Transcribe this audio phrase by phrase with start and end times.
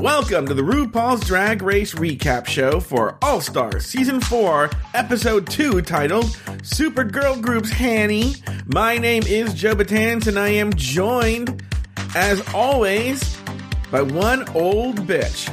[0.00, 5.82] Welcome to the RuPaul's Drag Race Recap Show for All Stars Season 4, Episode 2,
[5.82, 6.24] titled
[6.62, 8.36] Supergirl Group's Henny.
[8.64, 11.62] My name is Joe Batans, and I am joined,
[12.14, 13.36] as always,
[13.90, 15.50] by one old bitch.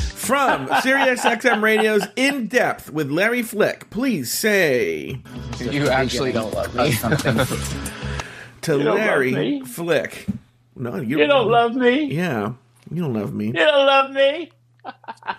[0.00, 5.20] From SiriusXM Radio's In Depth with Larry Flick, please say
[5.60, 6.92] You actually don't love me.
[8.62, 9.60] to don't Larry?
[9.60, 10.26] Flick.
[10.74, 12.04] No, you, You don't love me.
[12.06, 12.52] Yeah,
[12.90, 13.46] you don't love me.
[13.46, 14.50] You don't love me.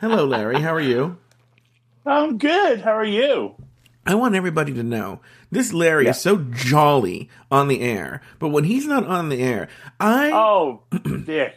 [0.01, 0.59] Hello, Larry.
[0.61, 1.17] How are you?
[2.05, 2.81] I'm good.
[2.81, 3.55] How are you?
[4.05, 5.19] I want everybody to know
[5.51, 6.11] this Larry Yeah.
[6.11, 9.67] is so jolly on the air, but when he's not on the air,
[9.99, 11.51] I Oh, bitch.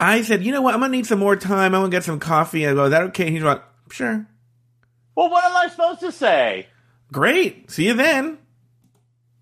[0.00, 1.74] I said, you know what, I'm gonna need some more time.
[1.74, 2.66] I'm gonna get some coffee.
[2.66, 3.26] I go, is that okay?
[3.26, 4.26] And he's like, sure,
[5.14, 6.66] Well, what am I supposed to say?
[7.12, 7.70] great.
[7.70, 8.38] See you then.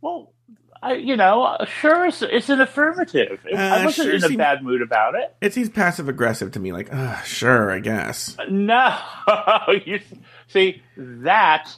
[0.02, 0.32] Well,
[0.82, 3.40] I, you know, uh, sure, it's, it's an affirmative.
[3.52, 5.34] I Uh, wasn't sure in a bad mood about it.
[5.40, 8.36] It's he's passive aggressive to me, like, uh, sure, I guess.
[8.48, 8.96] No,
[9.84, 10.00] you
[10.46, 11.74] see, that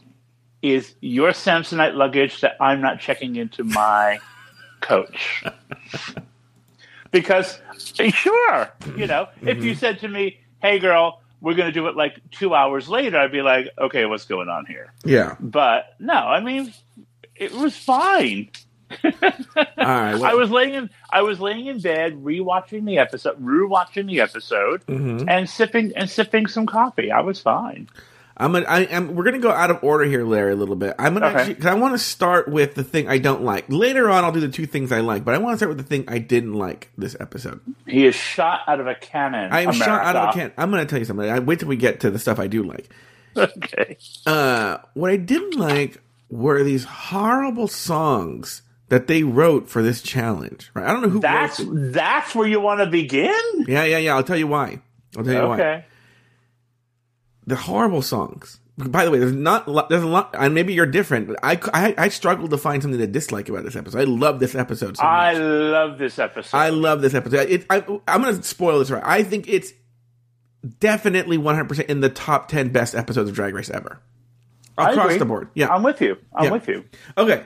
[0.62, 4.18] is your Samsonite luggage that I'm not checking into my
[4.80, 5.44] coach.
[7.10, 7.60] because,
[8.12, 9.62] sure, you know, if Mm-hmm.
[9.66, 13.18] you said to me, hey, girl, we're going to do it like two hours later,
[13.18, 14.92] I'd be like, okay, what's going on here?
[15.04, 15.36] Yeah.
[15.40, 16.72] But no, I mean,
[17.34, 18.50] it was fine.
[19.04, 20.14] All right.
[20.14, 24.20] Well, I was laying in I was laying in bed rewatching the episode, rewatching the
[24.20, 25.28] episode, Mm-hmm.
[25.28, 27.10] and sipping and sipping some coffee.
[27.10, 27.88] I was fine.
[28.36, 28.64] I'm gonna.
[28.66, 29.14] I am.
[29.14, 30.94] We're gonna go out of order here, Larry, a little bit.
[30.98, 31.36] I'm gonna Okay.
[31.36, 33.66] actually because I want to start with the thing I don't like.
[33.68, 35.78] Later on, I'll do the two things I like, but I want to start with
[35.78, 37.60] the thing I didn't like this episode.
[37.86, 39.52] He is shot out of a cannon.
[39.52, 40.38] I am shot out of a America.
[40.38, 40.52] can.
[40.56, 41.28] I'm gonna tell you something.
[41.28, 42.88] I wait till we get to the stuff I do like.
[43.36, 43.96] Okay.
[44.26, 50.70] Uh, what I didn't like were these horrible songs that they wrote for this challenge.
[50.74, 50.86] Right?
[50.86, 53.32] I don't know who That's that's where you want to begin.
[53.66, 54.14] Yeah, yeah, yeah.
[54.14, 54.80] I'll tell you why.
[55.16, 55.54] I'll tell you why.
[55.54, 55.84] Okay.
[57.46, 58.58] the horrible songs.
[58.76, 61.94] By the way, there's not there's a lot, and maybe you're different, but I, I
[61.98, 63.98] I struggled to find something to dislike about this episode.
[64.00, 66.56] I love this episode so I love this episode.
[66.56, 67.50] I love this episode.
[67.50, 69.02] It, I, I'm going to spoil this right.
[69.04, 69.74] I think it's
[70.78, 74.00] definitely 100 percent in the top 10 best episodes of Drag Race ever
[74.78, 75.48] across the board.
[75.54, 75.68] Yeah.
[75.68, 76.16] I'm with you.
[76.34, 76.50] I'm Yeah.
[76.50, 76.84] with you.
[77.18, 77.44] Okay.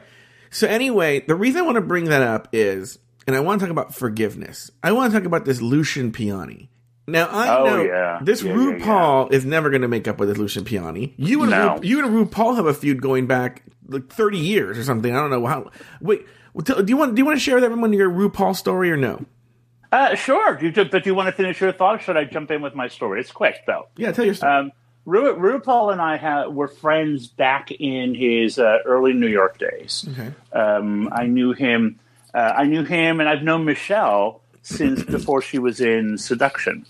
[0.55, 3.67] So anyway, the reason I want to bring that up is, and I want to
[3.67, 4.71] talk about forgiveness.
[4.83, 6.69] I want to talk about this Lucian Piane.
[7.07, 8.21] Now I Oh, know yeah.
[8.23, 11.13] this Yeah, yeah, RuPaul is never going to make up with this Lucian Piane.
[11.17, 11.75] You and No.
[11.75, 15.15] Ru, you and RuPaul have a feud going back like thirty years or something.
[15.15, 15.71] I don't know how.
[16.01, 16.25] Wait,
[16.63, 19.25] do you want do you want to share with everyone your RuPaul story or no?
[19.93, 20.57] Uh, sure.
[20.57, 21.97] Do you, but do you want to finish your thought?
[21.97, 23.21] Or should I jump in with my story?
[23.21, 23.89] It's quick though.
[23.97, 24.53] Yeah, tell your story.
[24.53, 24.73] Um,
[25.07, 30.07] Ru, RuPaul and I ha- were friends back in his uh, early New York days.
[30.13, 30.33] okay.
[30.53, 31.99] Um, I knew him.
[32.33, 36.87] Uh, I knew him, and I've known Michelle since before she was in Seduction,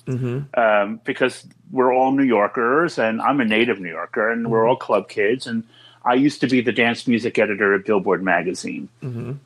[0.55, 4.77] um, because we're all New Yorkers, and I'm a native New Yorker, and we're all
[4.77, 5.47] club kids.
[5.47, 5.65] And
[6.05, 8.89] I used to be the dance music editor at Billboard magazine.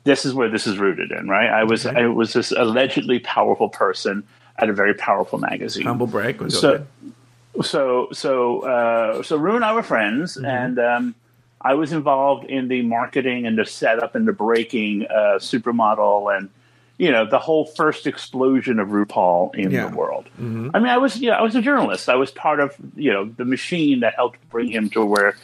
[0.03, 1.49] This is where this is rooted in, right?
[1.49, 4.23] I was I was this allegedly powerful person
[4.57, 6.51] at a very powerful magazine Humble brag.
[6.51, 6.87] So ahead.
[7.61, 11.15] So so uh, so Ru and I were friends, and um,
[11.61, 16.49] I was involved in the marketing and the setup and the breaking uh, supermodel and
[16.97, 19.89] you know the whole first explosion of RuPaul in Yeah.
[19.89, 20.25] the world.
[20.73, 22.07] I mean, I was you know I was a journalist.
[22.09, 25.35] I was part of you know the machine that helped bring him to where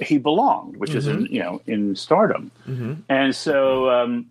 [0.00, 2.50] he belonged, which is in you know in stardom.
[3.08, 4.26] And so um,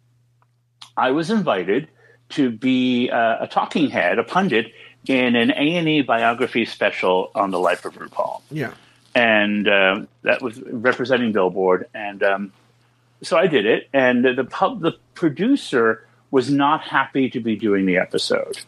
[0.97, 1.87] I was invited
[2.29, 4.71] to be uh, a talking head, a pundit
[5.07, 8.73] in an A and E biography special on the life of RuPaul, yeah.
[9.15, 11.87] and uh, that was representing Billboard.
[11.93, 12.53] And um,
[13.21, 17.85] so I did it, and the pub, the producer was not happy to be doing
[17.85, 18.59] the episode.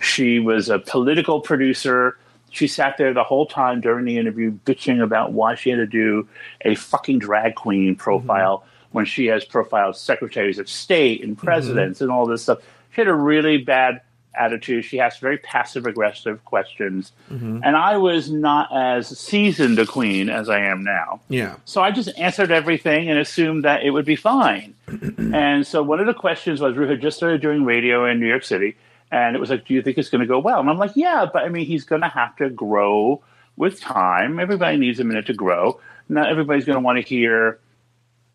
[0.00, 2.18] She was a political producer.
[2.50, 5.86] She sat there the whole time during the interview bitching about why she had to
[5.86, 6.28] do
[6.60, 8.62] a fucking drag queen profile
[8.92, 12.58] when she has profiled secretaries of state and presidents and all this stuff.
[12.94, 14.00] She had a really bad
[14.38, 14.84] attitude.
[14.84, 17.12] She asked very passive aggressive questions.
[17.30, 17.60] Mm-hmm.
[17.64, 21.20] And I was not as seasoned a queen as I am now.
[21.28, 21.56] Yeah.
[21.64, 24.74] So I just answered everything and assumed that it would be fine.
[25.18, 28.28] and so one of the questions was, Ru had just started doing radio in New
[28.28, 28.76] York City,
[29.10, 30.92] and it was like, "Do you think it's going to go well?" And I'm like,
[30.94, 33.22] "Yeah, but I mean, he's going to have to grow
[33.56, 34.38] with time.
[34.38, 35.80] Everybody needs a minute to grow.
[36.08, 37.58] Not everybody's going to want to hear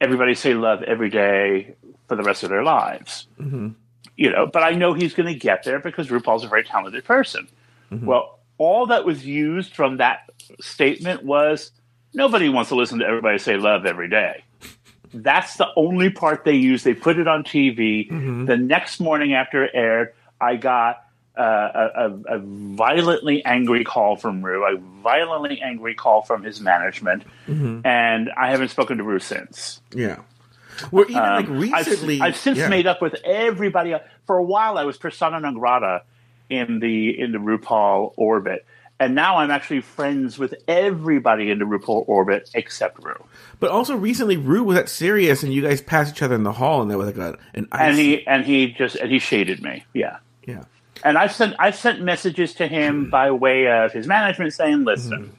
[0.02, 1.76] everybody say love every day
[2.08, 3.70] for the rest of their lives." Mm-hmm.
[4.16, 7.04] You know, but I know he's going to get there because RuPaul's a very talented
[7.04, 7.48] person.
[8.06, 10.30] Well, all that was used from that
[10.62, 11.72] statement was
[12.14, 14.44] nobody wants to listen to everybody say love every day.
[15.14, 16.86] That's the only part they used.
[16.86, 18.10] They put it on TV.
[18.48, 21.04] The next morning after it aired, I got
[21.38, 27.24] uh, a, a, violently angry call from Ru, a violently angry call from his management,
[27.48, 27.86] mm-hmm.
[27.86, 29.82] and I haven't spoken to Ru since.
[29.96, 30.20] Yeah.
[30.92, 32.68] Well, even um, like recently, I've, I've since yeah.
[32.68, 33.96] made up with everybody.
[34.26, 36.04] For a while, I was persona non grata
[36.50, 38.66] in the in the RuPaul orbit,
[39.00, 43.14] and now I'm actually friends with everybody in the RuPaul orbit except Ru.
[43.60, 46.54] But also recently, Ru was at Sirius, and you guys passed each other in the
[46.54, 47.90] hall, and there was like a, an ice.
[47.90, 49.86] and he and he just and he shaded me.
[49.94, 50.64] Yeah, yeah.
[51.04, 55.24] And I've sent I've sent messages to him by way of his management saying, "Listen,
[55.24, 55.36] mm-hmm.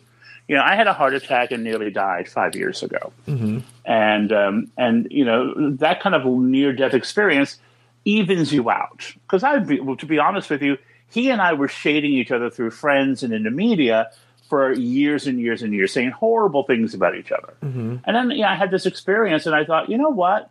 [0.48, 3.60] You know, I had a heart attack and nearly died five years ago, mm-hmm.
[3.84, 7.58] and um, and you know that kind of near death experience
[8.04, 10.78] evens you out because I, be, well, to be honest with you."
[11.14, 14.10] he and I were shading each other through friends and in the media
[14.48, 17.54] for years and years and years, saying horrible things about each other.
[17.62, 17.96] Mm-hmm.
[18.04, 20.50] And then I had this experience, and I thought, you know what?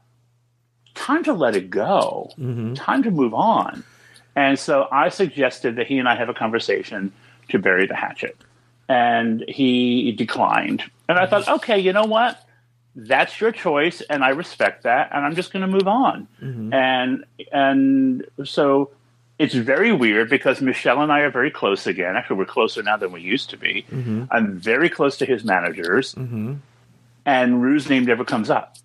[0.95, 2.31] Time to let it go.
[2.39, 2.75] Mm-hmm.
[2.75, 3.83] Time to move on.
[4.35, 7.11] And so I suggested that he and I have a conversation
[7.49, 8.37] to bury the hatchet.
[8.93, 10.83] And he declined.
[11.09, 12.47] And I thought, okay, you know what?
[12.95, 16.27] That's your choice, and I respect that, and I'm just going to move on.
[16.39, 16.73] Mm-hmm.
[16.73, 18.91] And and so
[19.39, 22.15] it's very weird because Michelle and I are very close again.
[22.15, 23.83] Actually, we're closer now than we used to be.
[23.91, 24.25] Mm-hmm.
[24.29, 26.55] I'm very close to his managers, mm-hmm.
[27.25, 28.77] and Ru's name never comes up.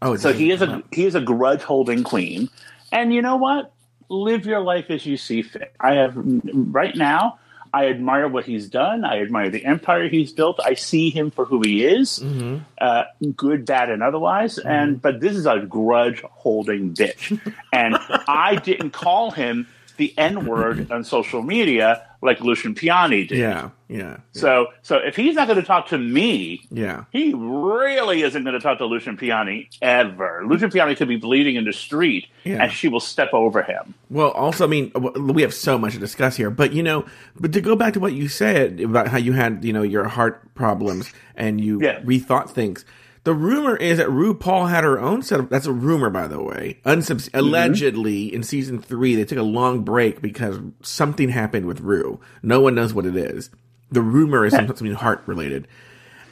[0.00, 0.84] Oh, so he is a up.
[0.92, 2.48] he is a grudge holding queen,
[2.90, 3.72] and you know what?
[4.08, 5.72] Live your life as you see fit.
[5.78, 7.38] I have right now.
[7.74, 9.04] I admire what he's done.
[9.04, 10.60] I admire the empire he's built.
[10.62, 12.58] I see him for who he is, mm-hmm.
[12.80, 13.04] uh,
[13.34, 14.58] good, bad, and otherwise.
[14.58, 14.68] Mm-hmm.
[14.68, 17.40] And but this is a grudge holding bitch,
[17.72, 17.96] and
[18.28, 19.66] I didn't call him
[19.96, 23.30] the N word on social media like Lucian Piane did.
[23.30, 24.16] Yeah, yeah.
[24.32, 28.54] So, so if he's not going to talk to me, yeah, he really isn't going
[28.54, 30.42] to talk to Lucian Piane ever.
[30.46, 32.62] Lucian Piane could be bleeding in the street, yeah.
[32.62, 33.94] and she will step over him.
[34.10, 37.04] Well, also, I mean, we have so much to discuss here, but you know,
[37.38, 40.04] but to go back to what you said about how you had, you know, your
[40.04, 42.00] heart problems and you yeah.
[42.00, 42.84] rethought things
[43.24, 45.48] the rumor is that RuPaul had her own set of.
[45.48, 46.80] That's a rumor, by the way.
[46.84, 47.38] Unsubs- mm-hmm.
[47.38, 52.20] Allegedly, in season three, they took a long break because something happened with Ru.
[52.42, 53.50] No one knows what it is.
[53.92, 55.68] The rumor is something heart related.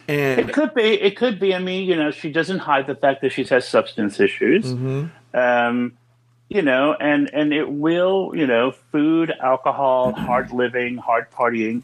[0.08, 0.82] And it could be.
[0.82, 1.54] It could be.
[1.54, 4.64] I mean, you know, she doesn't hide the fact that she has substance issues.
[4.64, 5.38] Mm-hmm.
[5.38, 5.92] Um,
[6.48, 8.32] you know, and and it will.
[8.34, 11.82] You know, food, alcohol, hard living, hard partying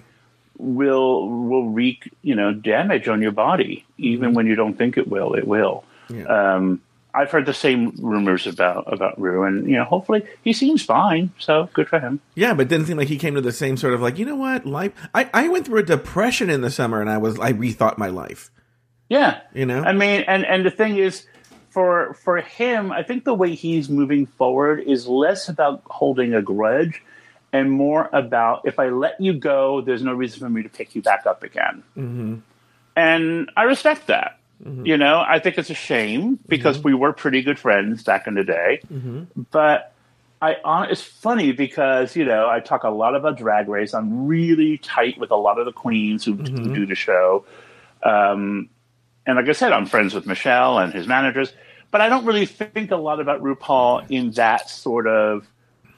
[0.59, 5.07] will will wreak you know damage on your body even when you don't think it
[5.09, 6.25] will it will yeah.
[6.25, 6.81] um,
[7.17, 11.31] I've heard the same rumors about about Ru, and you know, hopefully he seems fine.
[11.39, 12.21] So good for him.
[12.35, 14.27] Yeah, but it didn't seem like he came to the same sort of like, you
[14.27, 14.93] know what, life.
[15.15, 18.09] I I went through a depression in the summer, and I was I rethought my
[18.09, 18.51] life.
[19.09, 21.27] Yeah, you know, I mean, and and the thing is,
[21.71, 26.43] for for him, I think the way he's moving forward is less about holding a
[26.43, 27.03] grudge
[27.53, 30.95] and more about if I let you go, there's no reason for me to pick
[30.95, 31.83] you back up again.
[31.97, 32.37] Mm-hmm.
[32.97, 34.39] And I respect that.
[34.65, 34.87] Mm-hmm.
[34.87, 36.89] You know, I think it's a shame because mm-hmm.
[36.89, 38.81] we were pretty good friends back in the day.
[38.93, 39.43] Mm-hmm.
[39.51, 39.93] But
[40.41, 40.57] I,
[40.91, 43.95] it's funny because you know I talk a lot about Drag Race.
[43.95, 47.45] I'm really tight with a lot of the queens who, who do the show,
[48.03, 48.69] um,
[49.27, 51.53] and like I said, I'm friends with Michelle and his managers.
[51.91, 55.47] But I don't really think a lot about RuPaul in that sort of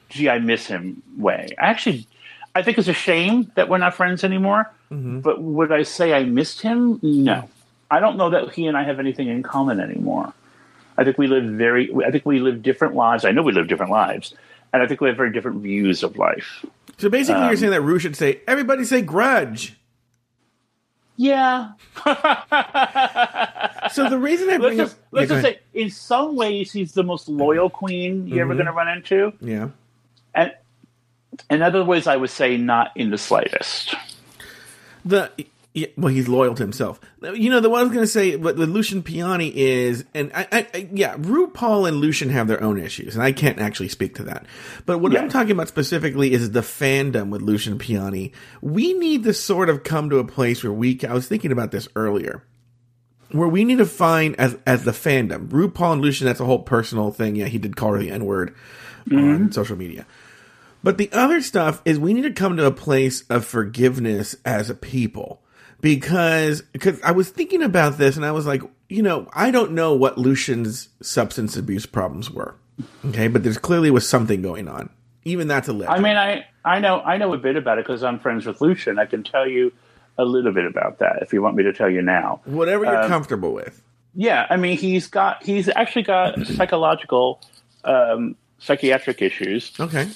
[0.09, 1.49] gee, I miss him way.
[1.59, 2.07] I actually,
[2.53, 4.71] I think it's a shame that we're not friends anymore.
[4.91, 5.19] Mm-hmm.
[5.19, 6.99] But would I say I missed him?
[7.01, 7.47] No.
[7.91, 10.33] I don't know that he and I have anything in common anymore.
[10.97, 13.25] I think we live very, I think we live different lives.
[13.25, 14.33] I know we live different lives.
[14.71, 16.65] And I think we have very different views of life.
[16.97, 19.75] So basically, um, you're saying that Ru should say, everybody say grudge.
[21.15, 21.71] Yeah.
[23.91, 26.71] so the reason I bring let's just, up, let's yeah, just say, in some ways,
[26.71, 28.51] he's the most loyal queen you're mm-hmm.
[28.51, 29.33] ever going to run into.
[29.41, 29.69] Yeah.
[30.35, 30.53] And
[31.49, 33.95] in other ways, I would say not in the slightest.
[35.05, 35.31] The
[35.73, 36.99] yeah, well, he's loyal to himself.
[37.21, 40.31] You know, the one I was going to say, but the Lucian Piane is, and
[40.33, 43.89] I, I, I, yeah, RuPaul and Lucian have their own issues, and I can't actually
[43.89, 44.47] speak to that.
[44.87, 45.21] But what yeah.
[45.21, 48.31] I'm talking about specifically is the fandom with Lucian Piane.
[48.61, 50.99] We need to sort of come to a place where we.
[51.07, 52.43] I was thinking about this earlier,
[53.31, 55.49] where we need to find as as the fandom.
[55.49, 57.35] RuPaul and Lucian, that's a whole personal thing.
[57.35, 58.55] Yeah, he did call her the N word
[59.07, 59.43] mm-hmm.
[59.43, 60.07] on social media.
[60.81, 64.71] But the other stuff is we need to come to a place of forgiveness as
[64.71, 65.43] a people
[65.81, 69.71] because because I was thinking about this and I was like, you know, I don't
[69.71, 72.55] know what Lucian's substance abuse problems were.
[73.05, 74.89] Okay, but there's clearly was something going on.
[75.25, 75.93] Even that's a little.
[75.93, 78.61] I mean, I I know I know a bit about it because I'm friends with
[78.61, 78.99] Lucian.
[78.99, 79.71] I can tell you
[80.17, 82.41] a little bit about that if you want me to tell you now.
[82.45, 83.81] Whatever you're um, comfortable with.
[84.15, 87.41] Yeah, I mean, he's got he's actually got psychological
[87.83, 89.71] um, psychiatric issues.
[89.79, 90.09] Okay.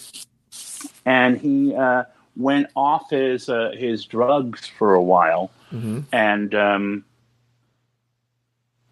[1.06, 2.04] and he uh,
[2.36, 6.02] went off his uh, his drugs for a while, Mm-hmm.
[6.12, 7.06] and um,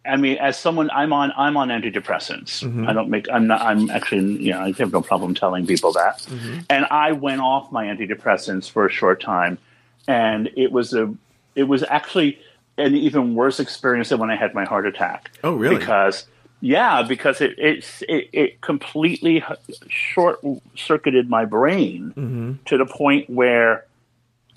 [0.03, 2.63] I mean, as someone, I'm on I'm on antidepressants.
[2.63, 2.87] Mm-hmm.
[2.87, 5.91] I don't make I'm not I'm actually you know I have no problem telling people
[5.93, 6.59] that, Mm-hmm.
[6.69, 9.59] and I went off my antidepressants for a short time,
[10.07, 11.13] and it was a
[11.55, 12.39] it was actually
[12.77, 15.29] an even worse experience than when I had my heart attack.
[15.43, 15.77] Oh, really?
[15.77, 16.25] Because
[16.61, 19.43] yeah, because it it's, it it completely
[19.87, 20.39] short
[20.75, 22.51] circuited my brain Mm-hmm.
[22.65, 23.85] to the point where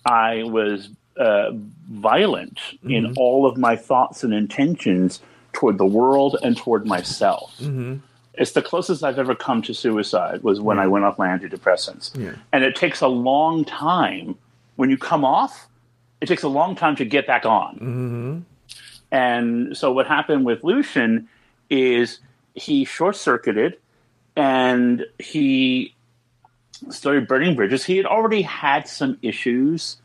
[0.06, 1.50] I was uh,
[1.90, 2.90] violent Mm-hmm.
[2.90, 5.20] in all of my thoughts and intentions
[5.52, 7.54] toward the world and toward myself.
[7.60, 7.96] Mm-hmm.
[8.34, 12.10] It's the closest I've ever come to suicide was when I went off my antidepressants.
[12.18, 12.34] Yeah.
[12.52, 14.34] And it takes a long time
[14.74, 15.68] when you come off.
[16.20, 17.74] It takes a long time to get back on.
[17.76, 18.38] Mm-hmm.
[19.12, 21.28] And so what happened with Lucian
[21.70, 22.20] is
[22.54, 23.78] he short circuited
[24.36, 25.94] and he
[26.90, 27.84] started burning bridges.
[27.84, 29.96] He had already had some issues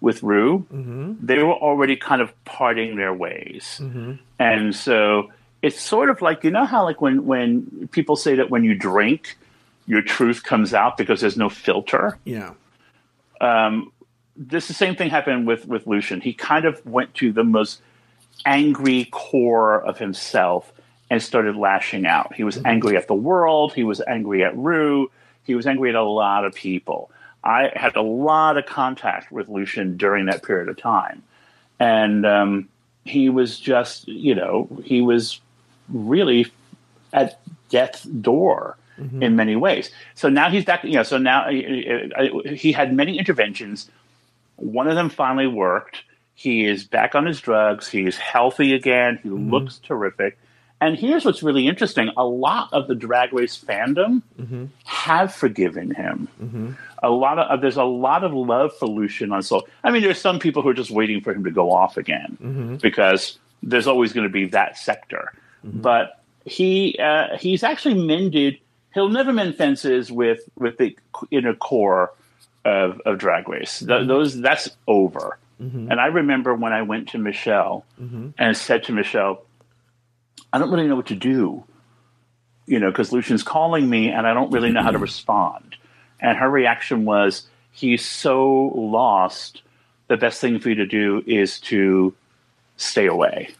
[0.00, 0.60] with Ru.
[0.72, 1.24] Mm-hmm.
[1.24, 3.80] They were already kind of parting their ways.
[4.38, 5.30] And so
[5.62, 8.74] it's sort of like you know how like when when people say that when you
[8.74, 9.36] drink
[9.86, 12.54] your truth comes out because there's no filter Yeah.
[14.36, 16.20] this the same thing happened with with Lucian.
[16.20, 17.80] He kind of went to the most
[18.46, 20.72] angry core of himself
[21.12, 22.34] and started lashing out.
[22.34, 22.68] He was mm-hmm.
[22.68, 23.74] angry at the world.
[23.74, 25.10] He was angry at Ru.
[25.44, 27.10] He was angry at a lot of people.
[27.44, 31.22] I had a lot of contact with Lucian during that period of time,
[31.78, 32.68] and um,
[33.04, 35.38] he was just, you know, he was
[35.90, 36.46] really
[37.12, 37.38] at
[37.68, 39.22] death's door mm-hmm.
[39.22, 39.90] in many ways.
[40.14, 40.82] So now he's back.
[40.82, 42.10] You know, so now he,
[42.54, 43.90] he had many interventions.
[44.56, 46.04] One of them finally worked.
[46.36, 47.86] He is back on his drugs.
[47.86, 49.20] He is healthy again.
[49.22, 49.50] He mm-hmm.
[49.50, 50.38] looks terrific.
[50.82, 54.64] And here's what's really interesting: a lot of the Drag Race fandom mm-hmm.
[54.84, 56.26] have forgiven him.
[56.42, 56.72] Mm-hmm.
[57.04, 59.66] A lot of uh, there's a lot of love for Lucian on so.
[59.84, 62.36] I mean, there's some people who are just waiting for him to go off again
[62.42, 62.76] mm-hmm.
[62.76, 65.32] because there's always going to be that sector.
[65.82, 68.58] But he uh, he's actually mended.
[68.92, 70.98] He'll never mend fences with with the
[71.30, 72.12] inner core
[72.64, 73.78] of, of Drag Race.
[73.78, 75.38] Th- those that's over.
[75.90, 77.84] And I remember when I went to Michelle
[78.36, 79.44] and said to Michelle,
[80.52, 81.64] "I don't really know what to do."
[82.66, 85.76] You know, because Lucian's calling me, and I don't really know how to respond.
[86.20, 89.62] And her reaction was, "He's so lost.
[90.08, 92.14] The best thing for you to do is to
[92.76, 93.54] stay away."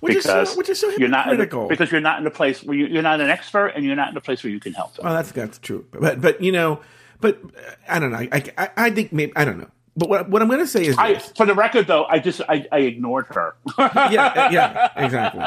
[0.00, 2.26] Which because is so, which is so you're not in a, because you're not in
[2.26, 4.50] a place where you, you're not an expert and you're not in a place where
[4.50, 5.04] you can help them.
[5.04, 5.86] Well, that's that's true.
[5.90, 6.80] But but you know,
[7.20, 8.18] but uh, I don't know.
[8.18, 9.70] I I, I think maybe I don't know.
[9.96, 12.42] But what what I'm going to say is I, for the record, though, I just
[12.46, 13.56] I, I ignored her.
[13.78, 15.44] yeah yeah exactly.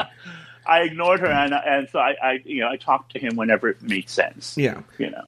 [0.70, 3.68] I ignored her, and and so I, I you know I talked to him whenever
[3.68, 4.56] it made sense.
[4.56, 4.82] Yeah.
[4.98, 5.24] you know.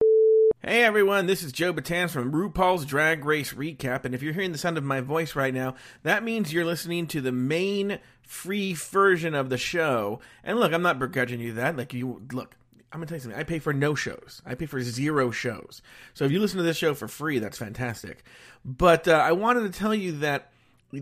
[0.63, 4.53] Hey everyone, this is Joe Batans from RuPaul's Drag Race Recap, and if you're hearing
[4.53, 8.73] the sound of my voice right now, that means you're listening to the main free
[8.75, 10.21] version of the show.
[10.45, 11.77] And look, I'm not begrudging you that.
[11.77, 12.55] Like you look,
[12.93, 13.41] I'm gonna tell you something.
[13.41, 14.43] I pay for no shows.
[14.47, 15.83] I pay for zero shows.
[16.15, 18.23] So if you listen to this show for free, that's fantastic.
[18.65, 20.53] But uh, I wanted to tell you that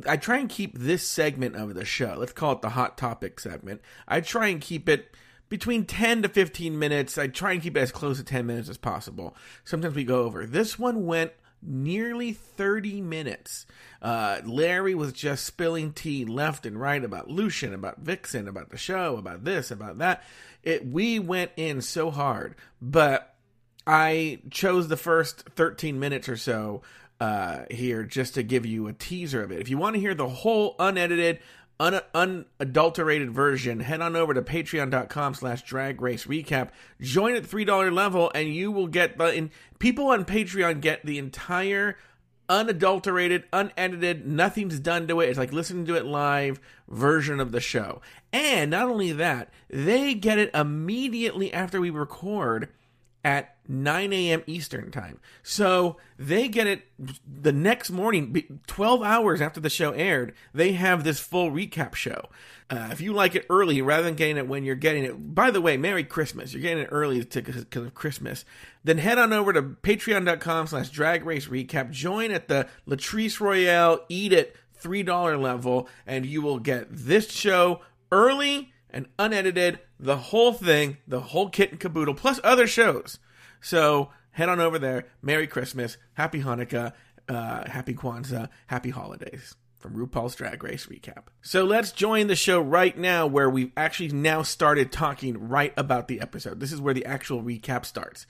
[0.07, 2.17] I try and keep this segment of the show.
[2.19, 3.81] Let's call it the hot topic segment.
[4.07, 5.15] I try and keep it
[5.49, 7.19] between 10 to 15 minutes.
[7.19, 9.37] I try and keep it as close to 10 minutes as possible.
[9.65, 10.47] Sometimes we go over.
[10.47, 11.33] This one went
[11.63, 13.67] nearly 30 minutes.
[14.01, 18.79] Uh, Larry was just spilling tea left and right about Lucian, about Vixen, about the
[18.79, 20.23] show, about this, about that.
[20.63, 23.35] It we went in so hard, but
[23.87, 26.83] I chose the first 13 minutes or so
[27.21, 29.61] uh, here just to give you a teaser of it.
[29.61, 31.39] If you want to hear the whole unedited,
[31.79, 36.71] un- unadulterated version, head on over to patreon.com slash drag race recap.
[37.01, 41.19] Join at $3 level and you will get the, in, people on Patreon get the
[41.19, 41.97] entire
[42.49, 45.29] unadulterated, unedited, nothing's done to it.
[45.29, 48.03] It's like listening to it live version of the show.
[48.33, 52.69] And not only that, they get it immediately after we record
[53.25, 54.43] at 9 a.m.
[54.47, 55.21] Eastern time.
[55.43, 56.83] So they get it
[57.27, 62.29] the next morning, 12 hours after the show aired, they have this full recap show.
[62.69, 65.51] Uh, if you like it early rather than getting it when you're getting it, by
[65.51, 66.53] the way, Merry Christmas.
[66.53, 68.45] You're getting it early because of Christmas.
[68.85, 71.91] Then head on over to patreon.com slash drag race recap.
[71.91, 77.83] Join at the Latrice Royale Eat It $3 level, and you will get this show
[78.11, 83.19] early and unedited, the whole thing, the whole kit and caboodle, plus other shows.
[83.61, 85.07] So head on over there.
[85.23, 86.93] Merry Christmas, Happy Hanukkah,
[87.29, 91.25] uh, Happy Kwanzaa, Happy Holidays from RuPaul's Drag Race Recap.
[91.43, 96.07] So let's join the show right now where we've actually now started talking right about
[96.07, 96.61] the episode.
[96.61, 98.27] This is where the actual recap starts.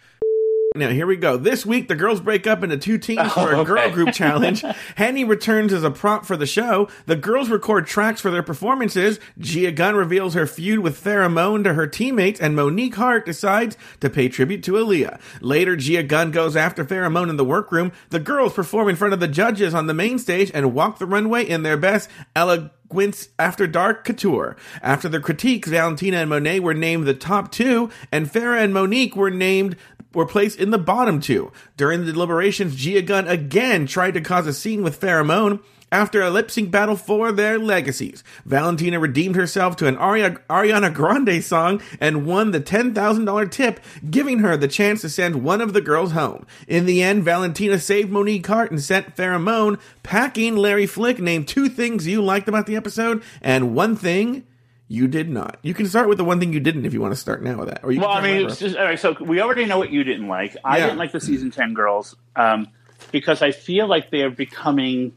[0.77, 1.37] Now here we go.
[1.37, 4.63] This week the girls break up into two teams for a Oh, girl group challenge.
[4.95, 6.89] Henny returns as a prop for the show.
[7.07, 9.19] The girls record tracks for their performances.
[9.37, 13.77] Gia Gunn reveals her feud with Farrah Moan to her teammates, and Monique Heart decides
[13.99, 15.21] to pay tribute to Aaliyah.
[15.41, 17.91] Later, Gia Gunn goes after Farrah Moan in the workroom.
[18.11, 21.07] The girls perform in front of the judges on the main stage and walk the
[21.07, 24.55] runway in their best elegance after dark couture.
[24.83, 29.17] After the critiques, Valentina and Monet were named the top two, and Farrah and Monique
[29.17, 29.77] were named
[30.15, 31.53] were placed in the bottom two.
[31.77, 35.61] During the deliberations, Gia Gunn again tried to cause a scene with Farrah Moan
[35.93, 38.23] after a lip sync battle for their legacies.
[38.45, 44.39] Valentina redeemed herself to an Aria- Ariana Grande song and won the $10,000 tip, giving
[44.39, 46.47] her the chance to send one of the girls home.
[46.69, 50.57] In the end, Valentina saved Monique Heart and sent Farrah Moan packing.
[50.57, 54.45] Larry Flick named two things you liked about the episode and one thing
[54.91, 55.57] you did not.
[55.63, 57.59] You can start with the one thing you didn't if you want to start now
[57.59, 57.85] with that.
[57.85, 58.99] Or you Well, I mean, just, all right.
[58.99, 60.57] So we already know what you didn't like.
[60.65, 60.87] I Yeah.
[60.87, 62.67] didn't like the season ten girls um,
[63.13, 65.13] because I feel like they are becoming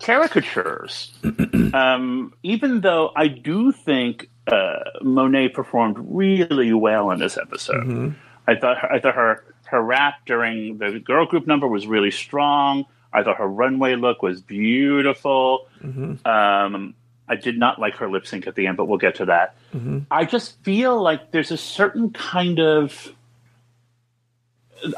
[0.00, 1.12] caricatures.
[1.74, 7.84] um, even though I do think uh, Monet performed really well in this episode.
[7.84, 8.08] Mm-hmm.
[8.48, 12.12] I thought her, I thought her her rap during the girl group number was really
[12.12, 12.86] strong.
[13.12, 15.68] I thought her runway look was beautiful.
[15.82, 16.26] Mm-hmm.
[16.26, 16.94] Um,
[17.28, 19.56] I did not like her lip sync at the end, but we'll get to that.
[19.74, 20.00] Mm-hmm.
[20.10, 23.12] I just feel like there's a certain kind of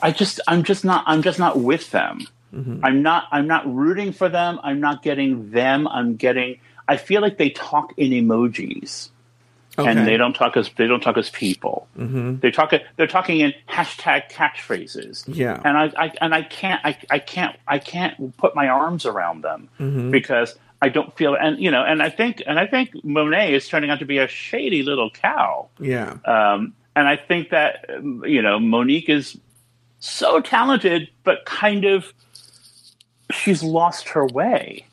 [0.03, 2.27] I just I'm just not I'm just not with them.
[2.55, 2.85] Mm-hmm.
[2.85, 4.59] I'm not I'm not rooting for them.
[4.63, 5.87] I'm not getting them.
[5.89, 9.11] I'm getting I feel like they talk in emojis
[9.79, 9.89] Okay.
[9.91, 11.87] and they don't talk as they don't talk as people.
[11.97, 12.39] Mm-hmm.
[12.41, 15.23] They talk they're talking in hashtag catchphrases.
[15.29, 15.61] Yeah.
[15.65, 19.43] and I, I and I can't I, I can't I can't put my arms around
[19.45, 20.11] them Mm-hmm.
[20.11, 23.69] because I don't feel and you know and I think and I think Monet is
[23.69, 25.69] turning out to be a shady little cow.
[25.81, 26.19] yeah.
[26.25, 27.85] Um, and I think that
[28.25, 29.39] you know Monique is
[30.01, 32.13] so talented, but kind of
[33.33, 34.85] she's lost her way.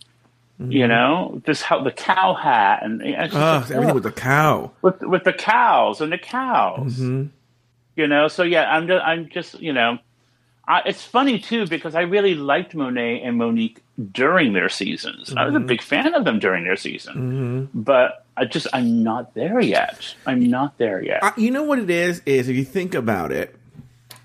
[0.58, 4.72] You know, this how the cow hat and, and Ugh, like, everything with the cow.
[4.82, 6.94] with with the cows and the cows.
[6.94, 7.26] Mm-hmm.
[7.98, 10.00] You know, so yeah, I'm just, I'm just you know,
[10.68, 15.34] I, it's funny too because I really liked Monet and Monique during their seasons.
[15.36, 19.34] I was a big fan of them during their season, but I just I'm not
[19.36, 20.16] there yet.
[20.26, 21.24] I'm not there yet.
[21.24, 22.22] Uh, you know what it is?
[22.26, 23.56] Is if you think about it,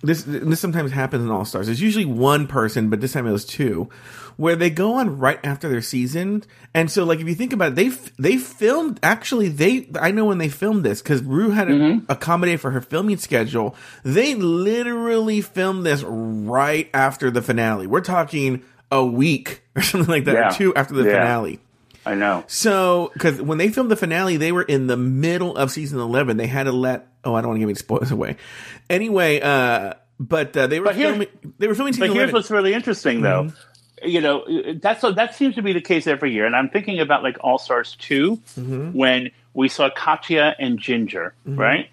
[0.02, 1.66] this this sometimes happens in All Stars.
[1.66, 3.90] There's usually one person, but this time it was two,
[4.36, 6.42] where they go on right after their season.
[6.72, 8.98] And so, like, if you think about it, they they filmed.
[9.02, 12.10] Actually, they I know when they filmed this because Ru had to mm-hmm.
[12.10, 13.76] accommodate for her filming schedule.
[14.02, 17.86] They literally filmed this right after the finale.
[17.86, 20.48] We're talking a week or something like that, Yeah.
[20.48, 21.18] two after the Yeah.
[21.18, 21.60] finale.
[22.06, 22.44] I know.
[22.46, 26.38] So, because when they filmed the finale, they were in the middle of season eleven.
[26.38, 27.06] They had to let.
[27.24, 28.36] Oh, I don't want to give any spoilers away.
[28.88, 31.28] Anyway, uh, but uh, they were But here- filming.
[31.58, 32.34] They were filming season But here's eleven.
[32.34, 33.44] what's really interesting, though.
[33.44, 34.08] Mm-hmm.
[34.08, 37.00] You know, uh, that's that seems to be the case every year, and I'm thinking
[37.00, 38.92] about like All Stars 2 mm-hmm.
[38.92, 41.58] when we saw Katya and Ginger, mm-hmm.
[41.60, 41.90] right?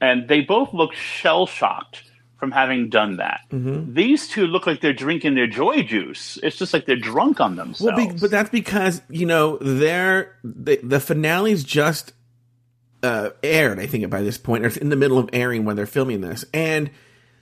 [0.00, 2.02] And they both looked shell shocked
[2.40, 3.40] from having done that.
[3.50, 6.38] These two look like they're drinking their joy juice.
[6.42, 8.14] It's just like they're drunk on Well, themselves.
[8.14, 12.12] be, but that's because you know they're the, the finale's just
[13.06, 13.78] uh, aired.
[13.78, 16.20] I think by this point, or it's in the middle of airing when they're filming
[16.20, 16.90] this, and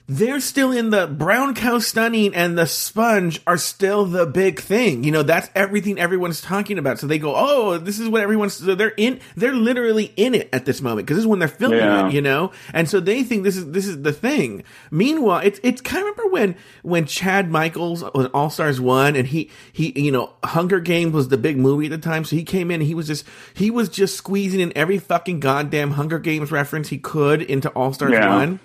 [0.07, 5.03] they're still in the brown cow stunning and the sponge are still the big thing.
[5.03, 6.99] You know, that's everything everyone's talking about.
[6.99, 8.53] So they go, oh, this is what everyone's.
[8.53, 9.19] So they're in.
[9.35, 12.07] They're literally in it at this moment because this is when they're filming Yeah.
[12.07, 12.13] it.
[12.13, 14.63] You know, and so they think this is this is the thing.
[14.91, 19.27] Meanwhile, it's it's kind of remember when when Chad Michaels was All Stars one and
[19.27, 22.43] he he you know Hunger Games was the big movie at the time, so he
[22.43, 26.19] came in and he was just he was just squeezing in every fucking goddamn Hunger
[26.19, 28.29] Games reference he could into All Stars Yeah.
[28.35, 28.59] one.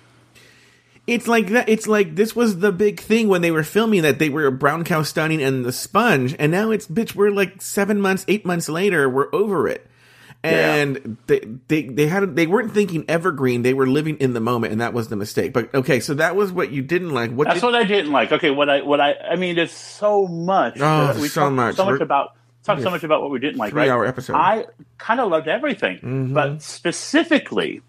[1.07, 1.67] It's like that.
[1.67, 4.83] It's like this was the big thing when they were filming that they were Brown
[4.83, 7.15] Cow Stunning and the Sponge, and now it's bitch.
[7.15, 9.09] We're like seven months, eight months later.
[9.09, 9.87] We're over it,
[10.43, 13.63] and they they they had they weren't thinking evergreen.
[13.63, 15.53] They were living in the moment, and that was the mistake.
[15.53, 17.31] But okay, so that was what you didn't like.
[17.31, 18.31] What That's did, what I didn't like.
[18.31, 20.77] Okay, what I what I I mean, there's so much.
[20.79, 21.75] Oh, we so much.
[21.75, 23.73] So much We're- about talk so much about what we didn't like.
[23.73, 23.85] right?
[23.85, 24.35] Three-hour episode.
[24.35, 24.65] I
[24.99, 26.33] kind of loved everything, Mm-hmm.
[26.35, 27.81] but specifically,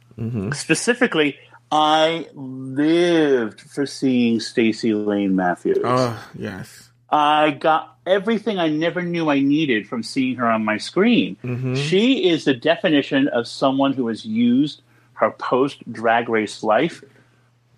[0.52, 1.36] specifically,
[1.72, 5.78] I lived for seeing Stacy Layne Matthews.
[5.82, 10.76] Oh yes, I got everything I never knew I needed from seeing her on my
[10.76, 11.38] screen.
[11.42, 11.76] Mm-hmm.
[11.76, 14.82] She is the definition of someone who has used
[15.14, 17.02] her post drag race life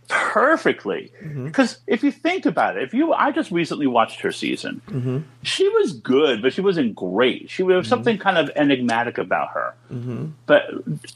[0.08, 1.12] perfectly.
[1.22, 1.46] Mm-hmm.
[1.46, 4.82] Because if you think about it, if you, I just recently watched her season.
[4.88, 5.18] Mm-hmm.
[5.42, 7.50] She was good, but she wasn't great.
[7.50, 9.74] She was something kind of enigmatic about her.
[9.92, 10.26] Mm-hmm.
[10.46, 10.64] But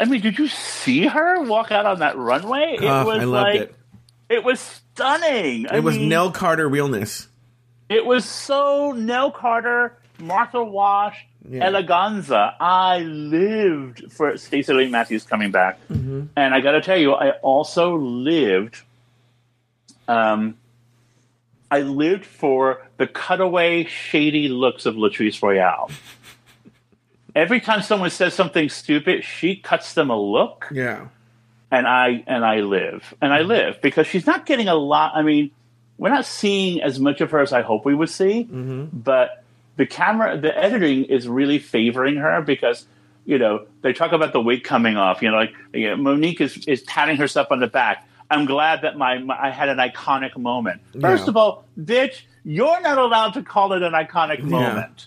[0.00, 2.76] I mean, did you see her walk out on that runway?
[2.80, 3.74] It Oh, was I loved like it.
[4.28, 5.66] It was stunning.
[5.72, 7.28] It was Nell Carter realness.
[7.88, 11.68] It was so Nell Carter, Martha Wash, Yeah.
[11.70, 12.54] Eleganza.
[12.60, 16.22] I lived for Stacey Lee Matthews coming back, Mm-hmm.
[16.36, 18.82] and I got to tell you, I also lived.
[20.06, 20.56] Um,
[21.70, 25.90] I lived for the cutaway, shady looks of Latrice Royale.
[27.34, 31.08] Every time someone says something stupid, she cuts them a look Yeah.
[31.70, 35.12] and I and I live and I live because she's not getting a lot.
[35.14, 35.50] I mean,
[35.98, 39.44] we're not seeing as much of her as I hope we would see, but
[39.78, 42.84] the camera, the editing is really favoring her because
[43.24, 45.22] you know they talk about the wig coming off.
[45.22, 48.06] You know, like you know, Monique is is patting herself on the back.
[48.30, 50.82] I'm glad that my, my I had an iconic moment.
[51.00, 51.30] First Yeah.
[51.30, 55.06] of all, bitch, you're not allowed to call it an iconic moment.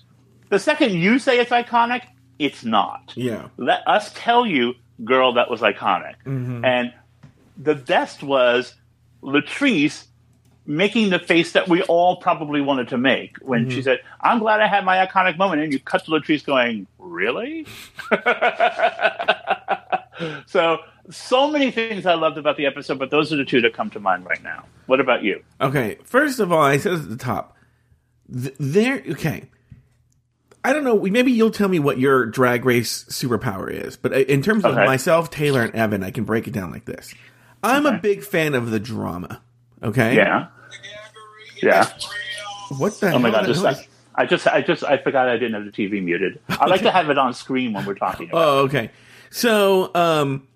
[0.50, 2.02] The second you say it's iconic,
[2.40, 3.50] it's not Yeah.
[3.58, 4.74] let us tell you,
[5.06, 6.16] girl, that was iconic.
[6.26, 6.66] Mm-hmm.
[6.66, 6.94] And
[7.58, 8.74] the best was
[9.22, 10.06] Latrice
[10.66, 14.62] making the face that we all probably wanted to make when she said, I'm glad
[14.62, 15.62] I had my iconic moment.
[15.64, 17.66] And you cut to Latrice going, Really?
[20.46, 23.74] so, so many things I loved about the episode, but those are the two that
[23.74, 24.66] come to mind right now.
[24.86, 25.44] What about you?
[25.60, 25.98] Okay.
[26.04, 27.56] First of all, I said at the top.
[28.32, 29.04] Th- there.
[29.12, 29.50] Okay.
[30.64, 31.00] I don't know.
[31.00, 33.98] Maybe you'll tell me what your drag race superpower is.
[33.98, 34.86] But uh, in terms of Okay.
[34.86, 37.14] myself, Taylor, and Evan, I can break it down like this.
[37.64, 39.42] I'm a big fan of the drama.
[39.84, 40.16] Okay.
[40.16, 40.48] Yeah.
[41.62, 41.90] Yeah.
[42.78, 43.12] What the?
[43.14, 43.48] Oh my hell God.
[43.48, 43.66] Just,
[44.16, 46.40] I just, I just, I forgot I didn't have the TV muted.
[46.50, 48.44] I like to have it on screen when we're talking about.
[48.48, 48.92] Oh, okay.
[49.30, 50.48] So, um,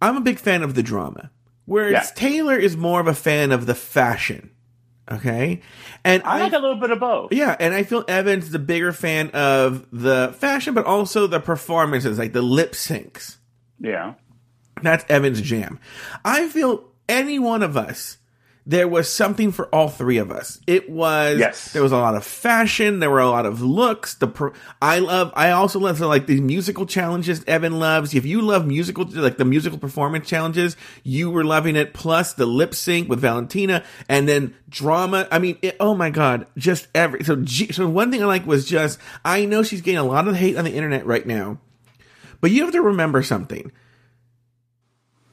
[0.00, 1.30] I'm a big fan of the drama,
[1.66, 2.10] whereas Yeah.
[2.14, 4.50] Taylor is more of a fan of the fashion.
[5.10, 5.62] Okay,
[6.04, 7.32] and I like a little bit of both.
[7.32, 12.18] yeah, and I feel Evan's the bigger fan of the fashion, but also the performances,
[12.18, 13.38] like the lip syncs.
[13.80, 14.14] Yeah.
[14.82, 15.80] That's Evan's jam.
[16.26, 18.17] I feel any one of us,
[18.68, 20.60] there was something for all three of us.
[20.66, 21.72] It was Yes.
[21.72, 24.12] there was a lot of fashion, there were a lot of looks.
[24.12, 24.52] The per,
[24.82, 25.32] I love.
[25.34, 27.42] I also love like the musical challenges.
[27.46, 28.14] Evan loves.
[28.14, 31.94] If you love musical, like the musical performance challenges, you were loving it.
[31.94, 35.26] Plus the lip sync with Valentina, and then drama.
[35.32, 37.36] I mean, it, oh my god, just every so.
[37.36, 40.36] G, so one thing I like was just I know she's getting a lot of
[40.36, 41.56] hate on the internet right now,
[42.42, 43.72] but you have to remember something.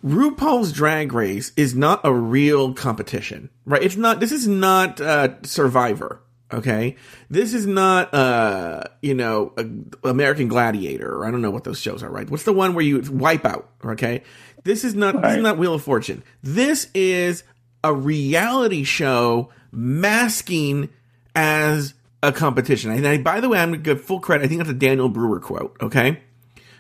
[0.06, 3.82] RuPaul's Drag Race is not a real competition, right?
[3.82, 4.20] It's not.
[4.20, 6.22] This is not uh, Survivor.
[6.54, 6.96] Okay,
[7.30, 9.66] this is not uh, you know a,
[10.08, 12.10] American Gladiator or I don't know what those shows are.
[12.10, 12.30] Right?
[12.30, 13.68] What's the one where you wipe out?
[13.84, 14.22] Okay,
[14.64, 15.20] this is not.
[15.22, 16.24] This is not Wheel of Fortune.
[16.44, 17.44] This is
[17.84, 20.90] a reality show masking
[21.36, 22.92] as a competition.
[22.92, 24.46] And I, by the way, I'm to give full credit.
[24.46, 25.78] I think that's a Daniel Brewer quote.
[25.82, 26.22] Okay.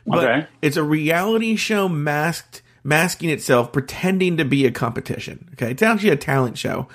[0.08, 0.48] But Okay.
[0.62, 5.50] it's a reality show masked, masking itself, pretending to be a competition.
[5.54, 6.88] Okay, it's actually a talent show,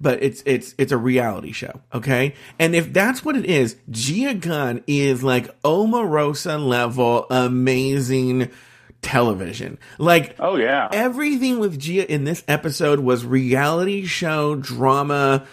[0.00, 1.80] but it's it's it's a reality show.
[1.94, 8.50] Okay, and if that's what it is, Gia Gunn is like Omarosa level amazing
[9.02, 9.78] television.
[9.98, 10.88] Like Oh yeah.
[10.92, 15.46] everything with Gia in this episode was reality show drama.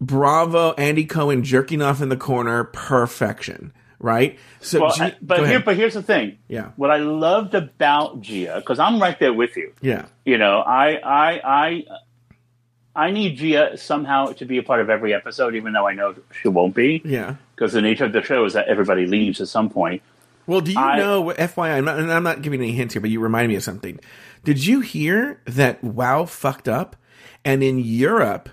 [0.00, 3.72] Bravo, Andy Cohen jerking off in the corner, perfection.
[4.04, 4.38] Right?
[4.60, 6.36] So, Well, Gia- uh, but here, but here's the thing.
[6.46, 6.72] Yeah.
[6.76, 9.72] What I loved about Gia, because I'm right there with you.
[9.80, 11.84] yeah, You know, I, I, I,
[12.94, 16.14] I need Gia somehow to be a part of every episode, even though I know
[16.42, 17.36] she won't be, yeah.
[17.56, 20.02] because the nature of the show is that everybody leaves at some point.
[20.46, 23.00] Well, do you I- know, FYI, I'm not, and I'm not giving any hints here,
[23.00, 23.98] but you remind me of something.
[24.44, 26.96] Did you hear that WoW fucked up?
[27.46, 28.50] And in Europe,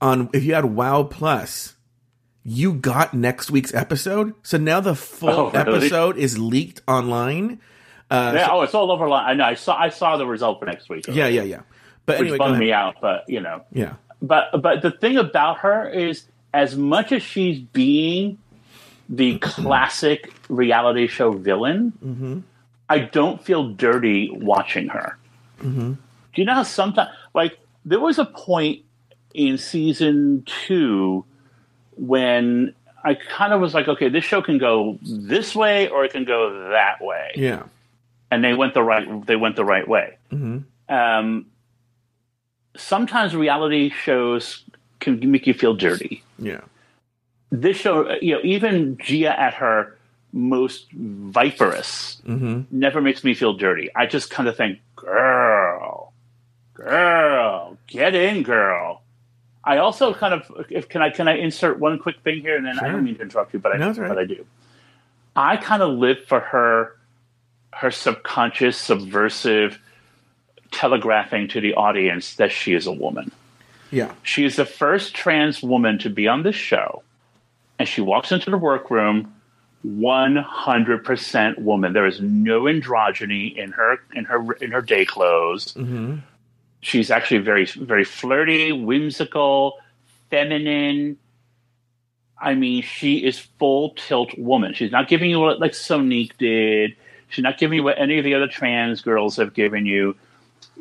[0.00, 1.74] on if you had WoW Plus,
[2.44, 4.34] you got next week's episode.
[4.42, 5.58] So now the full Oh, really?
[5.86, 7.60] episode is leaked online.
[8.10, 9.08] Uh, yeah, oh, it's all over.
[9.08, 9.44] I know.
[9.44, 9.76] I saw.
[9.76, 11.06] I saw the result for next week.
[11.08, 11.60] yeah, yeah, yeah.
[12.04, 12.96] But which anyway, bummed me out.
[13.00, 17.58] But you know, Yeah, but but the thing about her is, as much as she's
[17.60, 18.36] being
[19.08, 22.44] the classic reality show villain,
[22.88, 25.16] I don't feel dirty watching her.
[25.62, 25.96] Do
[26.34, 28.82] you know how sometimes, like, there was a point
[29.34, 31.24] in season two
[31.96, 32.74] when
[33.04, 36.24] I kind of was like, okay, this show can go this way or it can
[36.24, 37.64] go that way yeah,
[38.30, 40.16] and they went the right they went the right way.
[40.30, 40.94] Mm-hmm.
[40.94, 41.46] Um,
[42.76, 44.64] sometimes reality shows
[45.00, 46.22] can make you feel dirty.
[46.38, 46.60] yeah,
[47.50, 49.98] This show, uh, you know, even Gia at her
[50.32, 52.62] most viperous mm-hmm.
[52.70, 53.90] never makes me feel dirty.
[53.94, 56.12] I just kind of think, girl,
[56.74, 59.01] girl, get in, girl.
[59.64, 62.66] I also kind of, if can I can I insert one quick thing here, and
[62.66, 64.08] then I don't mean to interrupt you, but I No, right.
[64.08, 64.44] but I do.
[65.36, 66.96] I kind of live for her,
[67.72, 69.78] her subconscious, subversive
[70.72, 73.30] telegraphing to the audience that she is a woman.
[73.90, 74.12] Yeah.
[74.22, 77.02] She is the first trans woman to be on this show,
[77.78, 79.32] and she walks into the workroom
[79.86, 81.92] 100% woman.
[81.92, 85.74] There is no androgyny in her in her in her day clothes.
[85.74, 86.18] Mm-hmm.
[86.82, 89.78] She's actually very very flirty, whimsical,
[90.30, 91.16] feminine.
[92.38, 94.74] I mean, she is full tilt woman.
[94.74, 96.96] She's not giving you what like Sonique did.
[97.28, 100.16] She's not giving you what any of the other trans girls have given you.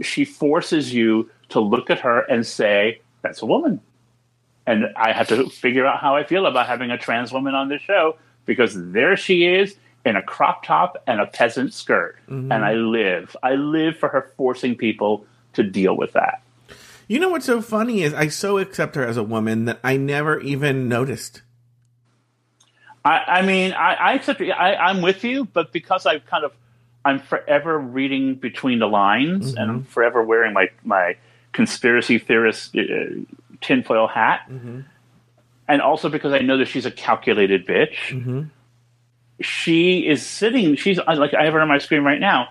[0.02, 3.80] She forces you to look at her and say, "That's a woman."
[4.66, 7.70] And I have to figure out how I feel about having a trans woman on
[7.70, 12.18] this show because there she is in a crop top and a peasant skirt.
[12.28, 12.52] Mm-hmm.
[12.52, 13.36] And I live.
[13.44, 16.42] I live for her forcing people to deal with that.
[17.08, 19.98] You know what's so funny is I so accept her as a woman that I
[19.98, 21.42] never even noticed.
[23.04, 24.42] I, I mean, I, I accept.
[24.42, 26.54] I, I'm with you, but because I've kind of,
[27.04, 29.70] I'm forever reading between the lines, and mm-hmm.
[29.70, 31.18] I'm forever wearing my my
[31.52, 32.82] conspiracy theorist uh,
[33.60, 34.82] tinfoil hat, mm-hmm.
[35.68, 37.98] and also because I know that she's a calculated bitch.
[38.10, 38.44] Mm-hmm.
[39.42, 40.76] She is sitting.
[40.76, 42.50] She's uh, like I have her on my screen right now,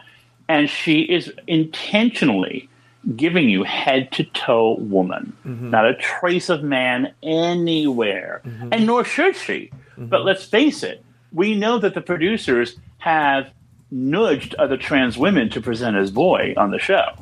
[0.49, 2.69] and she is intentionally
[3.17, 5.71] giving you head to toe woman, mm-hmm.
[5.71, 8.69] not a trace of man anywhere, mm-hmm.
[8.73, 9.71] and nor should she.
[9.97, 10.27] But mm-hmm.
[10.27, 13.51] let's face it, we know that the producers have
[13.91, 17.13] nudged other trans women to present as boy on the show.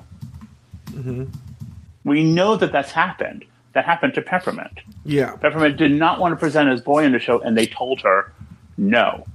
[2.04, 3.44] We know that that's happened.
[3.74, 4.80] That happened to Peppermint.
[5.04, 5.36] Yeah.
[5.36, 8.32] Peppermint did not want to present as boy on the show, and they told her
[8.76, 9.26] no.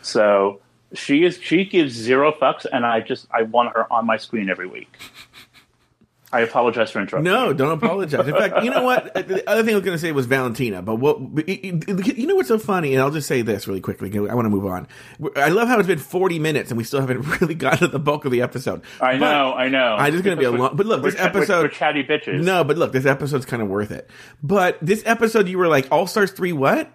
[0.00, 0.61] So
[0.94, 4.48] she is she gives zero fucks, and I just I want her on my screen
[4.50, 4.96] every week.
[6.34, 7.30] I apologize for interrupting.
[7.30, 8.26] No, don't apologize.
[8.26, 9.12] In fact, you know what?
[9.28, 12.48] The other thing I was going to say was Valentina, but what you know what's
[12.48, 12.94] so funny?
[12.94, 14.10] And I'll just say this really quickly.
[14.16, 14.88] I want to move on.
[15.36, 17.98] I love how it's been forty minutes and we still haven't really gotten to the
[17.98, 18.80] bulk of the episode.
[18.98, 19.96] I But- know, I know.
[19.98, 22.42] I just gonna be a long- but look, this cha- we're- episode- we're chatty bitches.
[22.42, 24.08] No, but look, this episode's kind of worth it.
[24.42, 26.54] But this episode, you were like All Stars three.
[26.54, 26.90] What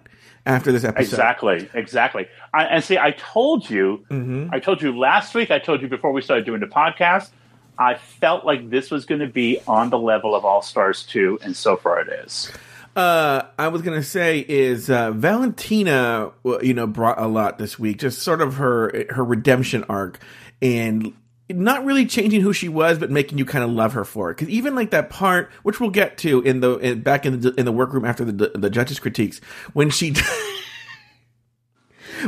[0.48, 1.02] after this episode?
[1.02, 2.26] Exactly, exactly.
[2.52, 4.48] I, and see, I told you, Mm-hmm.
[4.52, 7.30] I told you last week, I told you before we started doing the podcast,
[7.78, 11.38] I felt like this was going to be on the level of All Stars 2,
[11.42, 12.50] and so far it is.
[12.96, 16.32] uh, I was gonna say is uh, Valentina,
[16.62, 17.98] you know, brought a lot this week.
[17.98, 20.18] Just sort of her her redemption arc,
[20.60, 21.12] and
[21.50, 24.36] not really changing who she was, but making you kind of love her for it.
[24.36, 27.54] Because even like that part, which we'll get to in the in, back in the
[27.54, 29.40] in the workroom after the the judges' critiques,
[29.72, 30.14] when she.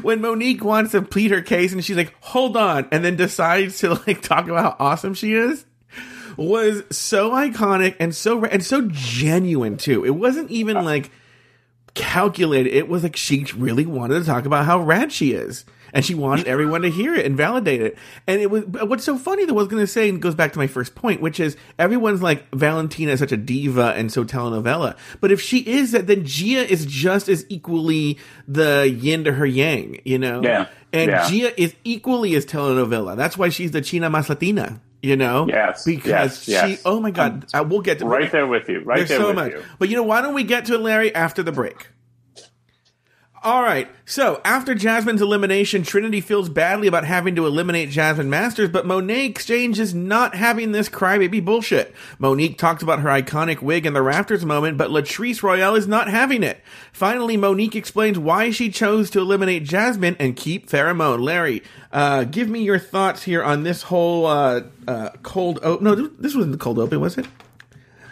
[0.03, 3.79] When Monique wants to plead her case and she's like, hold on, and then decides
[3.79, 5.67] to like talk about how awesome she is
[6.37, 10.05] was so iconic and so and so genuine too.
[10.05, 10.83] It wasn't even uh.
[10.83, 11.11] like
[11.95, 12.73] calculated.
[12.73, 16.15] It was like she really wanted to talk about how rad she is, and she
[16.15, 17.97] wanted everyone to hear it and validate it.
[18.27, 20.53] And it was what's so funny that I was going to say and goes back
[20.53, 24.25] to my first point, which is everyone's like Valentina is such a diva and so
[24.25, 24.97] telenovela.
[25.21, 29.47] But if she is that, then Gia is just as equally the yin to her
[29.47, 30.43] yang, you know?
[30.43, 30.67] Yeah.
[30.93, 31.29] And Yeah.
[31.29, 33.17] Gia is equally as telenovela.
[33.17, 34.81] That's why she's the China Mas Latina.
[35.03, 36.51] You know, Yes, because yes, she.
[36.53, 36.83] yes.
[36.85, 38.81] Oh my God, I will get to Right there with you.
[38.81, 39.53] Right there's there so with much.
[39.53, 39.63] you.
[39.79, 41.89] But you know, why don't we get to it, Larry, after the break?
[43.43, 43.89] All right.
[44.05, 49.31] So after Jasmine's elimination, Trinity feels badly about having to eliminate Jasmine Masters, but Monét
[49.31, 51.95] X Change is not having this crybaby bullshit.
[52.19, 56.11] Monique talks about her iconic wig in the rafters moment, but Latrice Royale is not
[56.11, 56.61] having it.
[56.93, 61.23] Finally, Monique explains why she chose to eliminate Jasmine and keep Farrah Moan.
[61.23, 65.85] Larry, uh, give me your thoughts here on this whole uh, uh, cold open.
[65.85, 67.27] No, this wasn't the cold open, was it?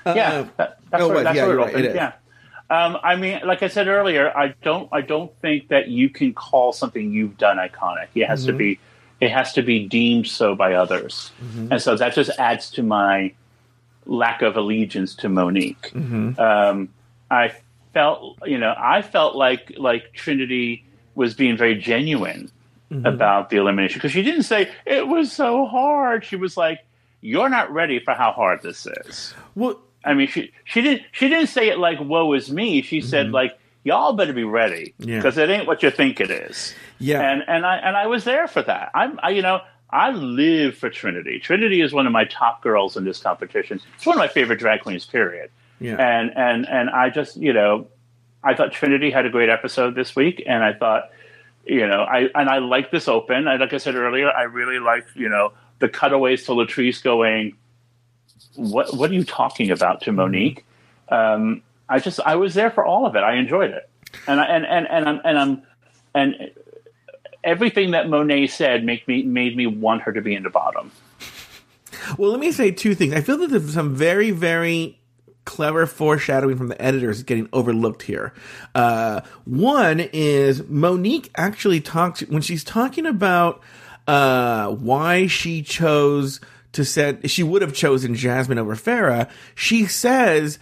[0.07, 1.95] yeah, that, that's oh, where, wait, that's yeah, right, it is.
[1.95, 2.13] Yeah.
[2.71, 6.35] Um, I mean, like I said earlier, I don't, I don't think that you can
[6.35, 8.09] call something you've done iconic.
[8.15, 8.59] It has to Mm-hmm.
[8.59, 8.81] be,
[9.21, 11.73] it has to be deemed so by others, Mm-hmm.
[11.73, 13.33] and so that just adds to my
[14.07, 15.91] lack of allegiance to Monique.
[15.95, 16.39] Mm-hmm.
[16.41, 16.89] Um,
[17.31, 17.53] I
[17.95, 22.51] felt, you know, I felt like like Trinity was being very genuine
[22.91, 23.05] Mm-hmm.
[23.05, 26.25] about the elimination because she didn't say it was so hard.
[26.25, 26.79] She was like,
[27.21, 29.79] "You're not ready for how hard this is." Well,
[30.09, 33.31] I mean, she she didn't she didn't say it like "woe is me." She said
[33.31, 35.09] like, "Y'all better be ready Mm-hmm.
[35.11, 35.17] Yeah.
[35.19, 37.21] because it ain't what you think it is." yeah.
[37.21, 38.91] And and I and I was there for that.
[38.95, 41.39] I'm I, you know I live for Trinity.
[41.39, 43.81] Trinity is one of my top girls in this competition.
[43.97, 45.07] It's one of my favorite drag queens.
[45.07, 45.51] Period.
[45.81, 45.97] Yeah.
[45.97, 47.89] And and and I just you know
[48.45, 51.11] I thought Trinity had a great episode this week, and I thought
[51.67, 53.47] you know I and I like this open.
[53.49, 57.57] I, like I said earlier, I really like you know the cutaways to Latrice going.
[58.59, 60.65] What what are you talking about to Monique?
[61.09, 63.21] Um, I just I was there for all of it.
[63.21, 63.89] I enjoyed it,
[64.27, 65.63] and I, and and and I'm and I'm
[66.15, 66.51] and
[67.45, 70.91] everything that Monet said make me made me want her to be in the bottom.
[72.17, 73.15] Well, let me say two things.
[73.15, 74.99] I feel that there's some very, very
[75.45, 78.35] clever foreshadowing from the editors getting overlooked here.
[78.75, 83.63] Uh, one is Monique actually talks when she's talking about
[84.07, 86.41] uh, why she chose
[86.79, 87.29] to set.
[87.29, 89.29] She would have chosen Jasmine over Farrah.
[89.57, 90.59] She says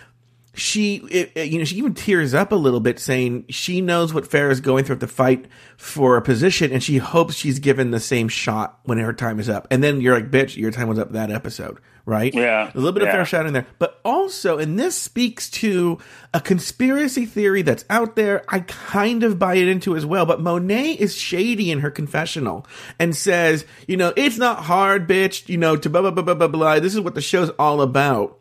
[0.54, 4.14] she, it, it, you know, she even tears up a little bit, saying she knows
[4.14, 7.90] what Farrah is going through to fight for a position, and she hopes she's given
[7.90, 9.68] the same shot when her time is up.
[9.70, 12.32] And then you're like, "Bitch, your time was up that episode." Right?
[12.32, 12.70] Yeah.
[12.72, 13.08] A little bit yeah.
[13.08, 15.98] of fair shot in there, but also, and this speaks to
[16.32, 18.44] a conspiracy theory that's out there.
[18.48, 20.24] I kind of buy it into as well.
[20.24, 22.64] But Monet is shady in her confessional
[23.00, 25.48] and says, you know, it's not hard, bitch.
[25.48, 26.78] You know, to blah blah blah blah blah blah.
[26.78, 28.38] This is what the show's all about.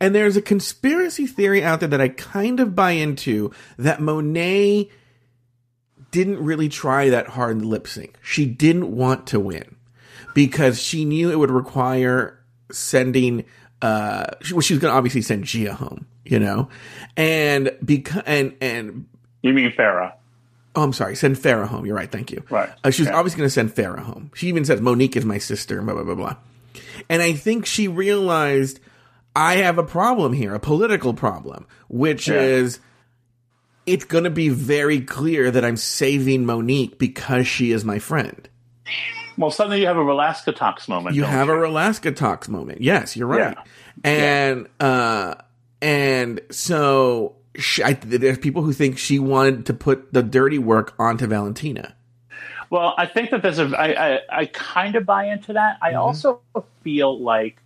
[0.00, 4.90] And there's a conspiracy theory out there that I kind of buy into that Monet
[6.10, 8.16] didn't really try that hard in the lip sync.
[8.22, 9.76] She didn't want to win
[10.34, 12.39] because she knew it would require
[12.72, 13.44] sending
[13.82, 16.68] uh she, well, she was going to obviously send Gia home, you know.
[17.16, 19.06] And because and and
[19.42, 20.12] You mean Farrah.
[20.76, 21.16] Oh, I'm sorry.
[21.16, 21.84] Send Farrah home.
[21.86, 22.10] You're right.
[22.10, 22.44] Thank you.
[22.50, 22.68] Right.
[22.84, 23.16] Uh, she was Yeah.
[23.18, 24.30] obviously going to send Farrah home.
[24.34, 25.78] She even says Monique is my sister.
[25.78, 26.36] and Blah blah blah blah.
[27.08, 28.78] And I think she realized
[29.34, 32.40] I have a problem here, a political problem, which Yeah.
[32.40, 32.80] is
[33.86, 38.46] it's going to be very clear that I'm saving Monique because she is my friend.
[39.40, 41.16] Well, suddenly you have a Alaska Talks moment.
[41.16, 42.80] You have a Alaska talks moment.
[42.82, 43.56] Yes, you're right.
[44.04, 44.10] Yeah.
[44.10, 45.34] And uh
[45.82, 50.94] and so she, I, there's people who think she wanted to put the dirty work
[50.98, 51.94] onto Valentina.
[52.68, 53.64] Well, I think that there's a.
[53.76, 55.78] I, I, I kind of buy into that.
[55.82, 55.98] I Mm-hmm.
[56.00, 56.40] also
[56.84, 57.56] feel like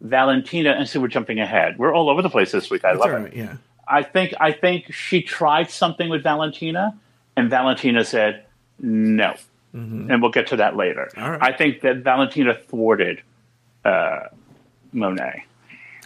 [0.00, 1.78] Valentina, and so we're jumping ahead.
[1.78, 2.84] We're all over the place this week.
[2.84, 3.34] I That's love all it.
[3.36, 3.56] Yeah.
[3.86, 6.96] I think I think she tried something with Valentina,
[7.36, 8.44] and Valentina said
[8.78, 9.34] no,
[9.78, 11.10] and we'll get to that later.
[11.14, 11.30] Mm-hmm.
[11.30, 11.42] Right.
[11.42, 13.22] I think that Valentina thwarted
[13.84, 14.28] uh,
[14.92, 15.44] Monet.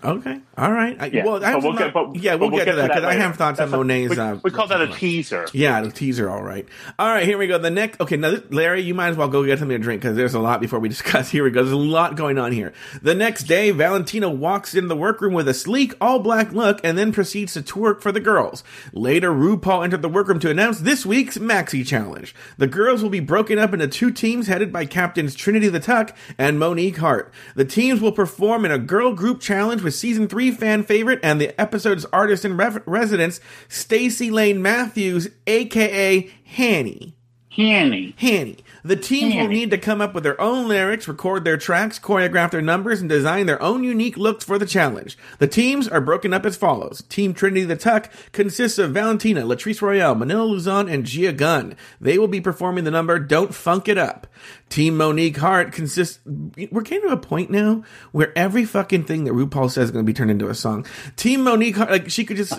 [0.05, 0.41] Okay.
[0.59, 0.97] All right.
[1.01, 1.25] I, Yeah.
[1.25, 3.37] Well, But we'll not- get- but- yeah, we'll, but get, to that because I have
[3.37, 4.11] thoughts on That's a- Monet's.
[4.11, 5.47] We, uh, we call that a teaser.
[5.53, 6.29] Yeah, a teaser.
[6.29, 6.67] All right.
[6.99, 7.25] All right.
[7.25, 7.59] Here we go.
[7.59, 8.01] The next.
[8.01, 8.17] Okay.
[8.17, 10.41] Now, this, Larry, you might as well go get something to drink because there's a
[10.41, 11.31] lot before we discuss.
[11.31, 11.63] Here we go.
[11.63, 12.73] There's a lot going on here.
[13.01, 16.99] The next day, Valentina walks into the workroom with a sleek, all black look and
[16.99, 18.65] then proceeds to twerk for the girls.
[18.93, 22.35] Later, RuPaul entered the workroom to announce this week's Maxi Challenge.
[22.59, 26.17] The girls will be broken up into two teams headed by captains Trinity the Tuck
[26.39, 27.33] and Monique Heart.
[27.55, 31.41] The teams will perform in a girl group challenge with season three fan favorite and
[31.41, 37.17] the episode's artist in rev- residence, Stacy Layne Matthews, aka Henny.
[37.57, 38.15] Henny.
[38.17, 38.57] Henny.
[38.83, 42.51] The teams will need to come up with their own lyrics, record their tracks, choreograph
[42.51, 45.19] their numbers, and design their own unique looks for the challenge.
[45.39, 47.03] The teams are broken up as follows.
[47.11, 51.77] Team Trinity the Tuck consists of Valentina, Latrice Royale, Manila Luzon, and Gia Gunn.
[52.01, 54.27] They will be performing the number Don't Funk It Up.
[54.73, 59.35] Team Monique Heart consists, we're getting to a point now where every fucking thing that
[59.35, 60.87] RuPaul says is going to be turned into a song.
[61.15, 62.55] Team Monique Heart, like she could just,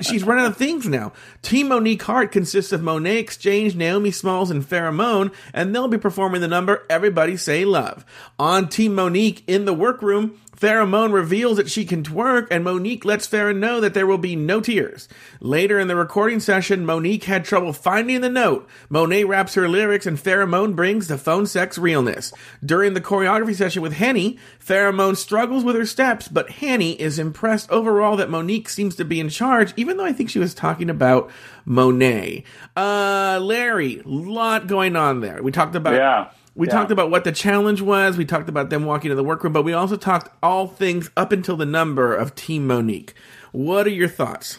[0.00, 1.12] she's running out of things now.
[1.42, 5.88] Team Monique Heart consists of Monét X Change, Naomi Smalls, and Farrah Moan, and they'll
[5.88, 8.06] be performing the number Everybody Say Love.
[8.38, 13.04] On Team Monique in the workroom, Farrah Moan reveals that she can twerk, and Monique
[13.04, 15.10] lets Farrah know that there will be no tears.
[15.38, 18.66] Later in the recording session, Monique had trouble finding the note.
[18.88, 22.32] Monet raps her lyrics, and Farrah Moan brings the phone sex realness.
[22.64, 27.18] During the choreography session with Henny, Farrah Moan struggles with her steps, but Henny is
[27.18, 30.54] impressed overall that Monique seems to be in charge, even though I think she was
[30.54, 31.30] talking about
[31.66, 32.42] Monet.
[32.74, 35.42] Uh, Larry, lot going on there.
[35.42, 36.30] We talked about Yeah.
[36.56, 36.72] We Yeah.
[36.74, 38.16] talked about what the challenge was.
[38.16, 41.32] We talked about them walking to the workroom, but we also talked all things up
[41.32, 43.14] until the number of Team Monique.
[43.52, 44.58] What are your thoughts?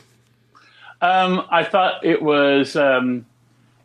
[1.02, 2.76] Um, I thought it was.
[2.76, 3.26] Um,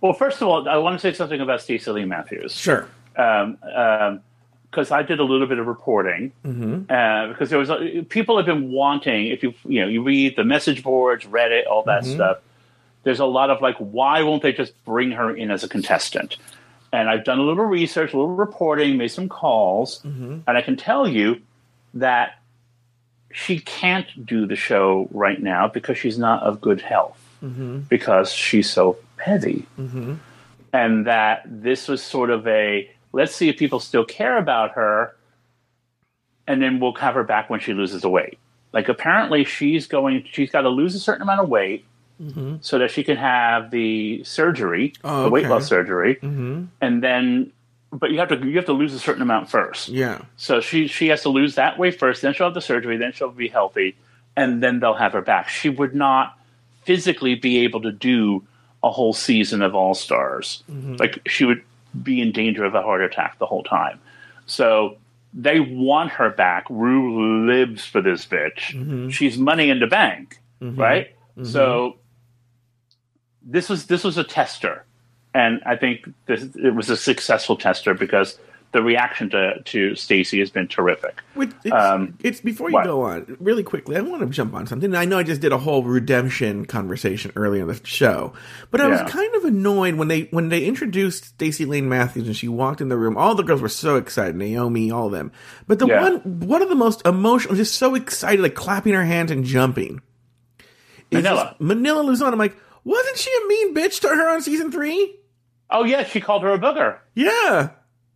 [0.00, 2.52] well, first of all, I want to say something about Stacy Layne Matthews.
[2.54, 2.86] Sure.
[3.16, 4.20] um, um,
[4.70, 6.30] because I did a little bit of reporting.
[6.88, 9.26] Uh, because there was a, people have been wanting.
[9.26, 12.38] If you you know you read the message boards, Reddit, all that stuff.
[13.02, 16.36] There's a lot of like, why won't they just bring her in as a contestant?
[16.92, 20.40] And I've done a little research, a little reporting, made some calls, mm-hmm.
[20.46, 21.40] and I can tell you
[21.94, 22.40] that
[23.32, 27.16] she can't do the show right now because she's not of good health.
[27.42, 27.80] Mm-hmm.
[27.88, 29.66] Because she's so heavy.
[29.78, 30.14] Mm-hmm.
[30.72, 35.16] And that this was sort of a let's see if people still care about her.
[36.46, 38.38] And then we'll have her back when she loses the weight.
[38.72, 41.84] Like apparently she's going she's got to lose a certain amount of weight
[42.20, 42.56] Mm-hmm.
[42.60, 45.54] so that she can have the surgery Oh, the weight okay.
[45.54, 46.64] loss surgery mm-hmm.
[46.80, 47.50] and then
[47.92, 50.20] but you have to you have to lose a certain amount first Yeah.
[50.36, 53.12] so she she has to lose that weight first, then she'll have the surgery, then
[53.12, 53.96] she'll be healthy,
[54.36, 55.48] and then they'll have her back.
[55.48, 56.38] She would not
[56.84, 58.44] physically be able to do
[58.82, 60.62] a whole season of All Stars.
[60.70, 60.96] Mm-hmm.
[60.96, 61.62] Like she would
[62.02, 63.98] be in danger of a heart attack the whole time.
[64.46, 64.96] So
[65.32, 66.66] they want her back.
[66.68, 68.72] Ru lives for this bitch.
[68.74, 69.08] Mm-hmm.
[69.08, 71.14] She's money in the bank, right?
[71.42, 71.96] So
[73.50, 74.84] this was this was a tester,
[75.34, 78.38] and I think this it was a successful tester because
[78.72, 81.20] the reaction to to Stacy has been terrific.
[81.34, 82.84] Wait, it's, Um, it's before you what?
[82.84, 83.96] go on really quickly.
[83.96, 84.94] I want to jump on something.
[84.94, 88.32] I know I just did a whole redemption conversation earlier in the show,
[88.70, 89.02] but I Yeah.
[89.02, 92.80] was kind of annoyed when they when they introduced Stacy Layne Matthews and she walked
[92.80, 93.16] in the room.
[93.16, 95.32] All the girls were so excited, Naomi, all of them.
[95.66, 96.02] But the Yeah.
[96.02, 100.00] one one of the most emotional, just so excited, like clapping her hands and jumping.
[101.12, 101.56] Manila.
[101.58, 102.32] Manila Luzon.
[102.32, 105.16] I'm like, wasn't she a mean bitch to her on season three?
[105.70, 106.98] Oh yeah, she called her a booger.
[107.14, 107.70] Yeah.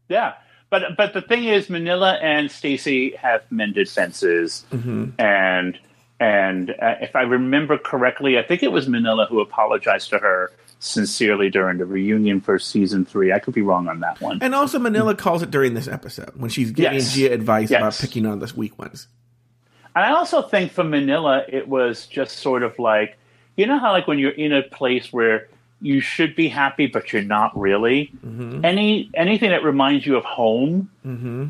[0.09, 0.35] Yeah,
[0.71, 5.79] but but the thing is, Manila and Stacy have mended fences, and
[6.21, 10.53] and uh, if I remember correctly, I think it was Manila who apologized to her
[10.81, 13.33] sincerely during the reunion for season three.
[13.33, 14.39] I could be wrong on that one.
[14.43, 17.15] And also, Manila calls it during this episode when she's giving Yes.
[17.15, 19.09] Gia advice about picking on the weak ones.
[19.97, 23.17] And I also think for Manila, it was just sort of like,
[23.57, 25.49] you know how like when you're in a place where
[25.81, 28.11] you should be happy, but you're not really.
[28.25, 28.65] Mm-hmm.
[28.65, 31.49] Any anything that reminds you of home mm-hmm.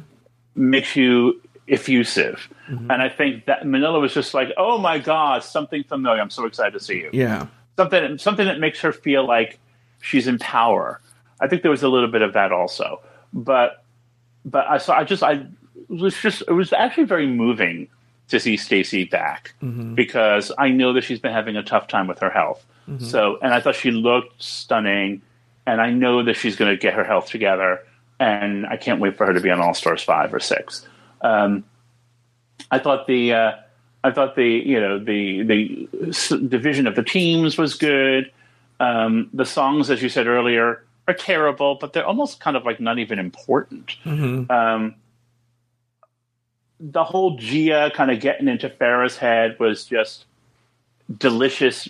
[0.55, 2.49] makes you effusive.
[2.69, 2.91] Mm-hmm.
[2.91, 6.21] And I think that Manila was just like, oh my god, something familiar.
[6.21, 7.11] I'm so excited to see you.
[7.13, 7.47] Yeah.
[7.77, 9.59] Something something that makes her feel like
[10.01, 11.01] she's in power.
[11.41, 13.01] I think there was a little bit of that also,
[13.33, 13.85] but
[14.45, 17.89] but I saw I just I it was just it was actually very moving
[18.29, 19.55] to see Stacy back
[19.95, 22.65] because I know that she's been having a tough time with her health.
[22.99, 25.23] So and I thought she looked stunning,
[25.67, 27.81] and I know that she's going to get her health together,
[28.21, 30.87] and I can't wait for her to be on All Stars five or six.
[31.23, 31.65] Um,
[32.71, 33.53] I thought the uh,
[34.03, 38.31] I thought the you know the the division of the teams was good.
[38.81, 42.81] Um, the songs, as you said earlier, are terrible, but they're almost kind of like
[42.81, 43.97] not even important.
[44.51, 44.95] Um,
[46.81, 50.27] the whole Gia kind of getting into Farrah's head was just
[51.19, 51.89] delicious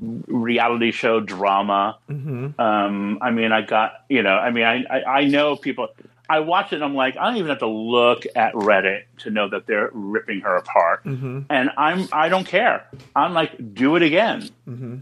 [0.00, 1.98] reality show drama.
[2.08, 2.60] Mm-hmm.
[2.60, 5.88] Um, I mean, I got you know, I mean, I, I I know people.
[6.28, 9.30] I watch it and I'm like, I don't even have to look at Reddit to
[9.30, 11.42] know that they're ripping her apart, mm-hmm.
[11.48, 12.84] and I'm I don't care.
[13.14, 14.96] I'm like, do it again, mm-hmm.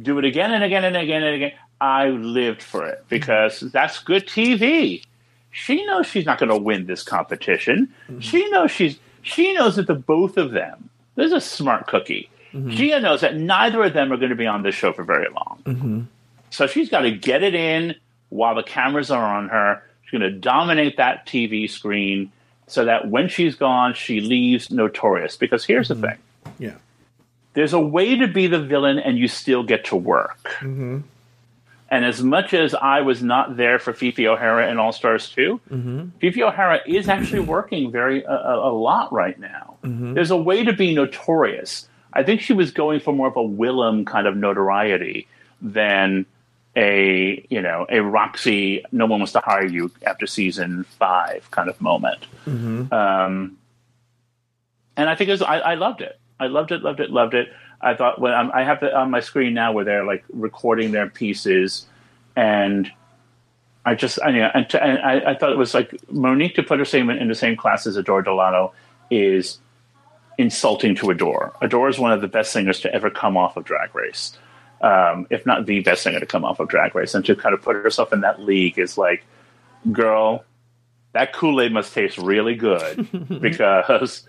[0.00, 1.52] do it again and again and again and again.
[1.80, 5.02] I lived for it because that's good TV.
[5.50, 7.92] She knows she's not going to win this competition.
[8.08, 8.20] Mm-hmm.
[8.20, 10.88] She knows she's she knows that the both of them.
[11.16, 12.30] There's a smart cookie.
[12.52, 12.70] Mm-hmm.
[12.70, 15.28] Gia knows that neither of them are going to be on this show for very
[15.28, 15.62] long.
[15.64, 16.00] Mm-hmm.
[16.50, 17.94] So she's got to get it in
[18.28, 19.82] while the cameras are on her.
[20.02, 22.32] She's going to dominate that TV screen
[22.66, 25.36] so that when she's gone, she leaves notorious.
[25.36, 26.16] Because here's the thing
[26.58, 26.74] Yeah.
[27.54, 30.56] there's a way to be the villain and you still get to work.
[31.90, 35.28] And as much as I was not there for Phi Phi O'Hara in All Stars
[35.30, 36.08] 2, mm-hmm.
[36.20, 39.76] Phi Phi O'Hara is actually working very a, a lot right now.
[39.82, 40.14] Mm-hmm.
[40.14, 41.88] There's a way to be notorious.
[42.12, 45.26] I think she was going for more of a Willam kind of notoriety
[45.60, 46.26] than
[46.76, 48.84] a you know a Roxy.
[48.92, 52.26] No one wants to hire you after season five kind of moment.
[52.46, 52.92] Mm-hmm.
[52.92, 53.58] Um,
[55.00, 56.20] and I think it was, I, I loved it.
[56.38, 57.48] I loved it, loved it, loved it.
[57.80, 60.92] I thought when I'm, I have it on my screen now where they're like recording
[60.92, 61.86] their pieces,
[62.36, 62.90] and
[63.84, 66.62] I just I know and, to, and I, I thought it was like Monique to
[66.62, 68.72] put her same in the same class as Adore Delano
[69.10, 69.58] is
[70.36, 71.52] insulting to Adore.
[71.60, 74.36] Adore is one of the best singers to ever come off of Drag Race,
[74.80, 77.54] um, if not the best singer to come off of Drag Race, and to kind
[77.54, 79.24] of put herself in that league is like,
[79.92, 80.44] girl,
[81.12, 83.08] that Kool Aid must taste really good
[83.40, 84.26] because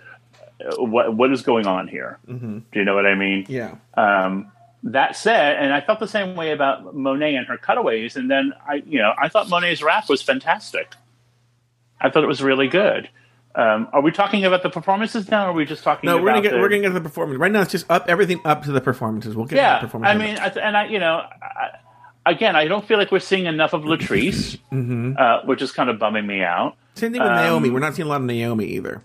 [0.78, 2.20] what what is going on here?
[2.28, 3.46] Do you know what I mean?
[3.50, 3.76] Yeah.
[3.96, 4.52] Um,
[4.84, 8.16] that said, and I felt the same way about Monet and her cutaways.
[8.16, 10.92] And then I, you know, I thought Monet's rap was fantastic.
[12.00, 13.08] I thought it was really good.
[13.54, 16.08] Um, are we talking about the performances now, or are we just talking?
[16.10, 17.38] No, we're gonna get the, we're gonna get to the performance.
[17.40, 19.36] Right now, it's just up everything up to the performances.
[19.36, 20.10] We'll get to the performance.
[20.10, 21.70] I mean, I, and I, you know, I,
[22.26, 25.14] again, I don't feel like we're seeing enough of Latrice, Mm-hmm.
[25.18, 26.76] uh, which is kind of bumming me out.
[26.96, 27.70] same thing with um, Naomi.
[27.70, 29.04] We're not seeing a lot of Naomi either.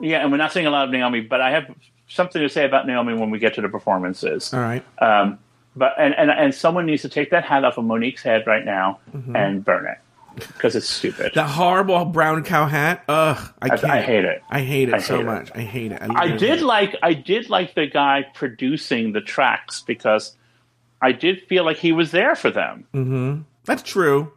[0.00, 1.72] Yeah, and we're not seeing a lot of Naomi, but I have
[2.08, 4.52] something to say about Naomi when we get to the performances.
[4.52, 4.84] All right.
[5.00, 5.38] Um,
[5.76, 8.64] but and, and and someone needs to take that hat off of Monique's head right
[8.64, 9.34] now Mm-hmm.
[9.36, 9.98] and burn it
[10.36, 11.32] because it's stupid.
[11.34, 13.04] That horrible brown cow hat.
[13.08, 13.84] Ugh, I I, can't.
[13.84, 14.42] I hate it.
[14.50, 15.26] I hate it I so hate it.
[15.26, 15.50] much.
[15.54, 16.02] I hate it.
[16.02, 16.64] I literally did it.
[16.64, 20.36] like I did like the guy producing the tracks because
[21.00, 22.86] I did feel like he was there for them.
[22.94, 23.42] Mm-hmm.
[23.64, 24.32] That's true.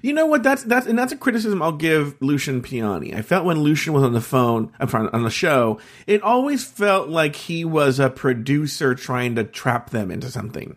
[0.00, 0.42] You know what?
[0.42, 3.14] That's that's and that's a criticism I'll give Lucian Piane.
[3.14, 6.64] I felt when Lucian was on the phone in front on the show, it always
[6.64, 10.76] felt like he was a producer trying to trap them into something.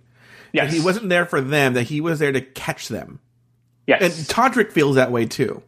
[0.53, 1.73] Yes, That he wasn't there for them.
[1.73, 3.19] That he was there to catch them.
[3.87, 5.61] Yes, And Todrick feels that way too.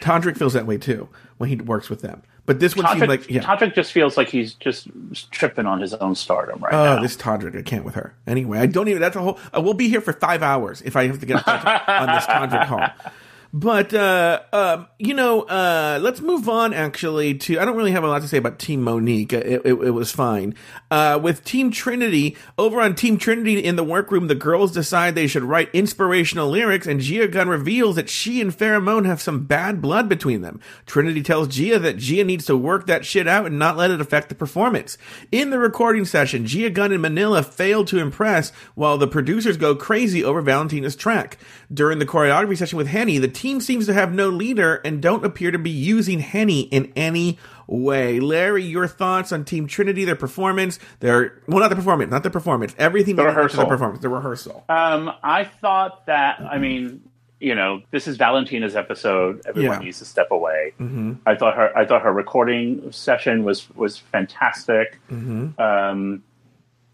[0.00, 1.08] Todrick feels that way too
[1.38, 2.22] when he works with them.
[2.44, 3.42] But this one seemed like yeah.
[3.42, 4.88] Todrick just feels like he's just
[5.30, 7.02] tripping on his own stardom right Oh, now.
[7.02, 8.14] this Todrick, I can't with her.
[8.26, 9.00] Anyway, I don't even.
[9.00, 9.38] That's a whole.
[9.56, 12.66] Uh, we'll be here for five hours if I have to get on this Todrick
[12.66, 13.12] call.
[13.54, 16.72] But uh, um, you know, uh, let's move on.
[16.72, 19.34] Actually, to I don't really have a lot to say about Team Monique.
[19.34, 20.54] It, it, it was fine.
[20.90, 25.26] Uh, with Team Trinity over on Team Trinity in the workroom, the girls decide they
[25.26, 29.44] should write inspirational lyrics, and Gia Gunn reveals that she and Farrah Moan have some
[29.44, 30.58] bad blood between them.
[30.86, 34.00] Trinity tells Gia that Gia needs to work that shit out and not let it
[34.00, 34.96] affect the performance.
[35.30, 39.74] In the recording session, Gia Gunn and Manila fail to impress, while the producers go
[39.74, 41.36] crazy over Valentina's track.
[41.70, 45.24] During the choreography session with Henny, the team seems to have no leader and don't
[45.24, 48.20] appear to be using Henny in any way.
[48.20, 52.30] Larry, your thoughts on Team Trinity, their performance, their well, not the performance, not the
[52.30, 53.68] performance, everything The rehearsal, the rehearsal.
[53.76, 54.64] performance, the rehearsal.
[54.68, 56.40] Um, I thought that.
[56.40, 57.02] I mean,
[57.40, 59.42] you know, this is Valentina's episode.
[59.46, 59.84] Everyone Yeah.
[59.84, 60.74] needs to step away.
[60.78, 61.14] Mm-hmm.
[61.26, 61.76] I thought her.
[61.76, 64.98] I thought her recording session was was fantastic.
[65.10, 65.60] Mm-hmm.
[65.60, 66.22] Um,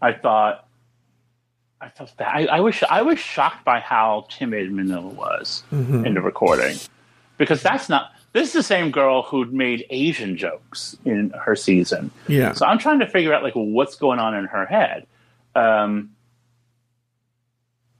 [0.01, 0.65] I thought.
[1.81, 6.05] I that I, I was I was shocked by how timid Manila was Mm-hmm.
[6.05, 6.77] in the recording,
[7.37, 8.11] because that's not.
[8.31, 12.11] This is the same girl who'd made Asian jokes in her season.
[12.27, 12.53] Yeah.
[12.53, 15.07] So I'm trying to figure out like what's going on in her head.
[15.55, 16.11] Um,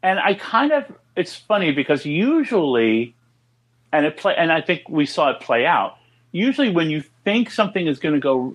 [0.04, 3.16] and I kind of it's funny because usually
[3.92, 5.98] and it play and I think we saw it play out.
[6.32, 8.54] Usually when you think something is going to go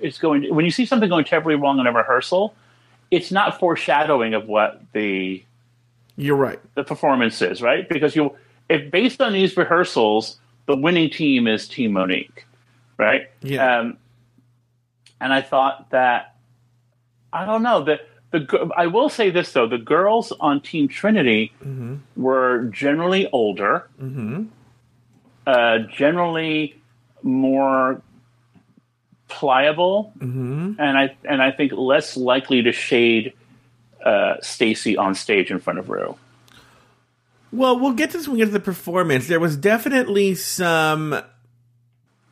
[0.00, 2.54] it's going when you see something going terribly wrong in a rehearsal,
[3.12, 5.44] it's not foreshadowing of what the
[6.16, 6.58] You're right.
[6.74, 7.88] the performance is, right?
[7.88, 8.34] Because you
[8.68, 12.46] if based on these rehearsals, the winning team is Team Monique,
[12.96, 13.30] right?
[13.42, 13.80] Yeah.
[13.80, 13.98] Um,
[15.20, 16.34] and I thought that
[17.32, 18.00] I don't know the
[18.30, 21.52] the I will say this though the girls on Team Trinity
[22.16, 23.88] were generally older,
[25.46, 26.80] uh, generally
[27.22, 28.00] more
[29.32, 33.32] pliable, and I and I think less likely to shade
[34.04, 36.16] uh, Stacy on stage in front of Ru.
[37.50, 39.26] Well, we'll get to this when we get to the performance.
[39.26, 41.22] There was definitely some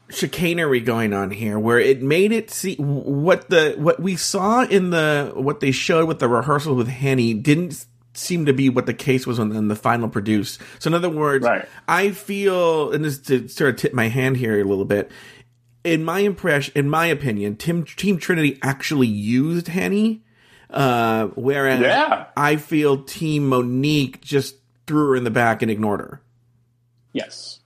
[0.09, 4.91] chicanery going on here where it made it see what the what we saw in
[4.91, 8.95] the what they showed with the rehearsal with Henny didn't seem to be what the
[8.95, 10.61] case was on, on the final produced.
[10.81, 11.69] So in other words, Right.
[11.87, 15.11] I feel and this is to sort of tip my hand here a little bit.
[15.83, 20.23] In my impression, in my opinion, Tim, Team Trinity actually used Henny,
[20.69, 22.27] uh, whereas Yeah.
[22.37, 24.57] I feel Team Monique just
[24.87, 26.23] threw her in the back and ignored her.
[27.13, 27.61] Yes.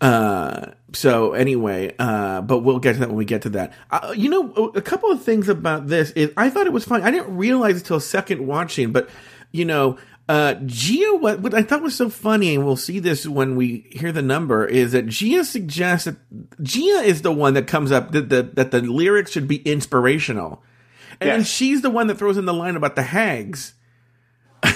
[0.00, 3.72] Uh, so anyway, uh, but we'll get to that when we get to that.
[3.90, 7.02] Uh, you know, a couple of things about this is I thought it was fun.
[7.02, 9.08] I didn't realize until second watching, but
[9.52, 9.98] you know,
[10.28, 13.86] uh, Gia, what, what I thought was so funny, and we'll see this when we
[13.90, 16.16] hear the number, is that Gia suggests that
[16.62, 20.62] Gia is the one that comes up that the, that the lyrics should be inspirational.
[21.20, 23.74] And then she's the one that throws in the line about the hags.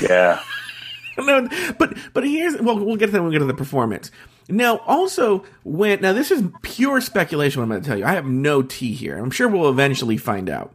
[0.00, 0.40] Yeah.
[1.18, 4.10] no, but but here's well, we'll get to that when we get to the performance.
[4.48, 7.60] Now, also when now this is pure speculation.
[7.60, 9.18] What I'm going to tell you, I have no tea here.
[9.18, 10.72] I'm sure we'll eventually find out.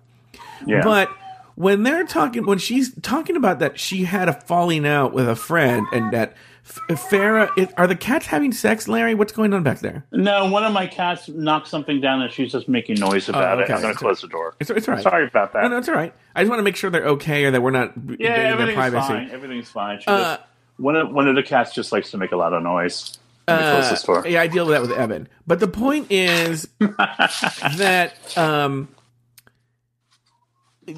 [0.65, 0.81] Yeah.
[0.83, 1.09] But
[1.55, 5.35] when they're talking, when she's talking about that, she had a falling out with a
[5.35, 9.15] friend, and that Farrah is, are the cats having sex, Larry?
[9.15, 10.05] What's going on back there?
[10.11, 13.61] no, one of my cats knocked something down and she's just making noise about Oh,
[13.63, 13.73] okay.
[13.73, 13.75] it.
[13.75, 14.53] I'm going to close the door.
[14.59, 15.03] It's, it's all right.
[15.03, 15.63] Sorry about that.
[15.63, 16.13] No, no, it's all right.
[16.35, 18.45] I just want to make sure they're okay or that we're not yeah, invading their
[18.51, 19.07] everything's privacy.
[19.07, 19.29] fine.
[19.31, 19.99] Everything's fine.
[19.99, 20.41] She Uh, just,
[20.77, 23.17] one of one of the cats just likes to make a lot of noise.
[23.47, 24.19] Let close this door.
[24.19, 25.27] Uh, Yeah, I deal with that with Evan.
[25.47, 28.87] But the point is that um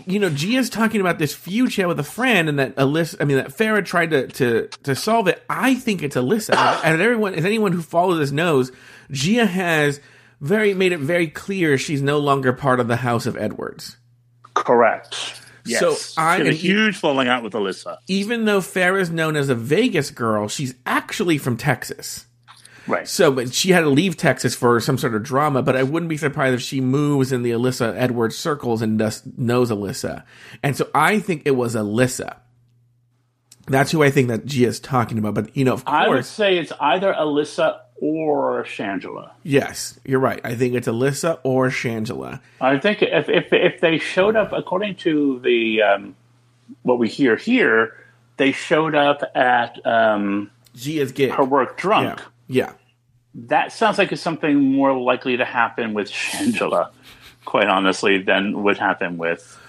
[0.06, 3.18] you know, Gia's talking about this feud she had with a friend, and that Alyssa,
[3.22, 5.44] I mean, that Farrah tried to to to solve it.
[5.50, 8.72] I think it's Alyssa, and everyone, as anyone who follows this knows,
[9.12, 10.00] Gia has
[10.42, 13.98] very made it very clear she's no longer part of the House of Edwards.
[14.54, 15.42] Correct.
[15.66, 15.80] Yes.
[15.80, 15.92] So
[16.22, 17.98] I- She had a huge falling out with Alyssa.
[18.08, 22.26] Even though Farrah's known as a Vegas girl, she's actually from Texas.
[22.88, 23.08] Right.
[23.08, 25.62] So, but she had to leave Texas for some sort of drama.
[25.62, 28.98] But I wouldn't be surprised if she moves in the Alyssa Edwards circles and
[29.38, 30.24] knows Alyssa.
[30.62, 32.38] And so I think it was Alyssa.
[33.68, 35.34] That's who I think that Gia's talking about.
[35.36, 39.32] But you know, of course, I would say it's either Alyssa or Shangela.
[39.44, 40.42] yes, you're right.
[40.44, 42.42] I think it's Alyssa or Shangela.
[42.60, 46.16] I think if if if they showed up according to the um,
[46.82, 47.96] what we hear here,
[48.36, 51.32] they showed up at um, Gia's gig.
[51.32, 52.20] her work drunk.
[52.20, 52.74] Yeah, yeah.
[53.36, 56.92] That sounds like it's something more likely to happen with Shangela,
[57.46, 59.60] quite honestly, than would happen with.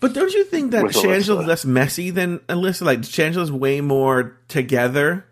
[0.00, 2.82] But don't you think that Shangela's less messy than Alyssa?
[2.82, 5.26] Like Shangela's way more together.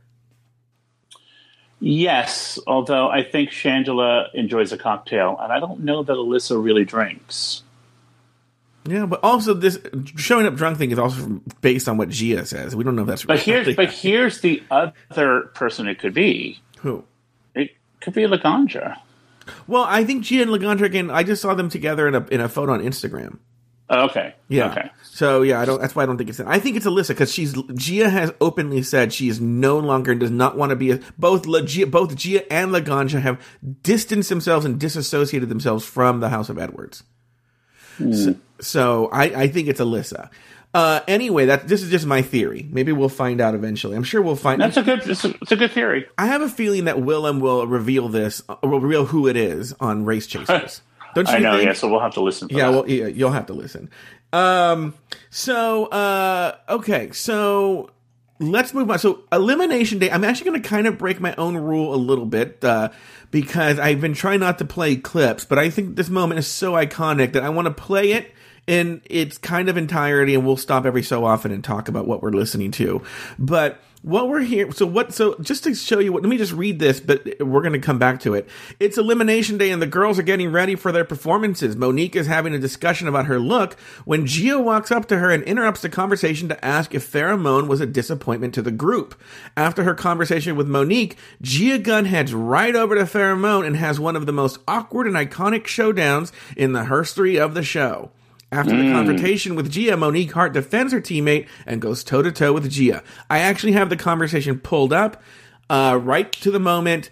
[1.80, 6.84] Yes, although I think Shangela enjoys a cocktail, and I don't know that Alyssa really
[6.84, 7.62] drinks.
[8.86, 9.78] Yeah, but also this
[10.16, 12.76] showing up drunk thing is also based on what Gia says.
[12.76, 13.24] We don't know if that's.
[13.24, 16.61] But here's but here's the other person it could be.
[16.82, 17.04] Who?
[17.54, 17.70] It
[18.00, 18.96] could be Laganja.
[19.66, 21.10] Well, I think Gia and Laganja again.
[21.10, 23.38] I just saw them together in a in a photo on Instagram.
[23.92, 24.34] Oh, okay.
[24.48, 24.70] Yeah.
[24.70, 24.90] Okay.
[25.02, 25.80] So yeah, I don't.
[25.80, 26.38] That's why I don't think it's.
[26.38, 30.20] I think it's Alyssa because she's Gia has openly said she is no longer and
[30.20, 33.44] does not want to be a, both La, Gia, both Gia and Laganja have
[33.82, 37.02] distanced themselves and disassociated themselves from the House of Edwards.
[37.96, 38.12] Hmm.
[38.12, 40.30] So, so I, I think it's Alyssa.
[40.72, 42.68] Uh, anyway, that this is just my theory.
[42.70, 43.96] Maybe we'll find out eventually.
[43.96, 44.60] I'm sure we'll find.
[44.60, 45.00] That's a good.
[45.08, 46.06] It's a, it's a good theory.
[46.16, 49.74] I have a feeling that Willam will reveal this, uh, will reveal who it is
[49.80, 50.82] on Race Chasers.
[51.14, 51.56] Don't you I know.
[51.56, 51.66] think?
[51.66, 51.72] Yeah.
[51.72, 52.48] So we'll have to listen.
[52.50, 52.72] Yeah, that.
[52.72, 53.90] well, yeah, you'll have to listen.
[54.32, 54.94] Um,
[55.30, 57.90] so, uh, okay, so
[58.38, 59.00] let's move on.
[59.00, 60.08] So, elimination day.
[60.08, 62.90] I'm actually going to kind of break my own rule a little bit uh,
[63.32, 66.74] because I've been trying not to play clips, but I think this moment is so
[66.74, 68.32] iconic that I want to play it
[68.70, 72.22] in its kind of entirety, and we'll stop every so often and talk about what
[72.22, 73.02] we're listening to.
[73.36, 75.12] But what we're here, so what?
[75.12, 77.80] So just to show you what, let me just read this, but we're going to
[77.80, 78.48] come back to it.
[78.78, 81.74] It's elimination day, and the girls are getting ready for their performances.
[81.74, 85.42] Monique is having a discussion about her look when Gia walks up to her and
[85.42, 89.20] interrupts the conversation to ask if Farrah Moan was a disappointment to the group.
[89.56, 93.98] After her conversation with Monique, Gia Gunn heads right over to Farrah Moan and has
[93.98, 98.12] one of the most awkward and iconic showdowns in the history of the show.
[98.53, 102.53] After the confrontation with Gia, Monique Heart defends her teammate and goes toe to toe
[102.53, 103.03] with Gia.
[103.28, 105.22] I actually have the conversation pulled up
[105.68, 107.11] uh, right to the moment.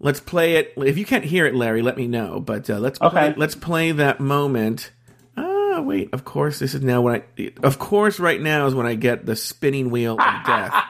[0.00, 0.72] Let's play it.
[0.78, 2.40] If you can't hear it, Larry, let me know.
[2.40, 3.34] But uh, let's play, Okay.
[3.36, 4.90] let's play that moment.
[5.36, 6.08] Ah, wait.
[6.14, 7.52] Of course, this is now when I.
[7.62, 10.72] Of course, right now is when I get the spinning wheel of death.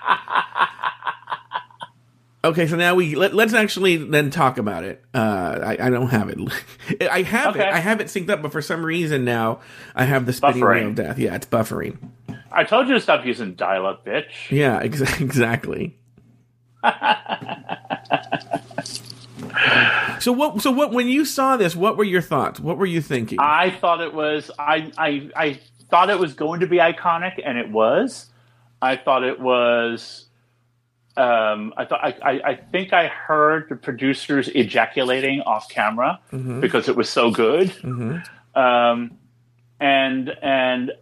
[2.45, 5.03] Okay, so now we let, let's actually then talk about it.
[5.15, 6.39] Uh, I, I don't have it.
[7.11, 7.67] I have Okay.
[7.67, 7.73] it.
[7.73, 9.61] I have it synced up, but for some reason now
[9.95, 10.81] I have the spinning Buffering.
[10.81, 11.19] wheel of death.
[11.19, 11.97] Yeah, it's buffering.
[12.53, 14.51] I told you to stop using dial-up, bitch.
[14.51, 15.97] Yeah, ex- exactly.
[20.21, 20.61] so what?
[20.61, 20.93] So what?
[20.93, 22.61] When you saw this, what were your thoughts?
[22.61, 23.39] What were you thinking?
[23.41, 24.51] I thought it was.
[24.59, 28.27] I I I thought it was going to be iconic, and it was.
[28.83, 30.24] I thought it was.
[31.17, 36.19] Um, I thought I, I, I think I heard the producers ejaculating off camera
[36.61, 37.71] because it was so good.
[38.57, 39.17] Um,
[39.81, 40.93] and and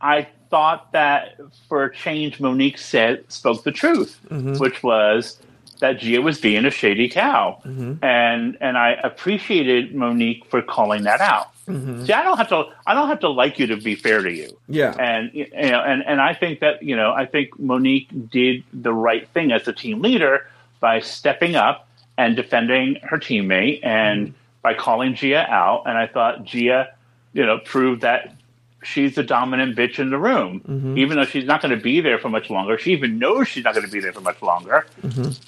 [0.00, 1.38] I thought that
[1.68, 4.18] for a change, Monique said spoke the truth,
[4.58, 5.38] which was
[5.80, 7.60] that Gia was being a shady cow,
[8.02, 11.49] and and I appreciated Monique for calling that out.
[11.68, 12.04] Mm-hmm.
[12.04, 12.64] See, I don't have to.
[12.86, 14.56] I don't have to like you to be fair to you.
[14.68, 18.64] yeah, And you know, and and I think that you know, I think Monique did
[18.72, 20.46] the right thing as a team leader
[20.80, 24.36] by stepping up and defending her teammate, and mm-hmm.
[24.62, 25.84] by calling Gia out.
[25.86, 26.92] And I thought Gia,
[27.32, 28.34] you know, proved that
[28.82, 30.98] she's the dominant bitch in the room, mm-hmm.
[30.98, 32.78] even though she's not going to be there for much longer.
[32.78, 34.86] She even knows she's not going to be there for much longer.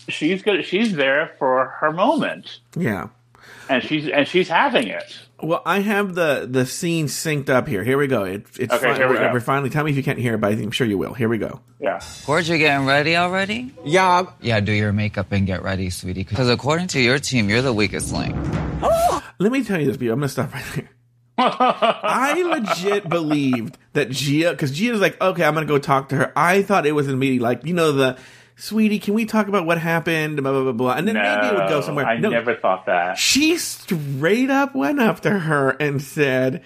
[0.08, 0.64] She's good.
[0.64, 3.08] She's there for her moment, yeah.
[3.74, 5.18] And she's and she's having it.
[5.42, 7.82] Well, I have the the scene synced up here.
[7.82, 8.24] Here we go.
[8.24, 9.32] It, it's Okay, fin- here we we're, go.
[9.32, 9.70] we're finally.
[9.70, 11.14] Tell me if you can't hear it, but I'm sure you will.
[11.14, 11.60] Here we go.
[11.80, 12.00] Yeah.
[12.24, 13.72] Cord, you getting ready already?
[13.84, 16.22] Yeah, Yeah, do your makeup and get ready, sweetie.
[16.24, 18.36] Because according to your team, you're the weakest link.
[19.40, 20.12] Let me tell you this, Peter.
[20.12, 20.88] I'm gonna stop right there.
[21.38, 26.32] I legit believed that Gia, because Gia's like, okay, I'm gonna go talk to her.
[26.36, 28.18] I thought it was a meeting, like you know, the
[28.62, 30.42] sweetie, can we talk about what happened?
[30.42, 30.92] Blah blah blah blah.
[30.94, 32.06] And then maybe it would go somewhere.
[32.06, 33.18] I no, never thought that.
[33.18, 36.64] she straight up went up to her and said.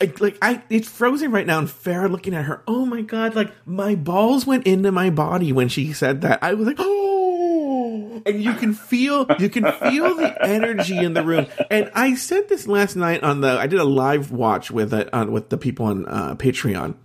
[0.00, 2.64] Like, like I, it's frozen right now, and Farrah looking at her.
[2.66, 3.36] Oh my god!
[3.36, 6.42] Like my balls went into my body when she said that.
[6.42, 11.22] I was like, oh, and you can feel, you can feel the energy in the
[11.22, 11.46] room.
[11.70, 15.14] And I said this last night on the, I did a live watch with it
[15.14, 16.96] on with the people on uh, Patreon.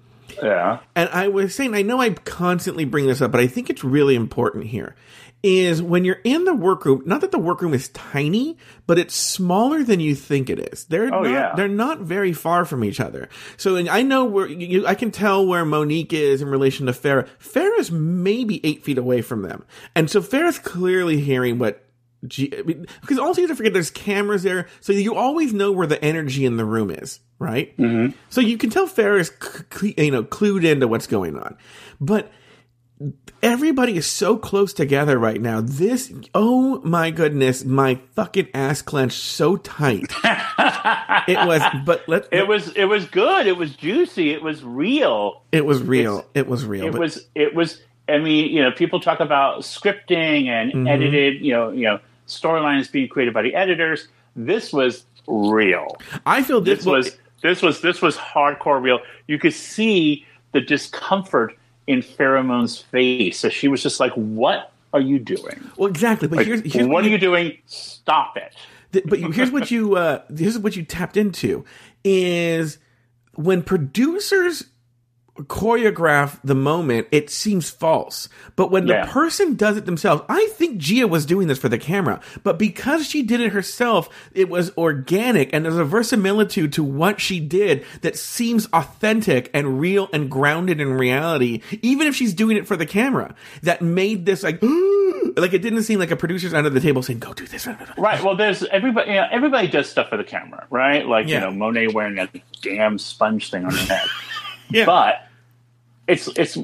[0.42, 0.80] Yeah.
[0.96, 3.84] And I was saying, I know I constantly bring this up, but I think it's
[3.84, 4.96] really important here.
[5.42, 9.84] Is when you're in the workroom, not that the workroom is tiny, but it's smaller
[9.86, 10.84] than you think it is.
[10.84, 11.54] They're Oh, not, yeah.
[11.56, 13.30] they're not very far from each other.
[13.56, 17.26] So I know where you, I can tell where Monique is in relation to Farrah.
[17.40, 19.64] Farrah's maybe eight feet away from them,
[19.96, 21.86] and so Farrah's clearly hearing what
[22.28, 25.54] G- I mean, because also you have to forget there's cameras there, so you always
[25.54, 27.76] know where the energy in the room is, right?
[27.78, 28.16] Mm-hmm.
[28.30, 31.58] So you can tell Farrah's, cl- you know, clued into what's going on,
[32.02, 32.30] but
[33.42, 35.62] everybody is so close together right now.
[35.62, 40.12] This, oh my goodness, my fucking ass clenched so tight.
[41.28, 43.48] it was, but let It was it was good.
[43.48, 44.32] It was juicy.
[44.32, 45.44] It was real.
[45.52, 46.26] it was real.
[46.34, 46.88] It was real.
[46.88, 50.88] It but- was it was I mean, you know, people talk about scripting and Mm-hmm.
[50.88, 52.00] edited, you know, you know,
[52.30, 54.08] storylines being created by the editors.
[54.36, 55.98] This was real.
[56.26, 59.00] I feel this, This was this was this was hardcore real.
[59.28, 61.56] You could see the discomfort
[61.88, 63.40] in Farrah Moan's face.
[63.40, 65.60] So she was just like, "What are you doing?
[65.78, 66.28] well exactly.
[66.28, 67.58] But Like, here's, here's what are you doing?
[67.66, 68.56] Stop it!"
[68.92, 71.64] Th- but you- here's what you uh here's what you tapped into
[72.04, 72.78] is
[73.36, 74.66] when producers
[75.48, 79.06] choreograph the moment it seems false but when Yeah.
[79.06, 82.58] the person does it themselves i think gia was doing this for the camera but
[82.60, 87.40] because she did it herself it was organic and there's a verisimilitude to what she
[87.40, 92.68] did that seems authentic and real and grounded in reality even if she's doing it
[92.68, 93.34] for the camera
[93.64, 94.62] that made this like
[95.38, 97.68] like it didn't seem like a producer's under the table saying go do this
[97.98, 98.24] Right.
[98.24, 99.12] Well, there's everybody.
[99.12, 101.06] You know, everybody does stuff for the camera, right?
[101.06, 101.36] Like Yeah.
[101.36, 102.28] you know, Monet wearing a
[102.62, 104.08] damn sponge thing on her head.
[104.70, 105.22] yeah But
[106.10, 106.58] it's it's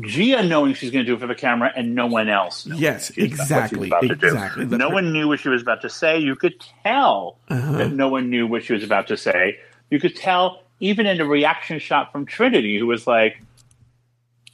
[0.00, 2.66] Gia knowing she's going to do it for the camera, and no one else.
[2.66, 4.64] Yes, what she's- what she's exactly, exactly.
[4.66, 6.18] No one knew what she was about to say.
[6.18, 7.72] You could tell Uh-huh.
[7.78, 9.58] that no one knew what she was about to say.
[9.90, 13.40] You could tell even in the reaction shot from Trinity, who was like,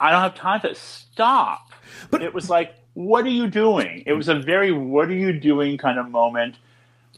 [0.01, 1.71] "I don't have time to stop."
[2.11, 5.33] But- it was like, "What are you doing?" It was a very "What are you
[5.33, 6.57] doing?" kind of moment.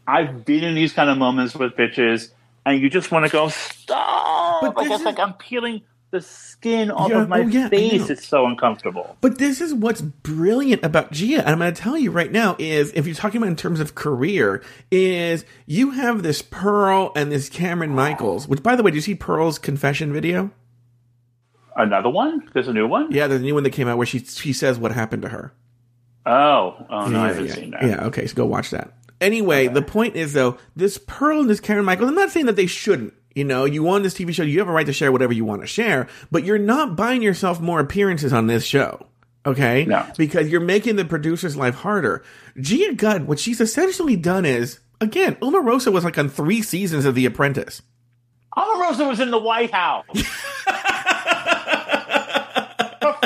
[0.07, 2.31] I've been in these kind of moments with bitches,
[2.67, 4.61] and you just want to go stop.
[4.63, 5.83] But this it's is- like I'm peeling
[6.15, 8.09] the skin off Yeah, of my oh, yeah, face.
[8.09, 9.17] It's so uncomfortable.
[9.21, 12.55] But this is what's brilliant about Gia, and I'm going to tell you right now
[12.59, 14.63] is if you're talking about in terms of career,
[14.93, 18.47] is you have this Pearl and this Cameron Michaels.
[18.47, 20.53] Which, by the way, did you see Pearl's confession video?
[21.77, 22.49] Another one?
[22.55, 23.11] There's a new one?
[23.11, 25.29] Yeah, there's a new one that came out where she she says what happened to
[25.29, 25.53] her.
[26.25, 27.83] Oh, oh no, I yeah, haven't yeah, seen that.
[27.83, 28.05] yeah.
[28.07, 28.93] Okay, so go watch that.
[29.21, 32.09] Anyway, the point is though, this Pearl and this Karen Michaels.
[32.09, 33.15] I'm not saying that they shouldn't.
[33.35, 35.45] You know, you on this TV show, you have a right to share whatever you
[35.45, 39.07] want to share, but you're not buying yourself more appearances on this show.
[39.45, 39.85] Okay?
[39.85, 40.07] No.
[40.17, 42.23] Because you're making the producer's life harder.
[42.59, 47.15] Gia Gunn, what she's essentially done is, again, Omarosa was like on three seasons of
[47.15, 47.83] The Apprentice.
[48.57, 50.07] Omarosa was in the White House.
[53.01, 53.19] For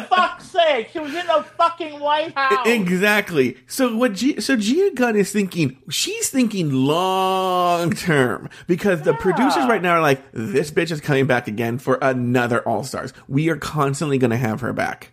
[0.69, 2.67] fuck's she was in the fucking White House.
[2.67, 3.57] Exactly.
[3.67, 4.15] So what?
[4.15, 5.79] G- so Gia Gunn is thinking.
[5.91, 11.27] She's thinking long term because the producers right now are like, this bitch is coming
[11.27, 13.13] back again for another All Stars.
[13.29, 15.13] We are constantly going to have her back.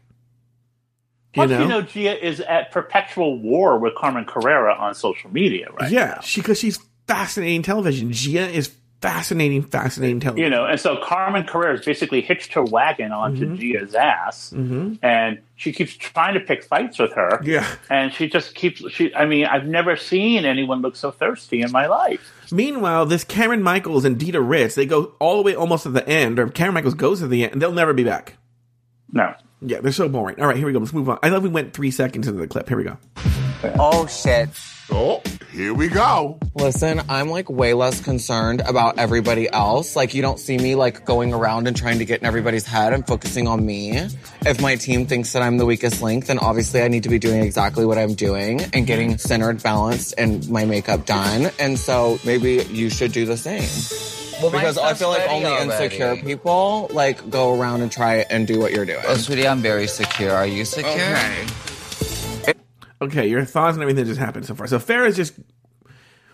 [1.36, 1.62] You know?
[1.62, 5.91] you know, Gia is at perpetual war with Carmen Carrera on social media, right?
[5.91, 6.22] yeah, now.
[6.22, 8.14] she because she's fascinating television.
[8.14, 8.72] Gia is
[9.08, 10.43] fascinating, fascinating television.
[10.43, 13.56] You know, and so Carmen Carrera has basically hitched her wagon onto Mm-hmm.
[13.56, 17.39] Gia's ass, and she keeps trying to pick fights with her.
[17.43, 17.68] Yeah.
[17.89, 18.84] and she just keeps.
[18.91, 22.32] She, I mean, I've never seen anyone look so thirsty in my life.
[22.51, 26.08] Meanwhile, this Cameron Michaels and Dida Ritz, they go all the way almost to the
[26.08, 28.38] end, or Cameron Michaels goes to the end, and they'll never be back.
[29.12, 30.39] No, Yeah, they're so boring.
[30.41, 30.80] All right, here we go.
[30.80, 31.20] Let's move on.
[31.24, 32.68] I love we went three seconds into the clip.
[32.68, 32.97] Here we go.
[33.80, 34.49] Oh shit.
[34.91, 35.21] Oh,
[35.51, 36.38] here we go.
[36.53, 39.95] Listen, I'm like way less concerned about everybody else.
[39.95, 42.93] Like, you don't see me like going around and trying to get in everybody's head
[42.93, 43.97] and focusing on me.
[44.45, 47.17] If my team thinks that I'm the weakest link, then obviously I need to be
[47.19, 51.49] doing exactly what I'm doing and getting centered, balanced, and my makeup done.
[51.59, 53.67] And so maybe you should do the same.
[54.41, 55.71] Well, Because I feel like ready only already.
[55.71, 59.01] insecure people like go around and try and do what you're doing.
[59.07, 60.31] Oh, sweetie, I'm very secure.
[60.31, 60.91] Are you secure?
[60.93, 61.47] Okay,
[63.02, 64.68] your thoughts on everything that just happened so far.
[64.68, 65.34] So Farrah's just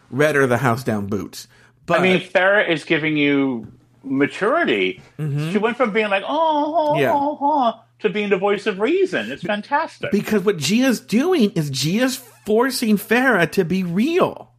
[0.09, 1.47] read her the house down boots.
[1.85, 3.71] But I mean, Farrah is giving you
[4.03, 5.01] maturity.
[5.19, 5.51] Mm-hmm.
[5.51, 7.11] She went from being like, oh, oh, Yeah.
[7.13, 9.31] oh, oh, to being the voice of reason.
[9.31, 10.11] It's fantastic.
[10.11, 14.51] because what Gia's doing is Gia's forcing Farrah to be real.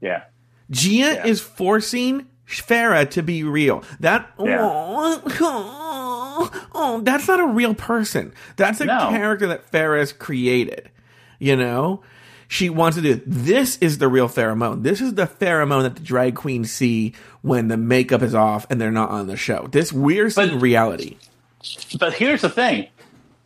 [0.00, 0.24] yeah.
[0.70, 3.82] Gia is forcing Farrah to be real.
[3.98, 4.58] That Yeah.
[4.60, 8.32] oh, oh, that's not a real person.
[8.56, 9.08] That's a No.
[9.10, 10.88] character that Farrah has created.
[11.40, 12.02] You know,
[12.46, 13.20] she wants to do.
[13.26, 14.82] This is the real Farrah Moan.
[14.82, 18.66] This is the Farrah Moan that the drag queens see when the makeup is off
[18.70, 19.66] and they're not on the show.
[19.72, 21.16] This we're seeing But- reality.
[21.98, 22.86] But here's the thing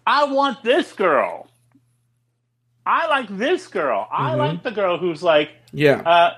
[0.06, 1.48] I want this girl.
[2.86, 4.06] I like this girl.
[4.12, 6.00] I like the girl who's like, Yeah.
[6.04, 6.32] uh,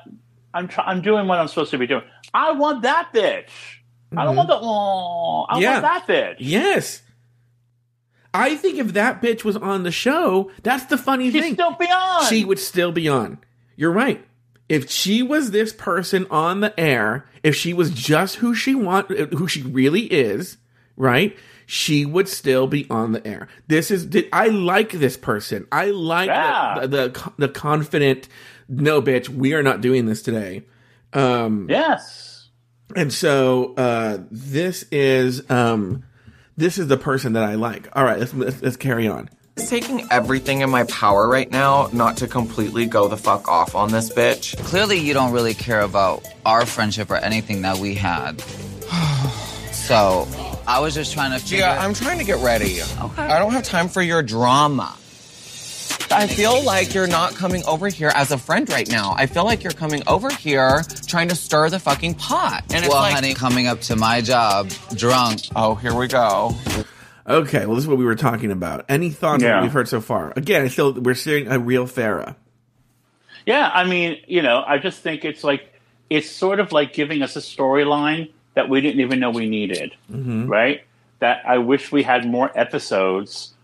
[0.55, 2.03] I'm try- I'm doing what I'm supposed to be doing.
[2.33, 3.49] I want that bitch.
[4.17, 5.47] I don't want the oh.
[5.49, 5.81] I Yeah.
[5.81, 6.37] want that bitch.
[6.39, 7.03] yes.
[8.35, 11.55] I think if that bitch was on the show, that's the funny She's thing.
[11.55, 12.27] still beyond.
[12.29, 13.39] she would still be on.
[13.77, 14.25] You're right.
[14.69, 19.09] If she was this person on the air, if she was just who she want,
[19.35, 20.57] who she really is,
[20.97, 21.37] right?
[21.67, 23.49] She would still be on the air.
[23.69, 24.09] This is.
[24.33, 25.67] I like this person.
[25.73, 26.79] I like Yeah.
[26.83, 28.29] the, the the confident.
[28.69, 30.65] No, bitch, we are not doing this today.
[31.13, 32.49] Um, yes.
[32.97, 36.03] and so uh, this is um,
[36.57, 37.89] this is the person that I like.
[37.95, 39.29] All right, let's let's, let's carry on.
[39.57, 43.75] It's taking everything in my power right now not to completely go the fuck off
[43.75, 44.57] on this bitch.
[44.65, 48.41] Clearly, you don't really care about our friendship or anything that we had.
[49.73, 50.29] so,
[50.67, 51.61] I was just trying to figure.
[51.61, 52.83] Yeah, I'm trying to get ready.
[52.83, 53.23] Okay.
[53.23, 54.95] I don't have time for your drama.
[56.11, 59.15] I feel like you're not coming over here as a friend right now.
[59.17, 62.65] I feel like you're coming over here trying to stir the fucking pot.
[62.71, 65.43] And it's well, like, honey, coming up to my job drunk.
[65.55, 66.55] oh, here we go.
[67.29, 68.85] Okay, well, this is what we were talking about.
[68.89, 69.57] Any thoughts on Yeah.
[69.57, 70.33] what we've heard so far?
[70.37, 72.37] Again, I still we're seeing a real Farrah.
[73.45, 75.73] Yeah, I mean, you know, I just think it's like
[76.09, 79.95] it's sort of like giving us a storyline that we didn't even know we needed,
[80.11, 80.47] mm-hmm.
[80.47, 80.83] right?
[81.19, 83.55] That I wish we had more episodes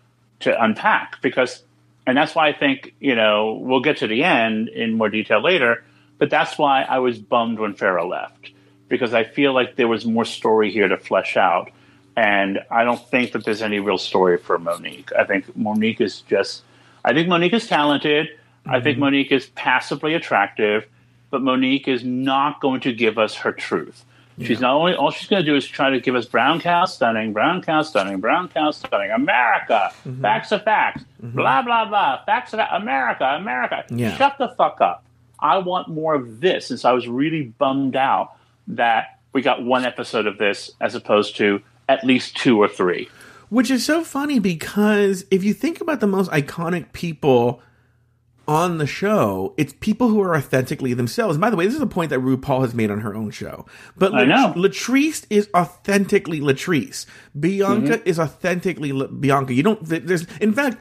[0.41, 1.63] to unpack because,
[2.07, 5.43] and that's why I think you know we'll get to the end in more detail
[5.43, 5.85] later.
[6.19, 8.53] But that's why I was bummed when Farrah left
[8.89, 11.71] because I feel like there was more story here to flesh out,
[12.15, 15.11] and I don't think that there's any real story for Monique.
[15.19, 16.63] I think Monique is just,
[17.05, 18.29] I think Monique is talented.
[18.67, 19.01] I think mm-hmm.
[19.01, 20.87] Monique is passively attractive,
[21.31, 24.05] but Monique is not going to give us her truth.
[24.41, 26.87] She's not only all she's going to do is try to give us brown cow
[26.87, 30.23] stunning, brown cow stunning, brown cow stunning, America, mm-hmm.
[30.23, 31.37] facts are facts, mm-hmm.
[31.37, 33.85] blah blah blah, facts are America, America.
[33.91, 34.17] Yeah.
[34.17, 35.05] Shut the fuck up.
[35.39, 36.67] I want more of this.
[36.67, 38.37] Since I was really bummed out
[38.69, 43.09] that we got one episode of this as opposed to at least two or three.
[43.49, 47.61] Which is so funny because if you think about the most iconic people
[48.53, 51.37] on the show, it's people who are authentically themselves.
[51.37, 53.31] And by the way, this is a point that RuPaul has made on her own
[53.31, 53.65] show.
[53.97, 54.53] But I know.
[54.55, 57.07] Latrice is authentically Latrice.
[57.39, 58.09] Bianca Mm-hmm.
[58.09, 59.55] is authentically La- Bianca.
[59.55, 59.83] You don't.
[59.83, 60.77] There's, in fact,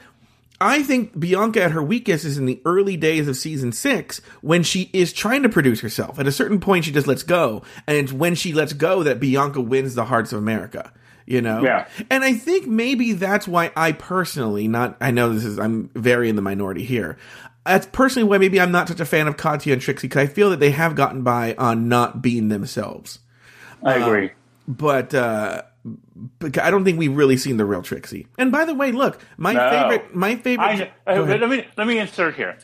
[0.60, 4.62] I think Bianca at her weakest is in the early days of season six when
[4.62, 6.18] she is trying to produce herself.
[6.20, 9.18] At a certain point, she just lets go, and it's when she lets go that
[9.18, 10.92] Bianca wins the hearts of America.
[11.24, 11.86] You know, Yeah.
[12.10, 16.28] and I think maybe that's why I personally, not I know this is I'm very
[16.28, 17.16] in the minority here.
[17.64, 20.26] That's personally why maybe I'm not such a fan of Katya and Trixie because I
[20.26, 23.20] feel that they have gotten by on not being themselves.
[23.84, 24.30] I agree.
[24.66, 25.62] But uh
[26.38, 28.26] but I don't think we've really seen the real Trixie.
[28.38, 29.70] And by the way, look, my No.
[29.70, 30.90] favorite, my favorite.
[31.06, 32.56] I uh, let me let me insert here.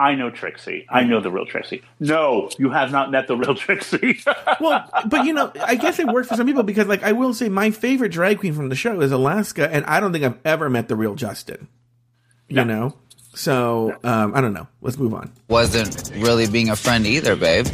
[0.00, 0.86] I know Trixie.
[0.88, 1.82] I know the real Trixie.
[1.98, 4.20] No, you have not met the real Trixie.
[4.60, 7.34] well, but you know, I guess it works for some people because, like, I will
[7.34, 10.38] say my favorite drag queen from the show is Alaska, and I don't think I've
[10.44, 11.66] ever met the real Justin.
[12.46, 12.94] You know,
[13.38, 14.66] so um, I don't know.
[14.82, 15.32] Let's move on.
[15.48, 17.66] Wasn't really being a friend either, babe.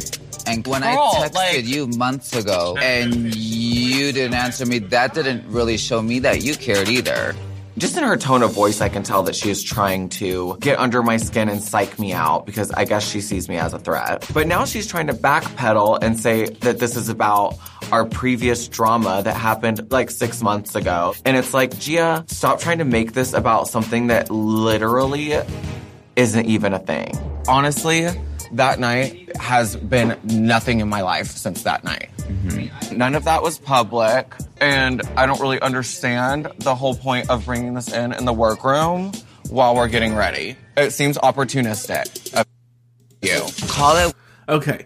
[0.47, 5.15] And when Girl, I texted like- you months ago and you didn't answer me, that
[5.15, 7.35] didn't really show me that you cared either.
[7.77, 10.79] Just in her tone of voice, I can tell that she is trying to get
[10.79, 13.79] under my skin and psych me out because I guess she sees me as a
[13.79, 14.29] threat.
[14.33, 17.57] But now she's trying to backpedal and say that this is about
[17.91, 21.13] our previous drama that happened like six months ago.
[21.25, 25.33] And it's like, Gia, stop trying to make this about something that literally
[26.15, 27.17] isn't even a thing.
[27.47, 28.07] Honestly,
[28.53, 32.09] that night has been nothing in my life since that night.
[32.17, 32.97] Mm-hmm.
[32.97, 37.73] None of that was public, and I don't really understand the whole point of bringing
[37.73, 39.11] this in in the workroom
[39.49, 40.55] while we're getting ready.
[40.77, 42.45] It seems opportunistic
[43.25, 43.45] you.
[43.67, 44.15] Call it
[44.47, 44.85] Okay.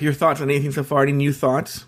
[0.00, 1.02] Your thoughts on anything so far?
[1.02, 1.86] Any new thoughts?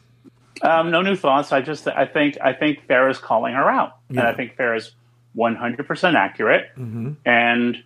[0.63, 1.53] um, no new thoughts.
[1.53, 4.93] I just I think I think Farrah's calling her out, and I think Farrah's
[5.35, 6.71] one hundred percent accurate.
[6.77, 7.13] Mm-hmm.
[7.25, 7.83] And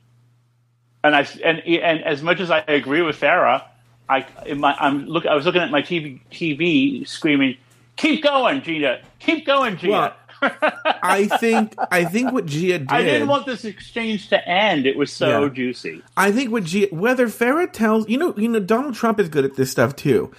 [1.03, 3.65] and I and and as much as I agree with Farrah,
[4.09, 5.27] I in my, I'm look.
[5.27, 7.57] I was looking at my TV TV screaming,
[7.97, 9.01] "Keep going, Gina!
[9.19, 12.91] Keep going, Gina!" Well, I think I think what Gia did.
[12.91, 14.87] I didn't want this exchange to end.
[14.87, 15.49] It was so Yeah.
[15.51, 16.03] juicy.
[16.17, 19.45] I think what Gia, whether Farrah tells you know you know Donald Trump is good
[19.45, 20.31] at this stuff too.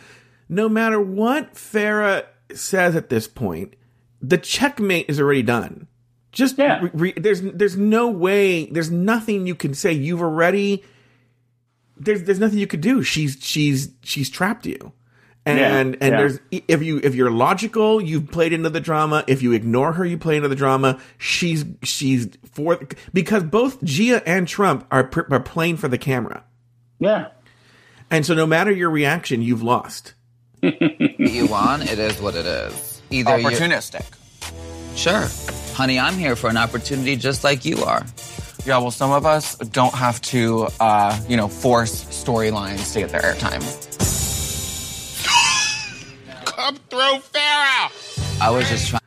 [0.49, 3.75] No matter what Farrah says at this point,
[4.21, 5.87] the checkmate is already done.
[6.31, 6.79] Just Yeah.
[6.81, 9.91] re- re- there's there's no way there's nothing you can say.
[9.93, 10.83] You've already
[11.97, 13.03] there's there's nothing you could do.
[13.03, 14.93] She's she's she's trapped you.
[15.45, 16.09] And Yeah, and yeah.
[16.17, 19.23] there's if you if you're logical, you've played into the drama.
[19.27, 20.99] If you ignore her, you play into the drama.
[21.17, 22.79] She's she's for
[23.11, 26.43] because both Gia and Trump are are playing for the camera,
[26.99, 27.29] Yeah.
[28.11, 30.13] and so no matter your reaction, you've lost.
[30.61, 33.01] you want, it is what it is.
[33.09, 34.05] Either Opportunistic.
[34.95, 35.27] Sure.
[35.75, 38.05] Honey, I'm here for an opportunity just like you are.
[38.65, 43.09] Yeah, well, some of us don't have to, uh, you know, force storylines to get
[43.09, 43.63] their airtime.
[46.61, 48.39] Come through, Farrah!
[48.41, 49.01] I was just trying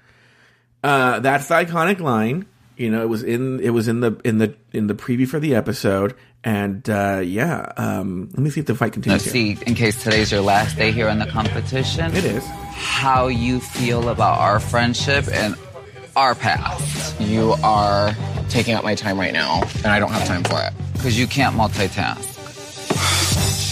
[0.82, 2.46] Uh, that's the iconic line.
[2.76, 5.38] You know, it was in it was in the in the in the preview for
[5.38, 7.72] the episode, and uh, yeah.
[7.76, 9.22] Um, let me see if the fight to continues.
[9.22, 9.32] here.
[9.56, 12.44] see, in case today's your last day here in the competition, It is.
[12.72, 15.54] how you feel about our friendship and
[16.16, 17.20] our past.
[17.20, 18.12] You are
[18.48, 20.72] taking up my time right now, and I don't have time for it.
[20.94, 22.33] Because you can't multitask.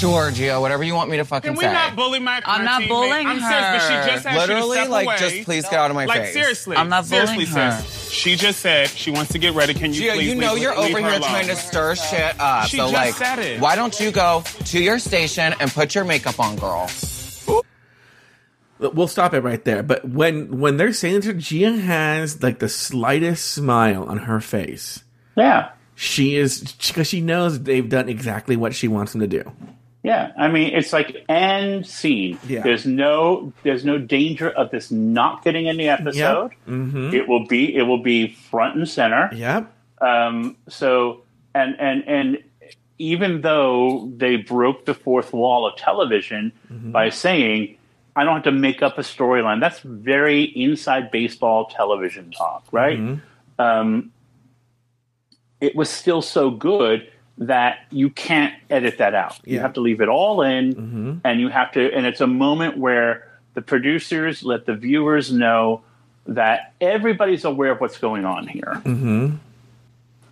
[0.03, 1.55] Sure, Gia, whatever you want me to fucking say.
[1.55, 1.73] Can we say.
[1.73, 2.89] not bully my I'm my not teammate?
[2.89, 4.07] bullying I'm serious, but she her.
[4.07, 5.17] just asked you to Literally, step like, away.
[5.19, 6.09] just please get out of my face.
[6.09, 6.33] like, face.
[6.35, 6.77] seriously.
[6.77, 7.81] I'm not seriously, bullying her.
[7.83, 8.11] sis.
[8.11, 9.75] She just said she wants to get ready.
[9.75, 11.31] Can you Gia, please you know leave, you're leave over her here alone?
[11.31, 12.67] trying to stir shit up.
[12.67, 13.61] She so, just like, said it.
[13.61, 16.91] why don't you go to your station and put your makeup on, girl?
[18.79, 19.85] We'll stop it right there.
[19.85, 25.05] But when when they're saying to Gia has like the slightest smile on her face,
[25.37, 25.71] Yeah.
[25.95, 29.53] she is because she knows they've done exactly what she wants them to do.
[30.03, 32.39] Yeah, I mean it's like end scene.
[32.47, 32.63] Yeah.
[32.63, 36.53] There's no there's no danger of this not getting in the episode.
[36.67, 37.15] Mm-hmm.
[37.15, 39.31] It will be it will be front and center.
[39.33, 39.73] Yep.
[40.01, 41.23] Um, so
[41.55, 42.39] and and and
[42.99, 47.77] even though they broke the fourth wall of television by saying,
[48.17, 52.99] "I don't have to make up a storyline," that's very inside baseball television talk, right?
[53.59, 54.13] Um,
[55.61, 57.09] it was still so good
[57.49, 59.39] that you can't edit that out.
[59.45, 61.15] You have to leave it all in, mm-hmm.
[61.25, 61.93] and you have to.
[61.93, 65.83] And it's a moment where the producers let the viewers know
[66.27, 69.35] that everybody's aware of what's going on here mm-hmm.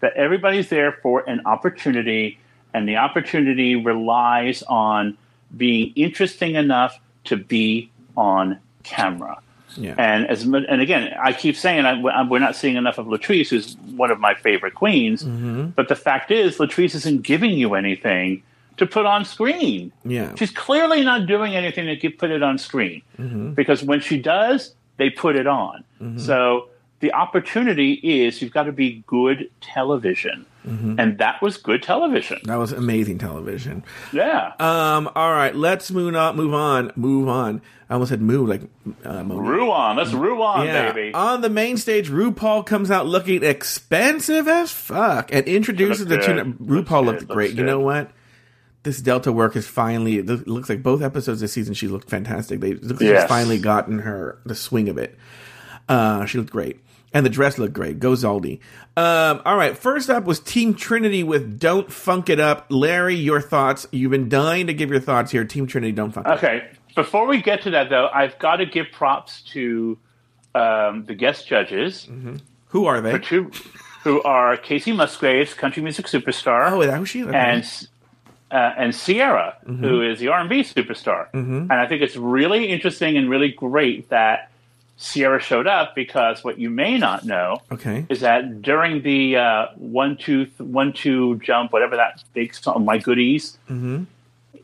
[0.01, 2.39] that everybody's there for an opportunity,
[2.73, 5.17] and the opportunity relies on
[5.57, 9.41] being interesting enough to be on camera.
[9.77, 9.95] Yeah.
[9.99, 13.77] And as and again, I keep saying I, we're not seeing enough of Latrice, who's
[13.97, 15.23] one of my favorite queens.
[15.25, 15.69] Mm-hmm.
[15.69, 18.43] But the fact is, Latrice isn't giving you anything
[18.77, 19.93] to put on screen.
[20.05, 20.35] Yeah.
[20.37, 23.53] She's clearly not doing anything to get, put it on screen Mm-hmm.
[23.53, 25.85] because when she does, they put it on.
[26.17, 26.69] So
[27.01, 31.01] the opportunity is you've got to be good television, Mm-hmm.
[31.01, 32.39] and that was good television.
[32.45, 33.83] That was amazing television.
[34.13, 35.09] Yeah, Um.
[35.17, 35.55] All right.
[35.57, 36.37] Let's move on.
[36.37, 36.93] Move on.
[36.97, 37.63] Move on.
[37.89, 38.63] I almost said move like
[39.05, 39.25] uh.
[39.25, 40.93] Ruan, let's Ruan, Yeah.
[40.93, 41.15] baby.
[41.15, 46.59] On the main stage, RuPaul comes out looking expensive as fuck and introduces the good.
[46.59, 47.29] RuPaul looked good.
[47.29, 47.51] great.
[47.51, 48.11] Looks You know what?
[48.83, 50.19] This Delta work is finally.
[50.19, 52.61] It looks like both episodes this season she looked fantastic.
[52.61, 53.23] They looks Yes.
[53.23, 55.17] she's finally gotten her the swing of it.
[55.89, 56.81] Uh, she looked great.
[57.13, 57.99] And the dress looked great.
[57.99, 58.61] Go Zaldy.
[58.97, 59.77] Um, all right.
[59.77, 63.87] First up was Team Trinity with "Don't Funk It Up." Larry, your thoughts?
[63.91, 65.45] You've been dying to give your thoughts here.
[65.45, 66.39] Team Trinity, don't funk it up.
[66.39, 69.99] Okay, before we get to that though, I've got to give props to
[70.55, 72.09] um, the guest judges,
[72.69, 73.19] Who are they?
[73.19, 73.51] two,
[74.05, 77.27] who are Kacey Musgraves, country music superstar, Oh, is that who she is?
[77.27, 77.37] Okay.
[77.39, 77.89] and
[78.53, 81.27] uh, and Ciara, who is the R and B superstar.
[81.33, 84.51] And I think it's really interesting and really great that
[85.01, 88.05] Ciara showed up because what you may not know okay.
[88.11, 92.85] is that during the uh, one two th- one two jump, whatever that big song,
[92.85, 93.57] my goodies,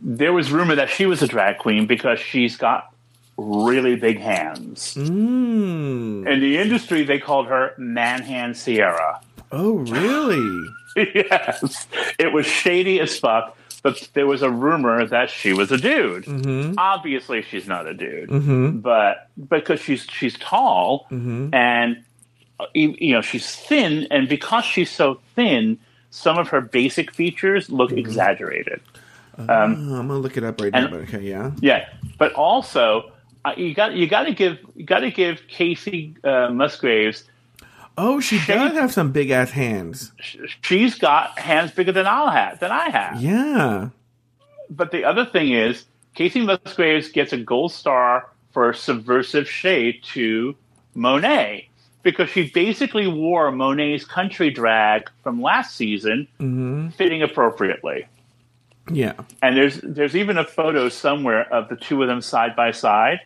[0.00, 2.92] there was rumor that she was a drag queen because she's got
[3.38, 4.94] really big hands.
[4.94, 6.26] Mm.
[6.26, 9.20] In the industry, they called her Manhand Ciara.
[9.52, 10.68] Oh, really?
[10.96, 11.86] yes,
[12.18, 13.56] it was shady as fuck.
[13.86, 16.24] But there was a rumor that she was a dude.
[16.76, 21.06] Obviously, she's not a dude, but because she's she's tall
[21.52, 22.02] and
[22.58, 25.78] uh, you know she's thin, and because she's so thin,
[26.10, 28.80] some of her basic features look exaggerated.
[29.38, 30.78] Oh, I'm gonna look it up right now.
[30.86, 31.52] and- But okay, yeah.
[31.60, 33.12] Yeah, but also
[33.44, 37.22] uh, you got you got to give you got to give Kacey uh, Musgraves.
[37.98, 40.12] Oh, she Shade- does have some big ass hands.
[40.62, 43.20] She's got hands bigger than I'll have than I have.
[43.22, 43.88] Yeah.
[44.68, 45.84] But the other thing is,
[46.16, 50.54] Kacey Musgraves gets a gold star for subversive shade to
[50.94, 51.68] Monet
[52.02, 56.26] because she basically wore Monet's country drag from last season,
[56.96, 58.06] fitting appropriately.
[58.90, 59.14] Yeah.
[59.42, 63.20] And there's there's even a photo somewhere of the two of them side by side,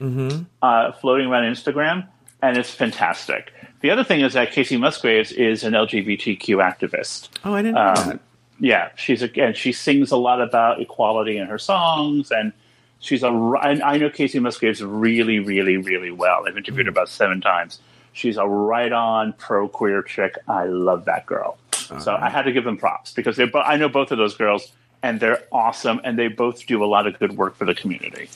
[0.62, 2.06] uh, floating around Instagram,
[2.42, 3.52] and it's fantastic.
[3.80, 7.28] The other thing is that Kacey Musgraves is an LGBTQ activist.
[7.44, 8.20] Oh, I didn't know Um, that.
[8.58, 12.52] yeah, she's a, and she sings a lot about equality in her songs, and
[12.98, 13.28] she's a.
[13.28, 16.44] I I know Kacey Musgraves really, really, really well.
[16.46, 17.80] I've interviewed her about seven times.
[18.12, 20.34] She's a right-on pro-queer chick.
[20.48, 21.56] I love that girl.
[22.00, 23.50] So I had to give them props because they're.
[23.56, 24.70] I know both of those girls,
[25.02, 28.28] and they're awesome, and they both do a lot of good work for the community.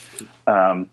[0.46, 0.88] Um,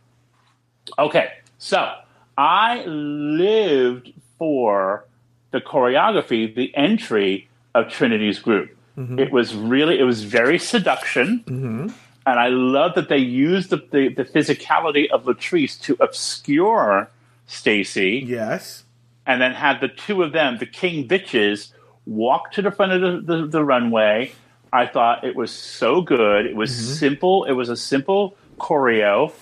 [0.99, 1.91] okay, so
[2.37, 4.11] I lived
[4.41, 5.05] for
[5.51, 8.75] the choreography, the entry of Trinity's group.
[8.97, 9.19] Mm-hmm.
[9.19, 11.43] It was really, it was very seduction.
[11.45, 11.87] Mm-hmm.
[12.25, 17.11] And I love that they used the, the, the physicality of Latrice to obscure
[17.45, 18.83] Stacy Yes.
[19.27, 21.71] and then had the two of them, the king bitches,
[22.07, 24.31] walk to the front of the, the, the runway.
[24.73, 26.47] I thought it was so good.
[26.47, 26.93] It was mm-hmm.
[26.93, 27.43] simple.
[27.43, 29.33] It was a simple choreo.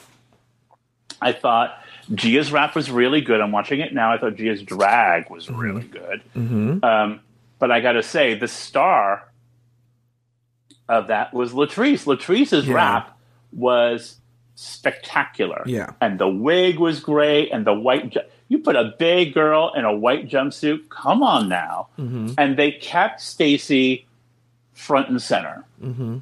[1.22, 1.79] I thought
[2.14, 3.39] Gia's rap was really good.
[3.41, 4.12] I'm watching it now.
[4.14, 6.22] I thought Gia's drag was really good.
[6.36, 7.20] Um,
[7.60, 9.30] but I got to say, the star
[10.88, 12.05] of that was Latrice.
[12.05, 12.74] Latrice's Yeah.
[12.74, 13.18] rap
[13.53, 14.18] was
[14.55, 15.64] spectacular.
[15.66, 15.91] Yeah.
[16.01, 18.10] and the wig was great, and the white.
[18.12, 20.89] Ju- you put a big girl in a white jumpsuit.
[20.89, 22.34] Come on now, Mm-hmm.
[22.38, 24.05] and they kept Stacy
[24.74, 25.64] front and center.
[25.82, 26.18] Mm-hmm.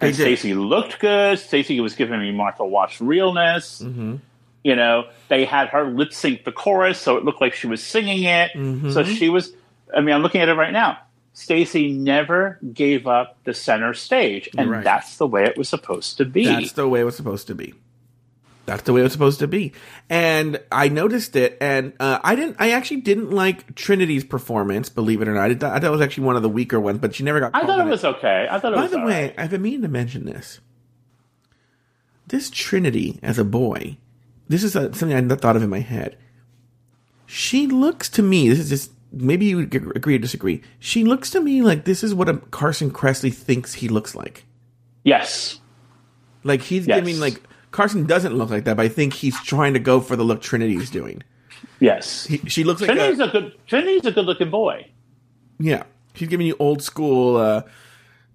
[0.00, 1.38] And Stacy looked good.
[1.40, 3.82] Stacy was giving me Martha Wash realness.
[3.82, 4.16] Mm-hmm.
[4.64, 7.82] You know, they had her lip sync the chorus, so it looked like she was
[7.82, 8.52] singing it.
[8.52, 8.90] Mm-hmm.
[8.90, 9.52] So she was.
[9.94, 10.98] I mean, I'm looking at it right now.
[11.32, 14.84] Stacy never gave up the center stage, and Right.
[14.84, 16.44] that's the way it was supposed to be.
[16.44, 17.74] That's the way it was supposed to be.
[18.66, 19.72] That's the way it was supposed to be.
[20.10, 22.56] And I noticed it, and uh, I didn't.
[22.58, 24.88] I actually didn't like Trinity's performance.
[24.90, 26.78] Believe it or not, I, thought, I thought it was actually one of the weaker
[26.78, 27.52] ones, but she never got.
[27.54, 28.46] I thought it was okay.
[28.50, 29.34] I thought it By the way, right.
[29.38, 30.60] I've been meaning to mention this.
[32.26, 33.96] This Trinity as a boy,
[34.48, 36.16] this is a, something I never thought of in my head.
[37.26, 38.48] She looks to me.
[38.48, 40.62] This is just maybe you would agree or disagree.
[40.78, 44.44] She looks to me like this is what a Carson Kressley thinks he looks like.
[45.04, 45.60] yes,
[46.44, 46.98] Like he's Yes.
[47.00, 50.16] giving like Carson doesn't look like that, but I think he's trying to go for
[50.16, 51.22] the look Trinity's doing.
[51.80, 52.24] yes.
[52.26, 53.54] He, she looks like Trinity's a, a good.
[53.66, 54.86] Trinity's a good looking boy.
[55.58, 55.82] yeah.
[56.14, 57.62] She's giving you old school uh,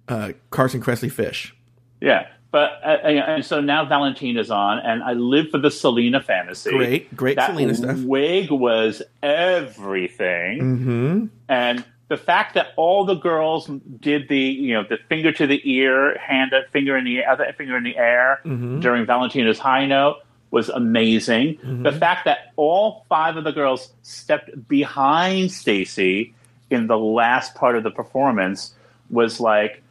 [0.08, 1.54] uh, Carson Kressley fish.
[2.00, 6.20] Yeah, but uh, and and so now Valentina's on, and I live for the Selena
[6.22, 6.70] fantasy.
[6.70, 7.98] Great, great that Selena stuff.
[8.02, 11.26] Wig was everything, Mm-hmm.
[11.48, 13.66] and the fact that all the girls
[14.00, 17.76] did the you know the finger to the ear, hand finger in the other finger
[17.76, 18.80] in the air Mm-hmm.
[18.80, 20.18] during Valentina's high note
[20.50, 21.56] was amazing.
[21.56, 21.82] Mm-hmm.
[21.82, 26.34] The fact that all five of the girls stepped behind Stacy
[26.70, 28.72] in the last part of the performance
[29.10, 29.82] was like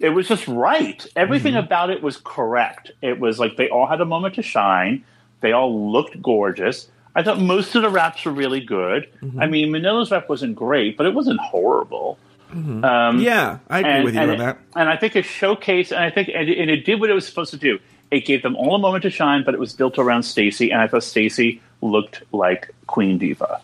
[0.00, 1.06] it was just right.
[1.14, 1.66] Everything Mm-hmm.
[1.66, 2.90] about it was correct.
[3.02, 5.04] It was like they all had a moment to shine.
[5.40, 6.88] They all looked gorgeous.
[7.14, 9.08] I thought most of the raps were really good.
[9.22, 9.40] Mm-hmm.
[9.40, 12.18] I mean, Manila's rap wasn't great, but it wasn't horrible.
[12.52, 14.58] Um, Yeah, I agree and, with you on it- that.
[14.74, 17.14] And I think it showcased, and I think, and it, and it did what it
[17.14, 17.78] was supposed to do.
[18.10, 20.80] It gave them all a moment to shine, but it was built around Stacy, and
[20.80, 23.60] I thought Stacy looked like Queen Diva.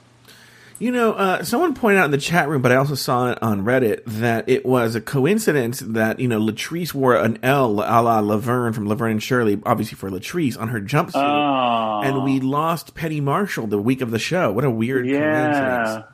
[0.78, 3.42] You know, uh, someone pointed out in the chat room, but I also saw it
[3.42, 8.02] on Reddit that it was a coincidence that you know Latrice wore an L a
[8.02, 12.40] la Laverne from Laverne and Shirley, obviously for Latrice on her jumpsuit, Oh, and we
[12.40, 14.52] lost Penny Marshall the week of the show.
[14.52, 15.20] What a weird yeah.
[15.30, 16.12] coincidence!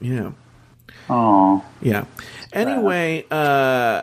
[0.00, 0.30] Yeah,
[1.08, 2.04] Oh, yeah.
[2.52, 4.02] Anyway, uh,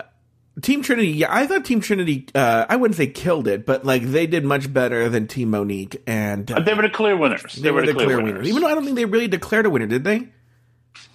[0.61, 1.09] Team Trinity.
[1.09, 2.27] Yeah, I thought Team Trinity.
[2.35, 6.01] Uh, I wouldn't say killed it, but like they did much better than Team Monique,
[6.05, 7.55] and uh, they were the clear winners.
[7.55, 8.47] they were the clear winners.
[8.47, 10.29] Even though I don't think they really declared a winner, did they?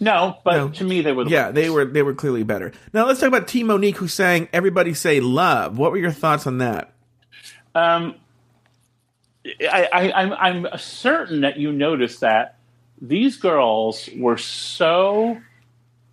[0.00, 0.68] no, but No.
[0.70, 1.24] to me, they were.
[1.24, 2.72] The Yeah, they were they were clearly better.
[2.92, 6.46] Now let's talk about Team Monique, who sang "Everybody Say Love." What were your thoughts
[6.46, 6.92] on that?
[7.76, 8.16] Um,
[9.60, 12.56] I, I, I'm, I'm certain that you noticed that
[13.00, 15.38] these girls were so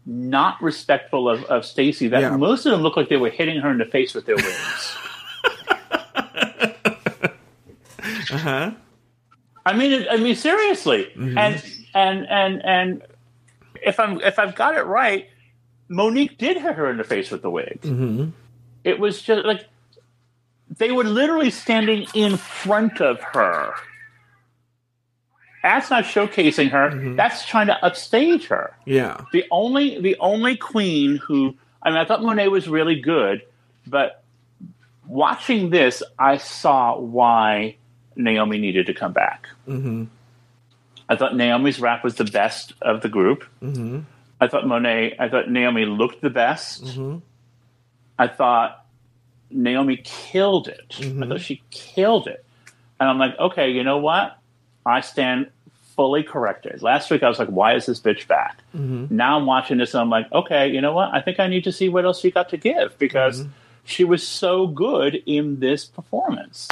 [0.05, 2.37] not respectful of, of Stacy that Yeah.
[2.37, 4.95] most of them looked like they were hitting her in the face with their wings.
[8.31, 8.71] Uh huh.
[9.65, 11.37] I mean, I mean, seriously, Mm-hmm.
[11.37, 13.01] and and and and
[13.83, 15.27] if I'm if I've got it right,
[15.89, 17.79] Monique did hit her in the face with the wig.
[17.81, 18.29] Mm-hmm.
[18.83, 19.65] It was just like
[20.77, 23.73] they were literally standing in front of her.
[25.65, 26.91] That's not showcasing her.
[26.91, 27.15] Mm-hmm.
[27.15, 28.77] That's trying to upstage her.
[28.85, 29.21] Yeah.
[29.33, 33.41] The only the only queen who I mean, I thought Monet was really good,
[33.87, 34.21] but
[35.07, 37.77] watching this, I saw why
[38.15, 39.47] Naomi needed to come back.
[39.67, 40.03] Mm-hmm.
[41.09, 43.43] I thought Naomi's rap was the best of the group.
[43.63, 44.01] Mm-hmm.
[44.39, 45.15] I thought Monet.
[45.17, 46.83] I thought Naomi looked the best.
[46.83, 47.17] Mm-hmm.
[48.19, 48.85] I thought
[49.49, 50.89] Naomi killed it.
[50.89, 51.23] Mm-hmm.
[51.23, 52.45] I thought she killed it.
[52.99, 54.37] And I'm like, okay, you know what?
[54.85, 55.49] I stand
[55.95, 56.81] fully corrected.
[56.81, 58.59] Last week I was like, why is this bitch back?
[58.75, 59.15] Mm-hmm.
[59.15, 61.13] Now I'm watching this and I'm like, okay, you know what?
[61.13, 63.49] I think I need to see what else she got to give because Mm-hmm.
[63.85, 66.67] she was so good in this performance.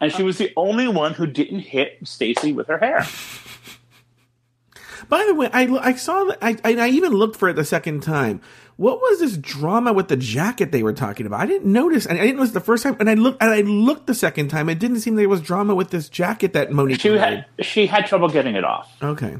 [0.00, 3.06] And she was the only one who didn't hit Stacy with her hair.
[5.08, 7.64] By the way, I, I saw that I, I I even looked for it the
[7.64, 8.40] second time.
[8.76, 11.40] What was this drama with the jacket they were talking about?
[11.40, 12.96] I didn't notice, and I didn't notice the first time.
[12.98, 14.68] And I looked, and I looked the second time.
[14.68, 17.18] It didn't seem there was drama with this jacket that Monique She made.
[17.20, 18.92] had she had trouble getting it off.
[19.00, 19.36] Okay,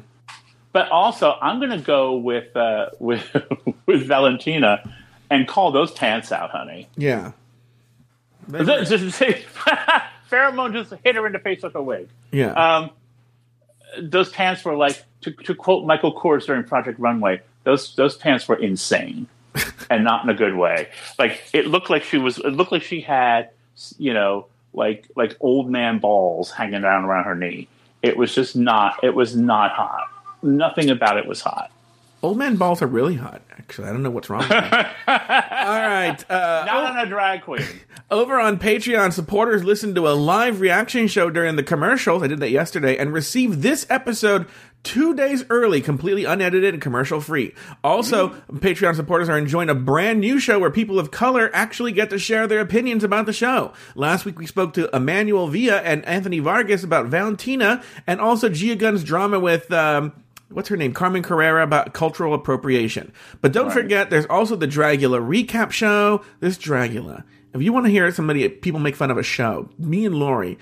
[0.73, 3.29] But also, I'm going to go with uh, with
[3.87, 4.89] with Valentina
[5.31, 6.87] and call those pants out, honey.
[6.97, 7.33] yeah,
[10.31, 12.09] Farrah Moan just hit her in the face with a wig.
[12.33, 12.53] yeah.
[12.53, 12.91] Um,
[14.01, 18.49] those pants were like, to, to quote Michael Kors during Project Runway, those those pants
[18.49, 19.27] were insane,
[19.91, 20.89] and not in a good way.
[21.19, 22.39] Like it looked like she was.
[22.39, 23.51] It looked like she had,
[23.99, 27.69] you know, like like old man balls hanging down around her knee.
[28.03, 29.03] It was just not.
[29.03, 30.09] It was not hot.
[30.43, 31.71] Nothing about it was hot.
[32.25, 33.43] Old man balls are really hot.
[33.51, 34.41] Actually, I don't know what's wrong.
[34.41, 34.57] with me.
[34.65, 36.17] All right.
[36.31, 37.61] Uh, Not on a drag queen.
[38.11, 42.23] Over on Patreon, supporters listen to a live reaction show during the commercials.
[42.23, 44.47] I did that yesterday and received this episode
[44.85, 47.55] two days early, completely unedited and commercial free.
[47.83, 52.09] Also, Patreon supporters are enjoying a brand new show where people of color actually get
[52.09, 53.75] to share their opinions about the show.
[53.95, 58.77] Last week we spoke to Emmanuel Villa and Anthony Vargas about Valentina and also Gia
[58.77, 60.13] Gunn's drama with, um,
[60.55, 60.93] what's her name?
[60.93, 63.13] Carmen Carrera about cultural appropriation.
[63.41, 66.25] But don't forget, there's also the Dragula recap show.
[66.41, 67.25] This Dragula.
[67.53, 70.59] If you want to hear somebody, people make fun of a show, me and Lori,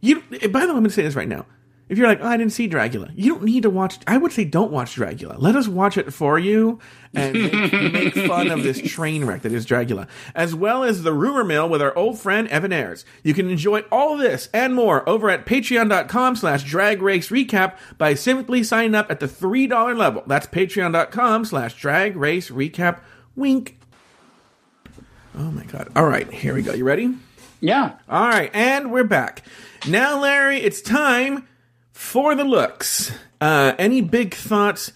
[0.00, 1.46] you, by the way, I'm going to say this right now.
[1.88, 3.98] If you're like, oh, I didn't see Dragula, you don't need to watch.
[4.06, 5.36] I would say don't watch Dragula.
[5.38, 6.78] Let us watch it for you
[7.14, 11.14] and make, make fun of this train wreck that is Dragula, as well as the
[11.14, 13.06] rumor mill with our old friend Evan Ayres.
[13.22, 18.14] You can enjoy all this and more over at patreon.com slash drag race recap by
[18.14, 20.22] simply signing up at the $3 level.
[20.26, 23.00] That's patreon.com slash drag race recap.
[23.34, 23.80] Wink.
[25.36, 25.88] Oh my God.
[25.96, 26.74] All right, here we go.
[26.74, 27.14] You ready?
[27.60, 27.94] Yeah.
[28.08, 29.42] All right, and we're back.
[29.88, 31.46] Now, Larry, it's time
[31.98, 33.10] for the looks.
[33.40, 34.92] Uh, any big thoughts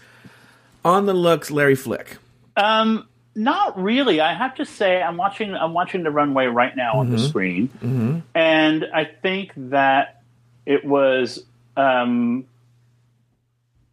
[0.85, 2.17] on the looks, Larry Flick?
[2.55, 4.21] Um, not really.
[4.21, 5.53] I have to say, I'm watching.
[5.53, 10.21] I'm watching the runway right now on the screen, and I think that
[10.65, 11.43] it was
[11.75, 12.45] um,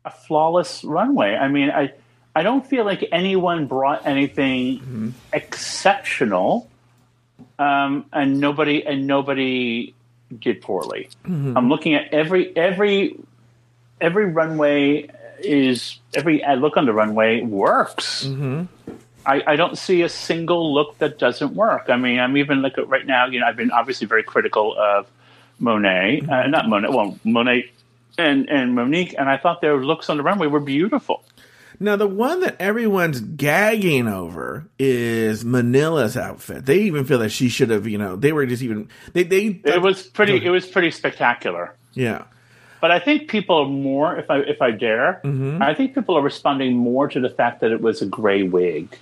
[0.04, 1.34] a flawless runway.
[1.34, 1.92] I mean, I
[2.34, 6.70] I don't feel like anyone brought anything exceptional,
[7.58, 9.94] um, and nobody and nobody
[10.38, 11.08] did poorly.
[11.56, 13.18] I'm looking at every every
[14.00, 15.08] every runway
[15.38, 18.24] is every I look on the runway works.
[19.26, 21.86] I, I don't see a single look that doesn't work.
[21.90, 23.26] I mean, I'm even at right now.
[23.26, 25.06] You know, I've been obviously very critical of
[25.58, 27.70] Monet, uh, not Monet, well, Monet
[28.16, 31.22] and and Monique, and I thought their looks on the runway were beautiful.
[31.82, 36.66] Now, the one that everyone's gagging over is Manila's outfit.
[36.66, 39.60] They even feel that she should have, you know, they were just even they they
[39.64, 40.44] It was pretty.
[40.44, 41.74] It was pretty spectacular.
[41.94, 42.24] yeah.
[42.82, 45.62] But I think people are more, if I if I dare, mm-hmm.
[45.62, 48.96] I think people are responding more to the fact that it was a gray wig,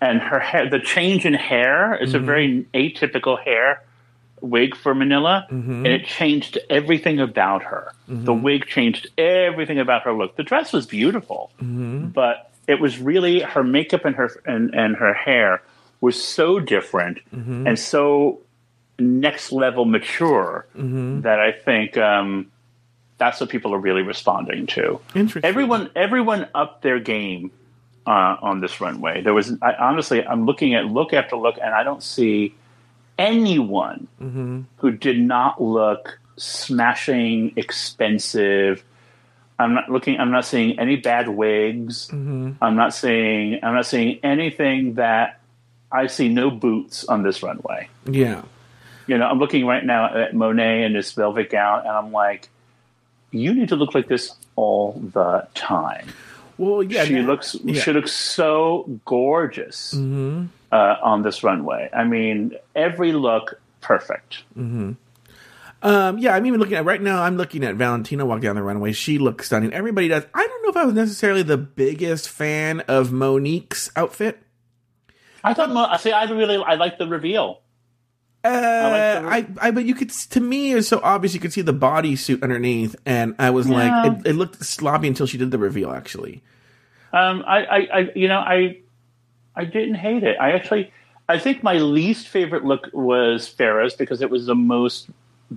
[0.00, 0.68] and her hair.
[0.68, 2.26] The change in hair is a mm-hmm.
[2.26, 3.82] very atypical hair
[4.40, 5.84] wig for Manila, mm-hmm.
[5.84, 7.92] and it changed everything about her.
[8.08, 8.24] Mm-hmm.
[8.24, 10.36] The wig changed everything about her look.
[10.36, 12.08] The dress was beautiful, mm-hmm.
[12.08, 15.62] but it was really her makeup and her and, and her hair
[16.00, 18.40] was so different and so
[18.98, 22.50] next level mature that I think um,
[23.18, 25.00] that's what people are really responding to.
[25.14, 25.48] Interesting.
[25.48, 27.50] Everyone, everyone up their game
[28.06, 29.20] uh, on this runway.
[29.20, 32.54] There was, I, honestly, I'm looking at look after look, and I don't see
[33.20, 34.08] anyone
[34.78, 38.82] who did not look smashing, expensive.
[39.58, 40.18] I'm not looking.
[40.18, 42.08] I'm not seeing any bad wigs.
[42.60, 43.60] I'm not seeing.
[43.62, 45.38] I'm not seeing anything that
[45.92, 46.30] I see.
[46.30, 47.88] No boots on this runway.
[48.06, 48.42] Yeah.
[49.06, 52.48] You know, I'm looking right now at Monet in this velvet gown, and I'm like,
[53.32, 56.08] you need to look like this all the time.
[56.56, 57.04] Well, yeah.
[57.04, 57.60] she looks yeah.
[57.60, 57.80] Mm-hmm.
[57.80, 59.94] she looks so gorgeous
[60.72, 61.88] uh, on this runway.
[61.92, 64.42] I mean, every look perfect.
[65.82, 67.22] Um, yeah, I'm even looking at right now.
[67.22, 68.92] I'm looking at Valentina walk down the runway.
[68.92, 69.72] She looks stunning.
[69.72, 70.24] Everybody does.
[70.34, 74.38] I don't know if I was necessarily the biggest fan of Monique's outfit.
[75.42, 77.62] I thought, Mo- I see, I really, I like the reveal.
[78.44, 81.34] Uh, like I, I, but you could to me it's so obvious.
[81.34, 83.74] You could see the bodysuit underneath, and I was Yeah.
[84.02, 85.90] like, it, it looked sloppy until she did the reveal.
[85.92, 86.42] Actually,
[87.12, 88.80] Um, I, I, I, you know, I,
[89.60, 90.36] I didn't hate it.
[90.40, 90.92] I actually,
[91.28, 95.08] I think my least favorite look was Farrah's because it was the most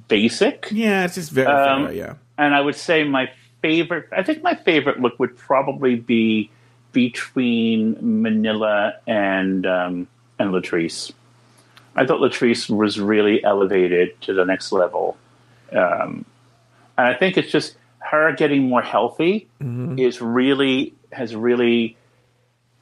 [0.08, 0.68] basic.
[0.72, 2.14] yeah, it's just very Um, fair, yeah.
[2.38, 3.32] and I would say my
[3.62, 4.08] favorite.
[4.12, 6.50] I think my favorite look would probably be
[6.92, 10.08] between Manila and um,
[10.40, 11.12] and Latrice.
[11.96, 15.16] I thought Latrice was really elevated to the next level,
[15.72, 16.26] um,
[16.98, 19.48] and I think it's just her getting more healthy
[19.98, 21.96] is really has really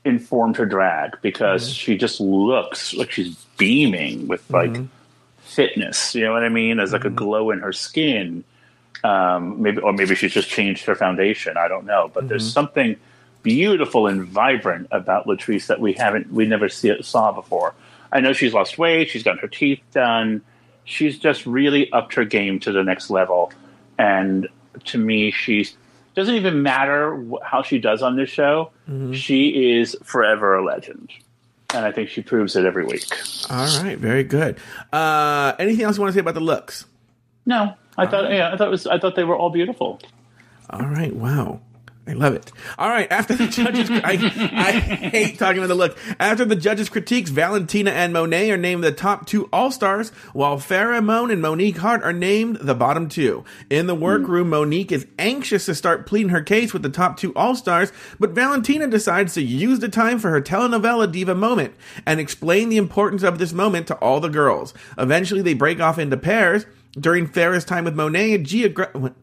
[0.04, 1.74] informed her drag because mm-hmm.
[1.74, 4.86] she just looks like she's beaming with like mm-hmm.
[5.42, 6.16] fitness.
[6.16, 6.78] You know what I mean?
[6.78, 7.16] There's like a mm-hmm.
[7.16, 8.44] glow in her skin
[9.04, 11.58] um, maybe or maybe she's just changed her foundation.
[11.58, 12.96] I don't know, but there's something
[13.44, 17.74] beautiful and vibrant about Latrice that we haven't we never see, saw before.
[18.12, 19.10] I know she's lost weight.
[19.10, 20.42] She's got her teeth done.
[20.84, 23.52] She's just really upped her game to the next level.
[23.98, 24.48] And
[24.86, 25.76] to me, she's
[26.16, 28.72] doesn't even matter how she does on this show.
[29.14, 31.10] She is forever a legend.
[31.74, 33.06] and I think she proves it every week.
[33.50, 34.58] All right, very good.
[34.92, 36.86] Uh, anything else you want to say about the looks?
[37.46, 40.00] No, I thought yeah, I thought it was I thought they were all beautiful.
[40.70, 41.60] All right, wow.
[42.08, 42.52] I love it.
[42.80, 44.14] All right, after the judges, I,
[44.54, 45.98] I hate talking about the look.
[46.20, 50.58] After the judges' critiques, Valentina and Monet are named the top two All Stars, while
[50.58, 53.46] Farrah Moan and Monique Heart are named the bottom two.
[53.70, 57.36] In the workroom, Monique is anxious to start pleading her case with the top two
[57.36, 61.76] All Stars, but Valentina decides to use the time for her telenovela diva moment
[62.08, 64.74] and explain the importance of this moment to all the girls.
[64.98, 66.66] Eventually, they break off into pairs.
[67.00, 68.70] During Farrah's time with Monet, Gia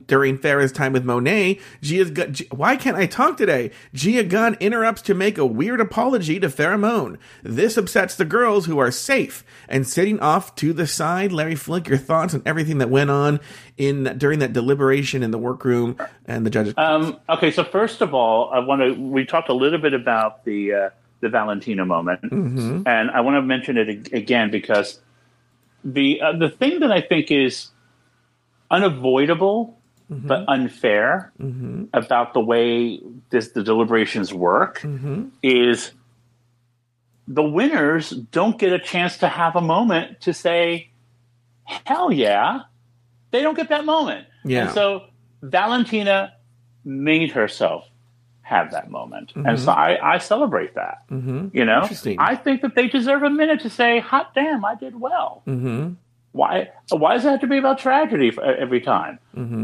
[0.07, 3.73] during Farrah's time with Monet, Gia's gu- G- why can't I talk today?
[3.93, 7.19] Gia Gunn interrupts to make a weird apology to Farrah Moan.
[7.43, 11.31] This upsets the girls who are safe and sitting off to the side.
[11.31, 13.39] Larry Flick, your thoughts on everything that went on
[13.77, 16.73] in during that deliberation in the workroom and the judges.
[16.79, 18.93] Um, okay, so first of all, I want to.
[18.95, 20.91] We talked a little bit about the uh,
[21.21, 25.01] the Valentina moment, and I want to mention it again because
[25.95, 27.69] the uh, the thing that I think is
[28.71, 29.79] unavoidable
[30.11, 30.27] mm-hmm.
[30.27, 31.85] but unfair mm-hmm.
[31.93, 33.01] about the way
[33.31, 35.29] this the deliberations work mm-hmm.
[35.43, 35.93] is
[37.27, 40.91] the winners don't get a chance to have a moment to say,
[41.65, 42.63] "Hell yeah!"
[43.31, 44.27] They don't get that moment.
[44.45, 44.65] Yeah.
[44.65, 45.05] And so
[45.43, 46.35] Valentina
[46.85, 47.87] made herself
[48.49, 51.07] have that moment, and so I, I celebrate that.
[51.11, 51.49] Mm-hmm.
[51.53, 51.87] You know,
[52.19, 55.93] I think that they deserve a minute to say, "Hot damn, I did well." Mm-hmm.
[56.33, 56.71] Why?
[56.89, 59.19] Why does it have to be about tragedy for, every time?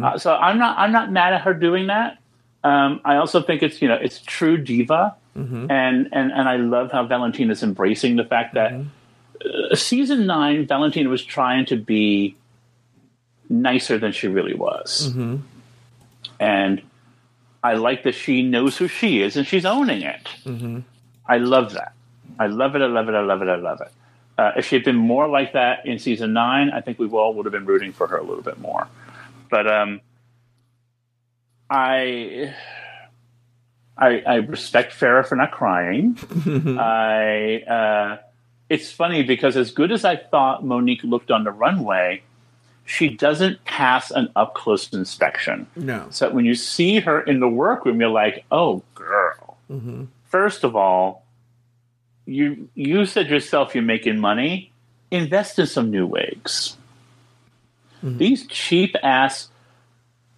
[0.04, 0.78] Uh, so I'm not.
[0.78, 2.18] I'm not mad at her doing that.
[2.62, 5.16] Um, I also think it's you know it's true diva,
[5.70, 10.66] and and and I love how Valentina is embracing the fact that uh, season nine
[10.66, 12.36] Valentina was trying to be
[13.48, 15.06] nicer than she really was,
[16.38, 16.82] and
[17.64, 20.28] I like that she knows who she is and she's owning it.
[21.26, 21.94] I love that.
[22.38, 22.82] I love it.
[22.82, 23.14] I love it.
[23.14, 23.48] I love it.
[23.48, 23.90] I love it.
[24.36, 27.32] Uh, if she had been more like that in season nine, I think we all
[27.34, 28.86] would have been rooting for her a little bit more.
[29.48, 30.02] But um,
[31.70, 32.54] I,
[33.96, 36.18] I, I respect Farrah for not crying.
[36.78, 38.18] I, uh,
[38.68, 42.22] it's funny because as good as I thought Monique looked on the runway,
[42.84, 45.66] she doesn't pass an up close inspection.
[45.76, 46.06] no.
[46.10, 50.04] So when you see her in the workroom, you're like, "Oh, girl." Mm-hmm.
[50.24, 51.24] First of all,
[52.26, 54.70] you you said yourself you're making money.
[55.10, 56.76] Invest in some new wigs.
[58.02, 58.18] Mm-hmm.
[58.18, 59.48] These cheap ass,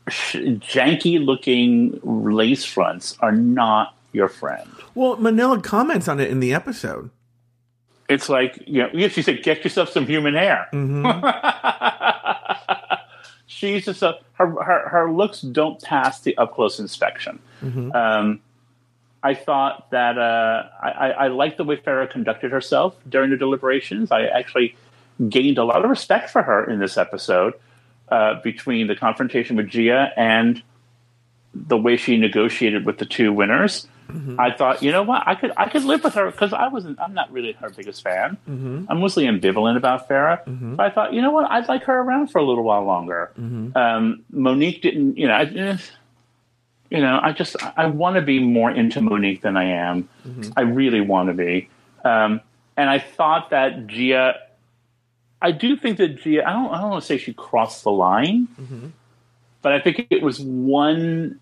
[0.09, 4.71] sh- janky looking lace fronts are not your friend.
[4.95, 7.11] Well, Manila comments on it in the episode.
[8.09, 11.05] It's like you know, yeah, she said, "Get yourself some human hair." Mm-hmm.
[13.47, 17.39] She's just a, her, her her looks don't pass the up close inspection.
[17.93, 18.41] Um,
[19.23, 23.37] I thought that uh, I, I, I liked the way Farrah conducted herself during the
[23.37, 24.13] deliberations.
[24.13, 24.77] I actually
[25.29, 27.55] gained a lot of respect for her in this episode
[28.09, 30.63] uh, between the confrontation with Gia and
[31.55, 33.89] the way she negotiated with the two winners.
[34.39, 36.99] I thought, you know what, I could I could live with her because I wasn't
[37.01, 38.37] I'm not really her biggest fan.
[38.89, 40.41] I'm mostly ambivalent about Farrah,
[40.77, 43.31] but I thought, you know what, I'd like her around for a little while longer.
[43.77, 45.77] Um, Monique didn't, you know, I, eh,
[46.91, 50.09] you know, I just I want to be more into Monique than I am.
[50.57, 51.69] I really want to be,
[52.05, 52.41] um,
[52.77, 54.35] and I thought that Gia.
[55.43, 56.49] I do think that Gia.
[56.49, 56.71] I don't.
[56.73, 58.49] I don't want to say she crossed the line,
[59.63, 61.41] but I think it was one.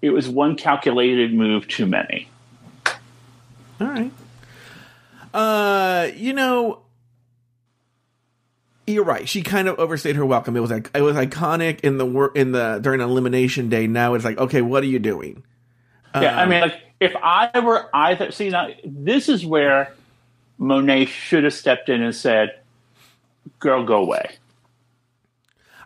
[0.00, 2.28] It was one calculated move too many.
[3.80, 4.12] All right.
[5.34, 6.80] Uh, you know,
[8.86, 9.28] you're right.
[9.28, 10.56] She kind of overstayed her welcome.
[10.56, 13.86] It was like it was iconic in the work in the during elimination day.
[13.86, 15.42] Now it's like, okay, what are you doing?
[16.14, 19.92] Yeah, I Um, mean, like if I were either, see now this is where
[20.56, 22.58] Monet should have stepped in and said,
[23.58, 24.30] "Girl, go away."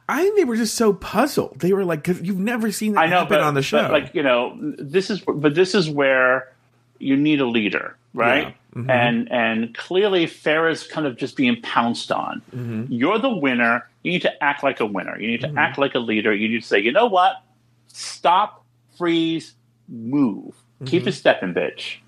[0.08, 1.60] I think they were just so puzzled.
[1.60, 3.88] They were like, you've never seen that I know, happen but on the show.
[3.90, 6.52] like you know, this is but this is where
[6.98, 8.48] you need a leader, right?
[8.48, 8.80] Yeah.
[8.80, 8.90] Mm-hmm.
[8.90, 12.42] And and clearly, Farrah's kind of just being pounced on.
[12.54, 12.92] Mm-hmm.
[12.92, 13.88] You're the winner.
[14.02, 15.18] You need to act like a winner.
[15.20, 16.34] You need to act like a leader.
[16.34, 17.42] You need to say, you know what?
[17.88, 18.64] Stop,
[18.98, 19.54] freeze,
[19.88, 20.54] move.
[20.54, 20.86] Mm-hmm.
[20.86, 21.98] Keep it stepping, bitch.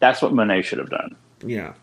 [0.00, 1.16] That's what Monet should have done.
[1.44, 1.74] Yeah.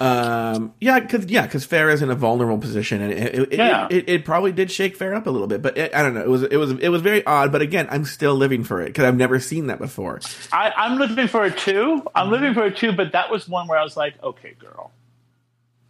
[0.00, 0.74] Um.
[0.80, 1.00] Yeah.
[1.00, 1.42] Because yeah.
[1.46, 3.86] Because Farrah's in a vulnerable position, and it it, Yeah.
[3.90, 5.62] it, it, it probably did shake Farrah up a little bit.
[5.62, 6.20] But it, I don't know.
[6.22, 7.52] It was it was it was very odd.
[7.52, 10.20] But again, I'm still living for it because I've never seen that before.
[10.52, 12.02] I, I'm living for it too.
[12.14, 12.92] I'm living for it too.
[12.92, 14.90] But that was one where I was like, okay, girl.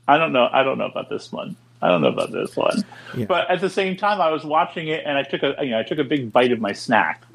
[0.06, 0.48] I don't know.
[0.52, 1.56] I don't know about this one.
[1.82, 2.85] I don't know about this one.
[3.16, 3.27] Yeah.
[3.27, 5.78] But at the same time, I was watching it and I took a you know
[5.81, 7.23] I took a big bite of my snack.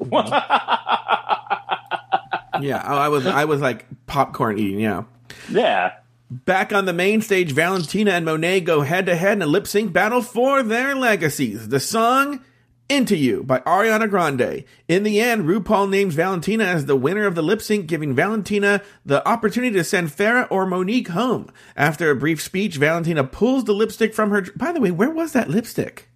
[2.60, 2.82] Yeah.
[2.84, 4.80] I was I was like popcorn eating.
[4.80, 5.04] Yeah.
[5.50, 5.94] Yeah.
[6.32, 9.66] Back on the main stage, Valentina and Monet go head to head in a lip
[9.66, 11.68] sync battle for their legacies.
[11.68, 12.42] The song
[12.88, 14.64] Into You by Ariana Grande.
[14.88, 18.80] In the end, RuPaul names Valentina as the winner of the lip sync, giving Valentina
[19.04, 21.50] the opportunity to send Farrah or Monique home.
[21.76, 24.46] After a brief speech, Valentina pulls the lipstick from her.
[24.56, 26.08] By the way, where was that lipstick?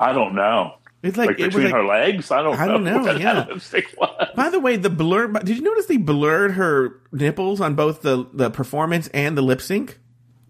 [0.00, 0.74] I don't know.
[1.02, 2.30] It's like, Like, it was between like her legs?
[2.30, 2.98] I don't I don't know.
[2.98, 3.44] know, what yeah.
[3.48, 4.28] lipstick was.
[4.36, 5.28] By the way, the blur.
[5.28, 9.60] Did you notice they blurred her nipples on both the the performance and the lip
[9.60, 9.98] sync?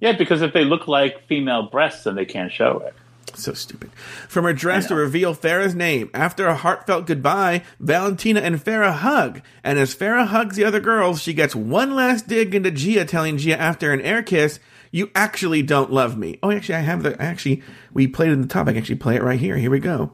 [0.00, 2.94] Yeah, because if they look like female breasts, then they can't show it.
[3.34, 3.92] So stupid.
[4.28, 6.10] From her dress to reveal Farrah's name.
[6.12, 9.40] After a heartfelt goodbye, Valentina and Farrah hug.
[9.64, 13.38] And as Farrah hugs the other girls, she gets one last dig into Gia, telling
[13.38, 14.58] Gia after an air kiss,
[14.90, 17.20] "You actually don't love me." Oh, actually, I have the.
[17.22, 17.62] Actually,
[17.94, 18.66] we played it in the top.
[18.68, 19.56] I can actually play it right here.
[19.56, 20.12] Here we go.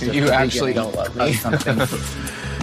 [0.00, 1.32] You actually don't love me.
[1.34, 1.80] Something.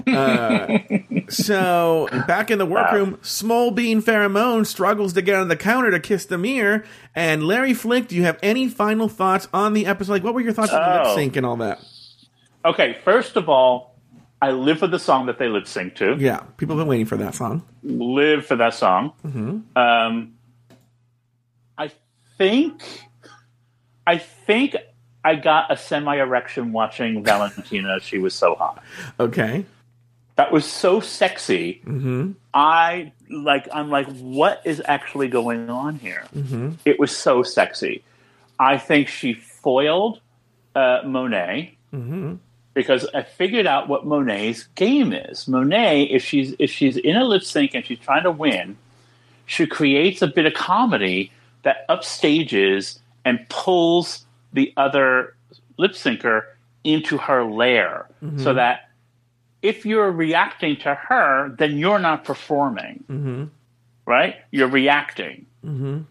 [1.29, 5.91] So back in the workroom, Small Bean Farrah Moan struggles to get on the counter
[5.91, 6.83] to kiss the mirror.
[7.15, 10.11] And Larry Flick, do you have any final thoughts on the episode?
[10.11, 11.15] Like, what were your thoughts on the lip Oh.
[11.15, 11.79] sync and all that?
[12.65, 13.95] Okay, first of all,
[14.41, 16.15] I live for the song that they lip sync to.
[16.19, 17.63] Yeah, people have been waiting for that song.
[17.81, 19.13] Live for that song.
[19.25, 19.77] Mm-hmm.
[19.77, 20.33] Um,
[21.77, 21.91] I
[22.37, 22.83] think,
[24.05, 24.75] I think
[25.23, 27.99] I got a semi erection watching Valentina.
[28.01, 28.83] she was so hot.
[29.19, 29.65] Okay.
[30.35, 31.81] That was so sexy.
[31.85, 32.31] Mm-hmm.
[32.53, 33.67] I like.
[33.71, 36.25] I'm like, what is actually going on here?
[36.35, 36.71] Mm-hmm.
[36.85, 38.03] It was so sexy.
[38.59, 40.19] I think she foiled
[40.75, 42.35] uh, Monet Mm-hmm.
[42.73, 45.47] because I figured out what Monet's game is.
[45.47, 48.75] Monet, if she's if she's in a lip sync and she's trying to win,
[49.45, 51.31] she creates a bit of comedy
[51.61, 55.35] that upstages and pulls the other
[55.77, 56.43] lip syncer
[56.83, 58.07] into her lair,
[58.37, 58.89] so that
[59.61, 63.43] if you're reacting to her, then you're not performing, Mm-hmm.
[64.05, 64.35] right?
[64.51, 65.45] You're reacting.
[65.65, 66.01] Mm-hmm.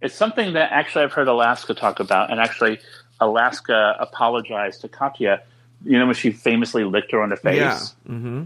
[0.00, 2.78] It's something that actually I've heard Alaska talk about, and actually
[3.20, 5.42] Alaska apologized to Katya.
[5.84, 7.56] You know when she famously licked her on the face.
[7.58, 7.78] Yeah.
[8.08, 8.42] Mm-hmm.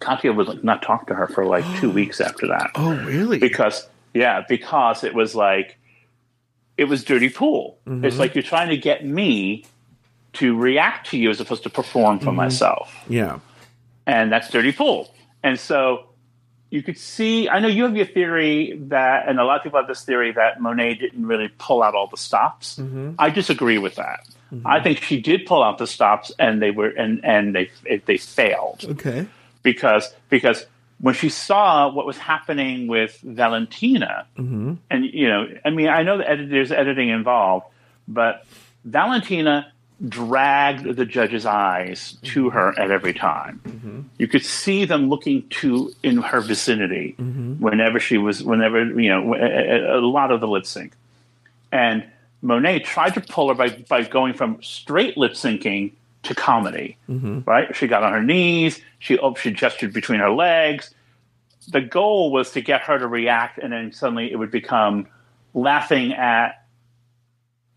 [0.00, 3.38] Katya would like, not talk to her for like two weeks after that Oh, really?
[3.38, 5.78] because yeah, because it was like
[6.76, 7.78] it was dirty pool.
[7.86, 8.04] Mm-hmm.
[8.04, 9.64] It's like you're trying to get me
[10.34, 12.24] to react to you as opposed to perform Mm-hmm.
[12.26, 13.38] for myself, yeah.
[14.06, 15.12] and that's dirty pool.
[15.42, 16.06] And so
[16.70, 17.48] you could see.
[17.48, 20.32] I know you have your theory that, and a lot of people have this theory
[20.32, 22.76] that Monet didn't really pull out all the stops.
[22.78, 23.12] Mm-hmm.
[23.18, 24.26] I disagree with that.
[24.66, 27.70] I think she did pull out the stops, and they were and and they
[28.06, 29.26] they failed Okay.
[29.62, 30.66] because because
[31.02, 34.74] when she saw what was happening with Valentina, Mm-hmm.
[34.88, 37.66] and you know, I mean, I know that edit- there's editing involved,
[38.08, 38.46] but
[38.84, 39.70] Valentina
[40.08, 42.56] dragged the judge's eyes to mm-hmm.
[42.56, 43.60] her at every time.
[43.64, 44.00] Mm-hmm.
[44.18, 47.54] You could see them looking to in her vicinity mm-hmm.
[47.54, 50.94] whenever she was, whenever you know, a, a a lot of the lip sync,
[51.72, 52.04] and
[52.42, 55.92] Monet tried to pull her by by going from straight lip syncing
[56.24, 56.96] to comedy.
[57.08, 57.40] Mm-hmm.
[57.44, 57.74] Right?
[57.74, 58.80] She got on her knees.
[58.98, 60.94] She oh, she gestured between her legs.
[61.68, 65.06] The goal was to get her to react, and then suddenly it would become
[65.54, 66.64] laughing at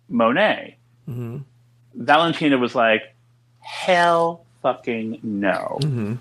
[0.09, 0.77] Monet.
[1.09, 1.37] Mm-hmm.
[1.95, 3.15] Valentina was like,
[3.59, 6.15] "Hell, fucking no." Mm-hmm.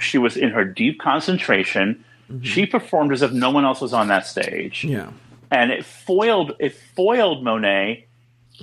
[0.00, 2.04] She was in her deep concentration.
[2.42, 5.10] She performed as if no one else was on that stage Yeah.
[5.52, 8.04] and it foiled it foiled Monet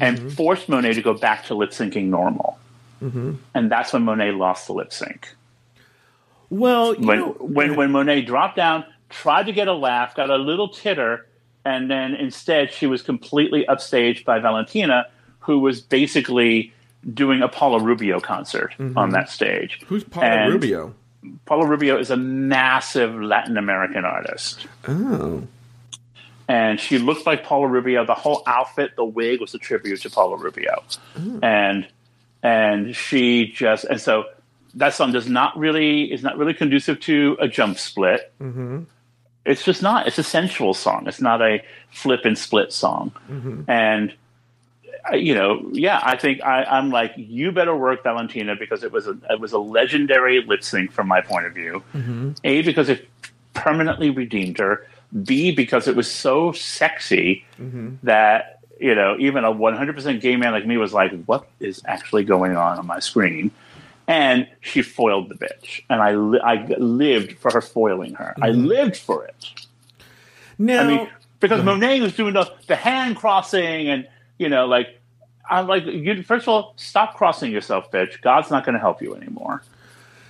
[0.02, 2.60] and forced Monet to go back to lip syncing normal.
[3.04, 3.34] Mm-hmm.
[3.54, 5.30] And that's when Monet lost the lip sync.
[6.50, 10.30] Well, you When know, when when Monet dropped down, tried to get a laugh, got
[10.30, 11.28] a little titter,
[11.66, 15.08] and then instead she was completely upstaged by Valentina,
[15.40, 16.72] who was basically
[17.14, 18.98] doing a Paula Rubio concert mm-hmm.
[18.98, 19.82] on that stage.
[19.88, 20.94] who's Paula and- Rubio?
[21.46, 24.68] Paula Rubio is a massive Latin American artist.
[24.88, 25.44] Oh.
[26.50, 28.06] and she looked like Paula Rubio.
[28.06, 30.84] The whole outfit, the wig was a tribute to Paula Rubio,
[31.18, 31.42] mm.
[31.42, 31.88] and
[32.44, 34.26] and she just and so
[34.76, 38.32] that song does not really is not really conducive to a jump split.
[38.40, 38.84] Mm-hmm.
[39.46, 40.06] It's just not.
[40.08, 41.08] It's a sensual song.
[41.08, 43.12] It's not a flip and split song,
[43.68, 44.14] and.
[45.12, 48.92] uh, You know, yeah, I think I, I'm like you better work Valentina because it
[48.94, 51.84] was a it was a legendary lip sync from my point of view.
[52.46, 53.10] A because it
[53.54, 54.88] permanently redeemed her.
[55.24, 57.44] B because it was so sexy
[58.04, 62.24] that you know even a 100% gay man like me was like, "What is actually
[62.24, 63.52] going on on my screen?"
[64.08, 68.34] And she foiled the bitch, and I li- I lived for her foiling her.
[68.42, 68.66] I mm-hmm.
[68.66, 69.68] lived for it.
[70.58, 71.10] Now, I mean,
[71.40, 75.00] because Monet was doing the, the hand crossing, and you know, like
[75.50, 78.22] I'm like, you, first of all, stop crossing yourself, bitch.
[78.22, 79.64] God's not going to help you anymore.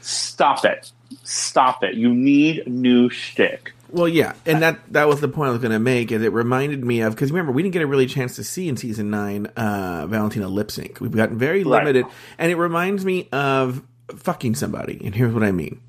[0.02, 0.92] Stop it.
[1.24, 1.96] Stop it.
[1.96, 3.74] You need new shtick.
[3.94, 6.12] Well, yeah, and that that was the point I was going to make.
[6.12, 8.68] Is it reminded me of because remember we didn't get a really chance to see
[8.68, 11.00] in season nine uh, Valentina lip sync.
[11.00, 11.84] We've gotten very Right.
[11.84, 12.08] limited,
[12.40, 13.84] and it reminds me of
[14.16, 15.00] fucking somebody.
[15.06, 15.80] And here's what I mean: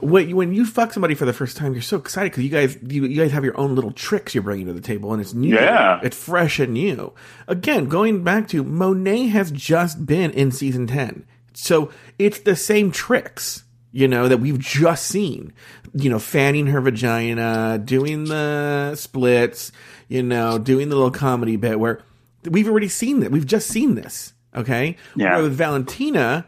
[0.00, 2.50] when you, when you fuck somebody for the first time, you're so excited because you
[2.50, 5.20] guys you, you guys have your own little tricks you're bringing to the table, and
[5.20, 6.00] it's new, Yeah.
[6.02, 7.12] it's fresh and new.
[7.46, 12.90] Again, going back to Monet has just been in season ten, so it's the same
[12.90, 13.64] tricks
[13.96, 15.54] you know, that we've just seen.
[15.94, 19.72] You know, fanning her vagina, doing the splits,
[20.08, 22.02] you know, doing the little comedy bit where
[22.44, 23.30] we've already seen that.
[23.30, 24.34] We've just seen this.
[24.54, 24.98] Okay.
[25.16, 25.36] Yeah.
[25.36, 26.46] Where with Valentina,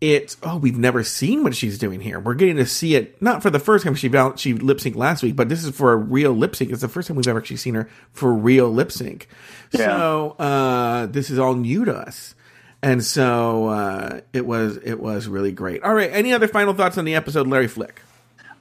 [0.00, 2.20] it's oh, we've never seen what she's doing here.
[2.20, 4.94] We're getting to see it not for the first time she val- she lip synced
[4.94, 6.70] last week, but this is for a real lip sync.
[6.70, 9.26] It's the first time we've ever actually seen her for real lip sync.
[9.72, 9.86] Yeah.
[9.86, 12.36] So uh, this is all new to us.
[12.82, 15.82] And so uh, it was it was really great.
[15.82, 18.02] All right, any other final thoughts on the episode, Larry Flick?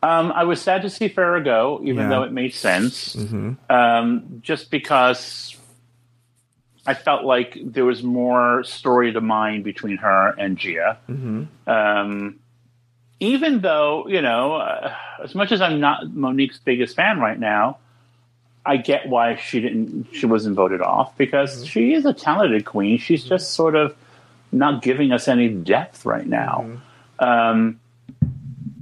[0.02, 2.02] Um, I was sad to see Farrah go, even Yeah.
[2.04, 2.10] Mm-hmm.
[2.12, 3.16] though it made sense.
[3.70, 5.56] Um, just because
[6.86, 10.98] I felt like there was more story to mine between her and Gia.
[11.10, 11.70] Mm-hmm.
[11.70, 12.40] Um,
[13.20, 14.94] even though, you know, uh,
[15.24, 17.80] as much as I'm not Monique's biggest fan right now,
[18.66, 21.66] I get why she didn't she wasn't voted off because Mm-hmm.
[21.66, 22.98] she is a talented queen.
[22.98, 23.96] She's just sort of
[24.52, 26.66] not giving us any depth right now.
[27.20, 27.24] Mm-hmm.
[27.24, 27.80] Um,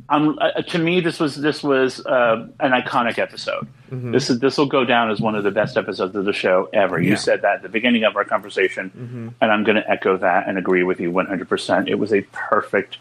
[0.09, 3.67] uh, to me, this was this was uh, an iconic episode.
[4.11, 6.69] This is this will go down as one of the best episodes of the show
[6.73, 6.99] ever.
[6.99, 7.11] Yeah.
[7.11, 10.47] You said that at the beginning of our conversation, and I'm going to echo that
[10.47, 11.47] and agree with you 100.
[11.47, 12.97] percent It was a perfect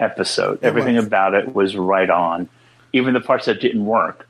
[0.00, 0.58] episode.
[0.62, 1.06] Everything was.
[1.06, 2.48] about it was right on.
[2.92, 4.28] Even the parts that didn't work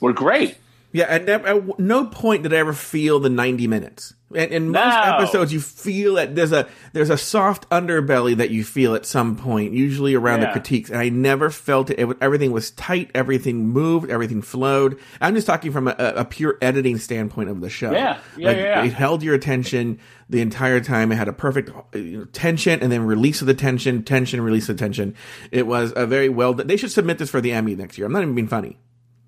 [0.00, 0.56] were great.
[0.92, 4.14] Yeah, at, at no point did I ever feel the ninety minutes.
[4.34, 5.14] And in most No.
[5.18, 9.36] episodes, you feel that there's a there's a soft underbelly that you feel at some
[9.36, 10.88] point, usually around the critiques.
[10.88, 11.98] And I never felt it.
[11.98, 12.16] it.
[12.20, 13.10] Everything was tight.
[13.14, 14.10] Everything moved.
[14.10, 14.98] Everything flowed.
[15.20, 17.92] I'm just talking from a, a pure editing standpoint of the show.
[17.92, 18.18] Yeah.
[18.38, 18.84] Yeah, like, yeah, yeah.
[18.84, 19.98] It held your attention
[20.30, 21.12] the entire time.
[21.12, 24.40] It had a perfect uh, you know, tension and then release of the tension, tension,
[24.40, 25.14] release of tension.
[25.50, 26.54] It was a very well.
[26.54, 28.06] They should submit this for the Emmy next year.
[28.06, 28.78] I'm not even being funny.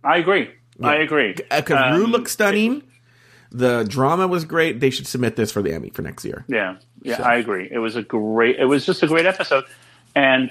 [0.03, 0.51] I agree.
[0.83, 1.35] I agree.
[1.35, 2.83] Because Um, Ru looked stunning.
[3.51, 4.81] The drama was great.
[4.81, 6.45] They should submit this for the Emmy for next year.
[6.49, 7.23] Yeah, yeah, So.
[7.23, 7.69] I agree.
[7.71, 8.57] It was a great.
[8.59, 9.65] It was just a great episode,
[10.17, 10.51] and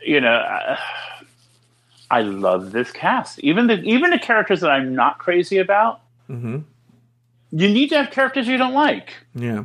[0.00, 0.78] you know, I,
[2.10, 3.38] I love this cast.
[3.40, 6.00] Even the even the characters that I'm not crazy about.
[6.30, 6.58] Mm-hmm.
[7.50, 9.14] You need to have characters you don't like.
[9.34, 9.64] Yeah,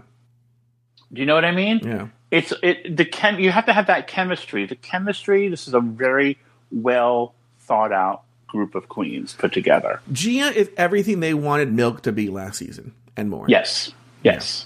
[1.11, 1.79] Do you know what I mean?
[1.83, 3.39] yeah, It's it the chem.
[3.39, 4.65] You have to have that chemistry.
[4.65, 5.47] The chemistry.
[5.49, 6.37] This is a very
[6.71, 8.23] well thought out
[8.53, 9.99] group of queens put together.
[10.13, 13.45] Gia is everything they wanted Milk to be last season and more.
[13.49, 13.91] Yes,
[14.23, 14.65] yes,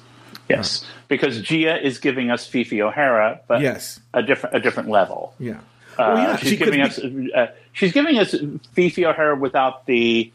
[0.50, 0.86] yes.
[1.08, 4.00] Because Gia is giving us Phi Phi O'Hara, but Yes.
[4.14, 5.34] a different a different level.
[5.40, 5.54] Yeah.
[5.98, 6.36] Uh, well, yeah.
[6.36, 8.36] she's she giving be- us uh, she's giving us
[8.76, 10.32] Phi Phi O'Hara without the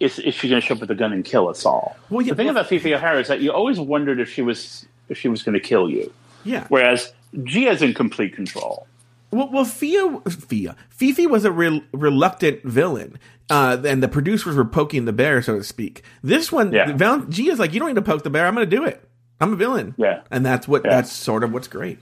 [0.00, 1.96] is, is she going to show up with a gun and kill us all?
[2.10, 4.28] Well, yeah, the thing well- about Phi Phi O'Hara is that you always wondered if
[4.30, 6.12] she was if she was going to kill you,
[6.44, 6.66] Yeah.
[6.68, 7.12] whereas
[7.44, 8.86] Gia's in complete control.
[9.32, 13.18] Well, well, Fia, Fia, Phi Phi was a re- reluctant villain,
[13.48, 16.02] uh, and the producers were poking the bear, so to speak.
[16.22, 16.92] This one, Yeah.
[16.94, 18.46] Val- Gia's like, you don't need to poke the bear.
[18.46, 19.02] I'm going to do it.
[19.40, 19.94] I'm a villain.
[19.96, 20.20] Yeah.
[20.30, 20.90] and that's what Yeah.
[20.96, 21.98] that's sort of what's great.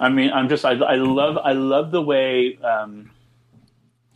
[0.00, 3.10] I mean, I'm just I, I love I love the way um,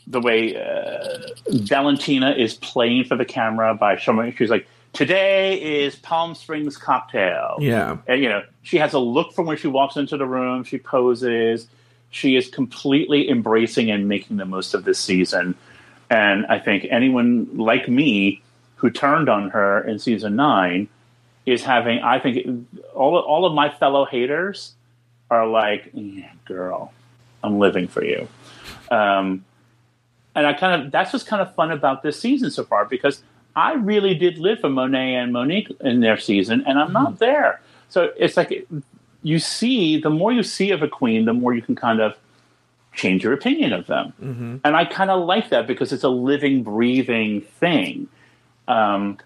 [0.06, 1.18] the way uh,
[1.50, 7.56] Valentina is playing for the camera by showing she's like today is Palm Springs cocktail.
[7.60, 7.98] Yeah.
[8.06, 10.64] and you know she has a look from when she walks into the room.
[10.64, 11.66] She poses.
[12.10, 15.54] She is completely embracing and making the most of this season.
[16.10, 18.42] And I think anyone like me
[18.76, 20.88] who turned on her in season nine
[21.44, 21.98] is having.
[22.00, 24.74] I think all all of my fellow haters
[25.30, 26.92] are like, yeah, girl,
[27.42, 28.28] I'm living for you.
[28.90, 29.44] Um,
[30.34, 33.22] and I kind of that's what's kind of fun about this season so far because
[33.56, 37.60] I really did live for Monet and Monique in their season, and I'm not there.
[37.88, 38.66] So it's like
[39.22, 42.14] you see, the more you see of a queen, the more you can kind of
[42.94, 44.12] change your opinion of them.
[44.64, 48.08] And I kind of like that because it's a living, breathing thing.
[48.66, 49.18] Um,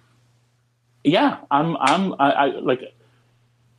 [1.05, 2.95] yeah, I'm, I'm, I, I like.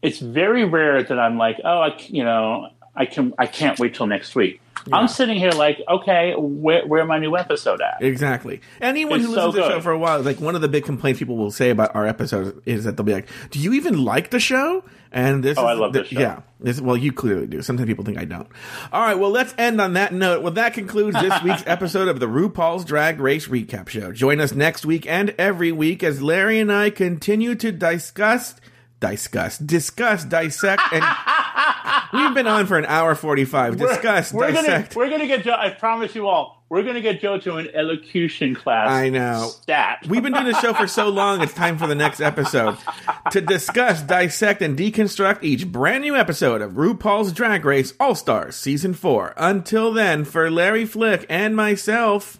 [0.02, 3.96] It's very rare that I'm like, oh, I, you know, I can, I can't wait
[3.96, 4.60] till next week.
[4.92, 8.04] I'm sitting here like, okay, where, where my new episode at?
[8.04, 8.60] Exactly.
[8.82, 10.68] Anyone It's who so listens to the show for a while, like one of the
[10.68, 13.74] big complaints people will say about our episodes is that they'll be like, "Do you
[13.74, 14.84] even like the show?"
[15.14, 16.20] And this, Oh, is I love the- this show.
[16.20, 17.62] Yeah, this, well, you clearly do.
[17.62, 18.48] Sometimes people think I don't.
[18.92, 20.42] All right, well, let's end on that note.
[20.42, 24.12] Well, that concludes this week's episode of the RuPaul's Drag Race Recap Show.
[24.12, 28.56] Join us next week and every week as Larry and I continue to discuss,
[29.00, 31.04] discuss, discuss, dissect, and
[32.14, 33.78] We've been on for an hour 45.
[33.78, 34.94] Discuss, we're dissect.
[34.94, 35.56] Gonna, we're gonna get Joe.
[35.58, 38.90] I promise you all, we're gonna get Joe to an elocution class.
[38.90, 39.50] I know.
[39.62, 40.06] Stat.
[40.08, 42.78] We've been doing the show for so long, it's time for the next episode
[43.32, 48.56] to discuss, dissect, and deconstruct each brand new episode of RuPaul's Drag Race All Stars
[48.56, 49.34] Season 4.
[49.38, 52.40] Until then, for Larry Flick and myself,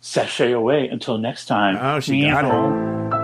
[0.00, 1.76] sashay away until next time.
[1.80, 3.19] Oh, she got it.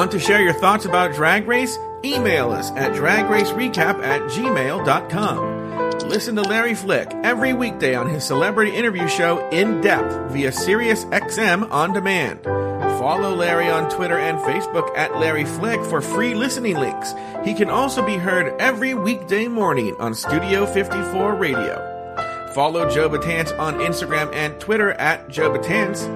[0.00, 1.76] Want to share your thoughts about Drag Race?
[2.02, 6.08] Email us at dragracerecap at gmail.com.
[6.08, 11.04] Listen to Larry Flick every weekday on his celebrity interview show In Depth via Sirius
[11.04, 12.42] XM On Demand.
[12.98, 17.12] Follow Larry on Twitter and Facebook at Larry Flick for free listening links.
[17.44, 22.50] He can also be heard every weekday morning on Studio 54 Radio.
[22.54, 26.08] Follow Joe Batance on Instagram and Twitter at Joe Batance.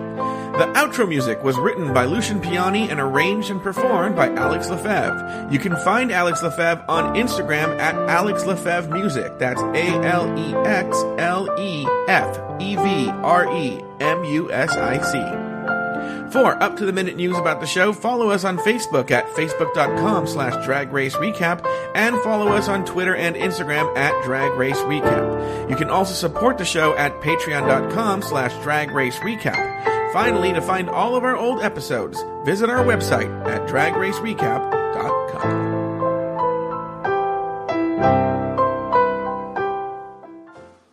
[0.55, 5.49] The outro music was written by Lucian Piane and arranged and performed by Alex Lefevre.
[5.51, 9.37] You can find Alex Lefevre on Instagram at Alex Lefevre Music.
[9.41, 14.71] That's A L E X L E F E V R E M U S
[14.71, 16.31] I C.
[16.31, 20.29] For up to the minute news about the show, follow us on Facebook at facebook.com
[20.29, 21.65] slash drag race recap
[21.97, 25.69] and follow us on Twitter and Instagram at drag race recap.
[25.69, 29.94] You can also support the show at patreon.com slash drag race recap.
[30.15, 35.64] Finally, to find all of our old episodes, visit our website at dragracerecap.com.